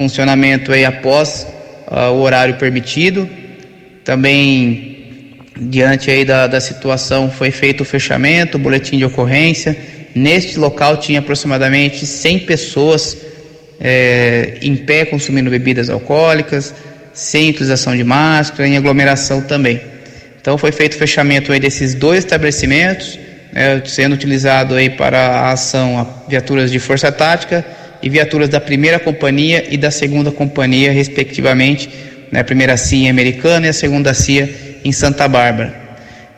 funcionamento 0.00 0.72
aí 0.72 0.82
após 0.82 1.46
uh, 1.86 2.10
o 2.12 2.22
horário 2.22 2.54
permitido. 2.54 3.28
Também, 4.02 5.36
diante 5.60 6.10
aí 6.10 6.24
da, 6.24 6.46
da 6.46 6.58
situação, 6.58 7.30
foi 7.30 7.50
feito 7.50 7.82
o 7.82 7.84
fechamento, 7.84 8.56
o 8.56 8.60
boletim 8.60 8.96
de 8.96 9.04
ocorrência. 9.04 9.76
Neste 10.14 10.58
local 10.58 10.96
tinha 10.96 11.18
aproximadamente 11.18 12.06
100 12.06 12.38
pessoas 12.40 13.18
é, 13.78 14.56
em 14.62 14.74
pé 14.74 15.04
consumindo 15.04 15.50
bebidas 15.50 15.90
alcoólicas, 15.90 16.74
sem 17.12 17.50
utilização 17.50 17.94
de 17.94 18.02
máscara, 18.02 18.66
em 18.66 18.78
aglomeração 18.78 19.42
também. 19.42 19.82
Então 20.40 20.56
foi 20.56 20.72
feito 20.72 20.94
o 20.94 20.96
fechamento 20.96 21.52
aí 21.52 21.60
desses 21.60 21.94
dois 21.94 22.20
estabelecimentos, 22.20 23.18
né, 23.52 23.82
sendo 23.84 24.14
utilizado 24.14 24.74
aí 24.74 24.88
para 24.88 25.18
a 25.18 25.52
ação 25.52 25.98
a 25.98 26.06
viaturas 26.26 26.72
de 26.72 26.78
força 26.78 27.12
tática 27.12 27.62
e 28.02 28.08
viaturas 28.08 28.48
da 28.48 28.60
primeira 28.60 28.98
companhia 28.98 29.66
e 29.70 29.76
da 29.76 29.90
segunda 29.90 30.30
companhia, 30.30 30.92
respectivamente, 30.92 31.88
né, 32.30 32.40
a 32.40 32.44
primeira 32.44 32.76
CIA 32.76 33.10
americana 33.10 33.66
e 33.66 33.68
a 33.70 33.72
segunda 33.72 34.14
CIA 34.14 34.48
em 34.84 34.92
Santa 34.92 35.28
Bárbara. 35.28 35.74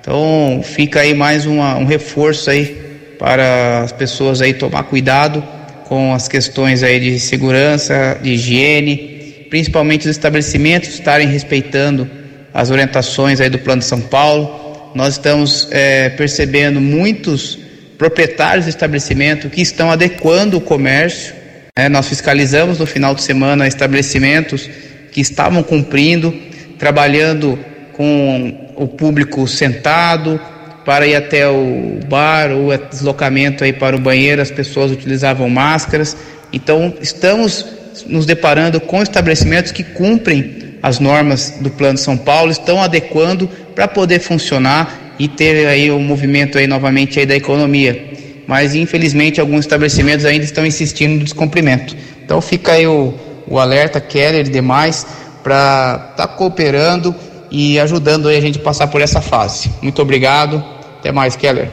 Então 0.00 0.60
fica 0.64 1.00
aí 1.00 1.14
mais 1.14 1.46
uma, 1.46 1.76
um 1.76 1.84
reforço 1.84 2.50
aí 2.50 2.76
para 3.18 3.82
as 3.82 3.92
pessoas 3.92 4.42
aí 4.42 4.52
tomar 4.52 4.82
cuidado 4.84 5.42
com 5.84 6.12
as 6.12 6.26
questões 6.26 6.82
aí 6.82 6.98
de 6.98 7.20
segurança, 7.20 8.18
de 8.20 8.30
higiene, 8.30 9.46
principalmente 9.48 10.02
os 10.02 10.10
estabelecimentos 10.10 10.88
estarem 10.88 11.28
respeitando 11.28 12.10
as 12.52 12.70
orientações 12.70 13.40
aí 13.40 13.48
do 13.48 13.58
Plano 13.58 13.80
de 13.80 13.86
São 13.86 14.00
Paulo. 14.00 14.90
Nós 14.94 15.14
estamos 15.14 15.68
é, 15.70 16.08
percebendo 16.08 16.80
muitos 16.80 17.58
proprietários 17.96 18.64
de 18.64 18.70
estabelecimento 18.70 19.48
que 19.48 19.60
estão 19.60 19.90
adequando 19.90 20.56
o 20.56 20.60
comércio 20.60 21.41
é, 21.74 21.88
nós 21.88 22.06
fiscalizamos 22.06 22.78
no 22.78 22.86
final 22.86 23.14
de 23.14 23.22
semana 23.22 23.66
estabelecimentos 23.66 24.68
que 25.10 25.22
estavam 25.22 25.62
cumprindo, 25.62 26.34
trabalhando 26.78 27.58
com 27.94 28.72
o 28.76 28.86
público 28.86 29.48
sentado 29.48 30.38
para 30.84 31.06
ir 31.06 31.14
até 31.14 31.48
o 31.48 31.98
bar 32.08 32.50
ou 32.50 32.76
deslocamento 32.76 33.64
aí 33.64 33.72
para 33.72 33.96
o 33.96 34.00
banheiro, 34.00 34.42
as 34.42 34.50
pessoas 34.50 34.90
utilizavam 34.90 35.48
máscaras. 35.48 36.14
Então, 36.52 36.92
estamos 37.00 37.64
nos 38.06 38.26
deparando 38.26 38.78
com 38.80 39.02
estabelecimentos 39.02 39.72
que 39.72 39.82
cumprem 39.82 40.76
as 40.82 40.98
normas 40.98 41.54
do 41.60 41.70
Plano 41.70 41.96
São 41.96 42.18
Paulo, 42.18 42.50
estão 42.50 42.82
adequando 42.82 43.48
para 43.74 43.88
poder 43.88 44.18
funcionar 44.18 45.14
e 45.18 45.26
ter 45.28 45.66
aí 45.66 45.90
o 45.90 46.00
movimento 46.00 46.58
aí 46.58 46.66
novamente 46.66 47.18
aí 47.18 47.24
da 47.24 47.36
economia 47.36 48.11
mas 48.46 48.74
infelizmente 48.74 49.40
alguns 49.40 49.60
estabelecimentos 49.60 50.24
ainda 50.24 50.44
estão 50.44 50.64
insistindo 50.66 51.18
no 51.18 51.24
descumprimento. 51.24 51.96
Então 52.24 52.40
fica 52.40 52.72
aí 52.72 52.86
o, 52.86 53.14
o 53.46 53.58
alerta, 53.58 54.00
Keller 54.00 54.46
e 54.46 54.50
demais, 54.50 55.06
para 55.42 56.08
estar 56.12 56.26
tá 56.26 56.28
cooperando 56.28 57.14
e 57.50 57.78
ajudando 57.78 58.28
a 58.28 58.40
gente 58.40 58.58
a 58.58 58.62
passar 58.62 58.86
por 58.86 59.00
essa 59.00 59.20
fase. 59.20 59.70
Muito 59.82 60.00
obrigado. 60.00 60.64
Até 60.98 61.12
mais, 61.12 61.36
Keller. 61.36 61.68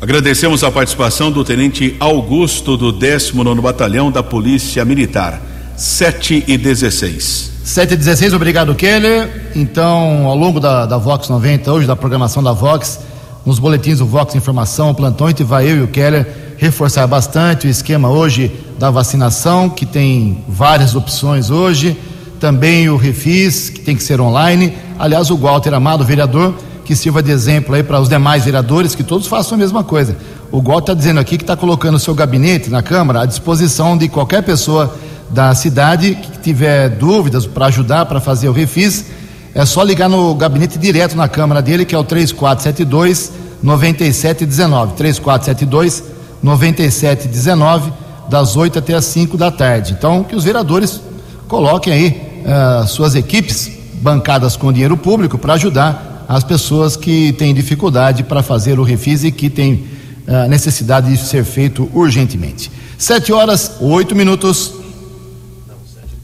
Agradecemos 0.00 0.62
a 0.62 0.70
participação 0.70 1.32
do 1.32 1.44
Tenente 1.44 1.96
Augusto 1.98 2.76
do 2.76 2.92
19 2.92 3.60
Batalhão 3.60 4.10
da 4.10 4.22
Polícia 4.22 4.84
Militar. 4.84 5.40
7 5.76 6.44
e 6.46 6.56
16. 6.58 7.52
7 7.64 7.94
e 7.94 7.96
16, 7.96 8.34
obrigado, 8.34 8.74
Keller. 8.74 9.50
Então, 9.56 10.26
ao 10.26 10.36
longo 10.36 10.60
da, 10.60 10.84
da 10.84 10.98
Vox 10.98 11.28
90, 11.28 11.72
hoje, 11.72 11.86
da 11.86 11.96
programação 11.96 12.42
da 12.42 12.52
Vox, 12.52 13.00
nos 13.44 13.58
boletins 13.58 13.98
do 13.98 14.06
Vox 14.06 14.34
Informação, 14.34 14.90
o 14.90 14.94
plantão, 14.94 15.28
e 15.28 15.44
vai 15.44 15.70
eu 15.70 15.76
e 15.78 15.82
o 15.82 15.88
Keller 15.88 16.54
reforçar 16.56 17.06
bastante 17.06 17.66
o 17.66 17.70
esquema 17.70 18.08
hoje 18.08 18.50
da 18.78 18.90
vacinação, 18.90 19.68
que 19.68 19.84
tem 19.84 20.44
várias 20.48 20.94
opções 20.94 21.50
hoje, 21.50 21.96
também 22.40 22.88
o 22.88 22.96
refis, 22.96 23.70
que 23.70 23.80
tem 23.80 23.94
que 23.94 24.02
ser 24.02 24.20
online. 24.20 24.74
Aliás, 24.98 25.30
o 25.30 25.36
Walter 25.36 25.74
Amado, 25.74 26.04
vereador, 26.04 26.54
que 26.84 26.96
sirva 26.96 27.22
de 27.22 27.30
exemplo 27.30 27.74
aí 27.74 27.82
para 27.82 28.00
os 28.00 28.08
demais 28.08 28.44
vereadores, 28.44 28.94
que 28.94 29.02
todos 29.02 29.26
façam 29.26 29.56
a 29.56 29.58
mesma 29.58 29.84
coisa. 29.84 30.16
O 30.50 30.60
Gol 30.60 30.78
está 30.78 30.94
dizendo 30.94 31.20
aqui 31.20 31.36
que 31.36 31.42
está 31.42 31.56
colocando 31.56 31.96
o 31.96 31.98
seu 31.98 32.14
gabinete 32.14 32.70
na 32.70 32.82
Câmara 32.82 33.22
à 33.22 33.26
disposição 33.26 33.96
de 33.96 34.08
qualquer 34.08 34.42
pessoa 34.42 34.94
da 35.30 35.54
cidade 35.54 36.14
que 36.14 36.38
tiver 36.38 36.90
dúvidas 36.90 37.46
para 37.46 37.66
ajudar 37.66 38.06
para 38.06 38.20
fazer 38.20 38.48
o 38.48 38.52
refis. 38.52 39.06
É 39.54 39.64
só 39.64 39.82
ligar 39.84 40.08
no 40.08 40.34
gabinete 40.34 40.78
direto 40.78 41.16
na 41.16 41.28
Câmara 41.28 41.62
dele, 41.62 41.84
que 41.84 41.94
é 41.94 41.98
o 41.98 42.02
3472 42.02 43.32
9719. 43.62 44.94
3472 44.94 46.02
9719, 46.42 47.92
das 48.28 48.56
8 48.56 48.80
até 48.80 48.94
as 48.94 49.04
5 49.04 49.36
da 49.36 49.50
tarde. 49.50 49.94
Então, 49.96 50.24
que 50.24 50.34
os 50.34 50.42
vereadores 50.42 51.00
coloquem 51.46 51.92
aí 51.92 52.42
uh, 52.44 52.86
suas 52.86 53.14
equipes 53.14 53.70
bancadas 54.02 54.56
com 54.56 54.72
dinheiro 54.72 54.96
público 54.96 55.38
para 55.38 55.54
ajudar 55.54 56.24
as 56.28 56.42
pessoas 56.42 56.96
que 56.96 57.32
têm 57.34 57.54
dificuldade 57.54 58.24
para 58.24 58.42
fazer 58.42 58.78
o 58.78 58.82
refis 58.82 59.24
e 59.24 59.30
que 59.30 59.48
têm 59.48 59.86
a 60.26 60.48
necessidade 60.48 61.10
de 61.10 61.16
ser 61.16 61.44
feito 61.44 61.88
urgentemente. 61.94 62.70
Sete 62.98 63.32
horas, 63.32 63.76
oito 63.80 64.14
minutos. 64.16 64.72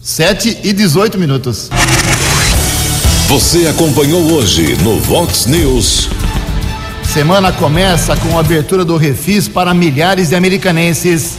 Sete 0.02 0.58
e 0.64 0.72
dezoito 0.72 1.18
minutos. 1.18 1.70
Você 3.30 3.68
acompanhou 3.68 4.32
hoje 4.32 4.76
no 4.82 4.98
Vox 4.98 5.46
News. 5.46 6.08
Semana 7.04 7.52
começa 7.52 8.16
com 8.16 8.36
a 8.36 8.40
abertura 8.40 8.84
do 8.84 8.96
refis 8.96 9.46
para 9.46 9.72
milhares 9.72 10.30
de 10.30 10.34
americanenses. 10.34 11.38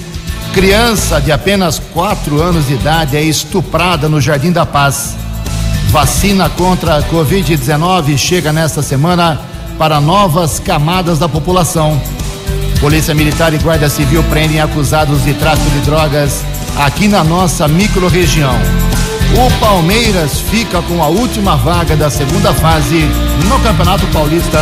Criança 0.54 1.20
de 1.20 1.34
apenas 1.34 1.80
quatro 1.80 2.42
anos 2.42 2.68
de 2.68 2.76
idade 2.76 3.18
é 3.18 3.22
estuprada 3.22 4.08
no 4.08 4.22
Jardim 4.22 4.54
da 4.54 4.66
Paz. 4.66 5.18
Vacina 5.90 6.50
contra 6.52 6.96
a 6.96 7.04
Covid-19 7.04 8.18
chega 8.18 8.54
nesta 8.54 8.82
semana 8.82 9.42
para 9.78 10.00
novas 10.00 10.60
camadas 10.60 11.20
da 11.20 11.28
população. 11.28 12.02
Polícia 12.80 13.14
Militar 13.14 13.54
e 13.54 13.58
Guarda 13.58 13.90
Civil 13.90 14.24
prendem 14.30 14.62
acusados 14.62 15.26
de 15.26 15.34
tráfico 15.34 15.70
de 15.72 15.82
drogas 15.82 16.40
aqui 16.78 17.10
na 17.10 17.22
nossa 17.22 17.68
microrregião. 17.68 18.91
O 19.34 19.60
Palmeiras 19.60 20.42
fica 20.42 20.82
com 20.82 21.02
a 21.02 21.08
última 21.08 21.56
vaga 21.56 21.96
da 21.96 22.10
segunda 22.10 22.54
fase 22.54 23.00
no 23.48 23.60
Campeonato 23.60 24.06
Paulista. 24.08 24.60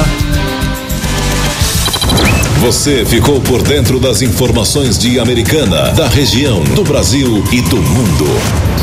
Você 2.62 3.06
ficou 3.06 3.42
por 3.42 3.64
dentro 3.64 4.00
das 4.00 4.22
informações 4.22 5.00
de 5.00 5.20
Americana, 5.20 5.92
da 5.94 6.08
região, 6.08 6.64
do 6.76 6.84
Brasil 6.84 7.44
e 7.52 7.62
do 7.62 7.78
mundo. 7.78 8.26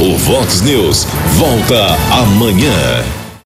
O 0.01 0.17
Vox 0.19 0.61
News 0.63 1.07
volta 1.37 1.97
amanhã. 2.11 3.26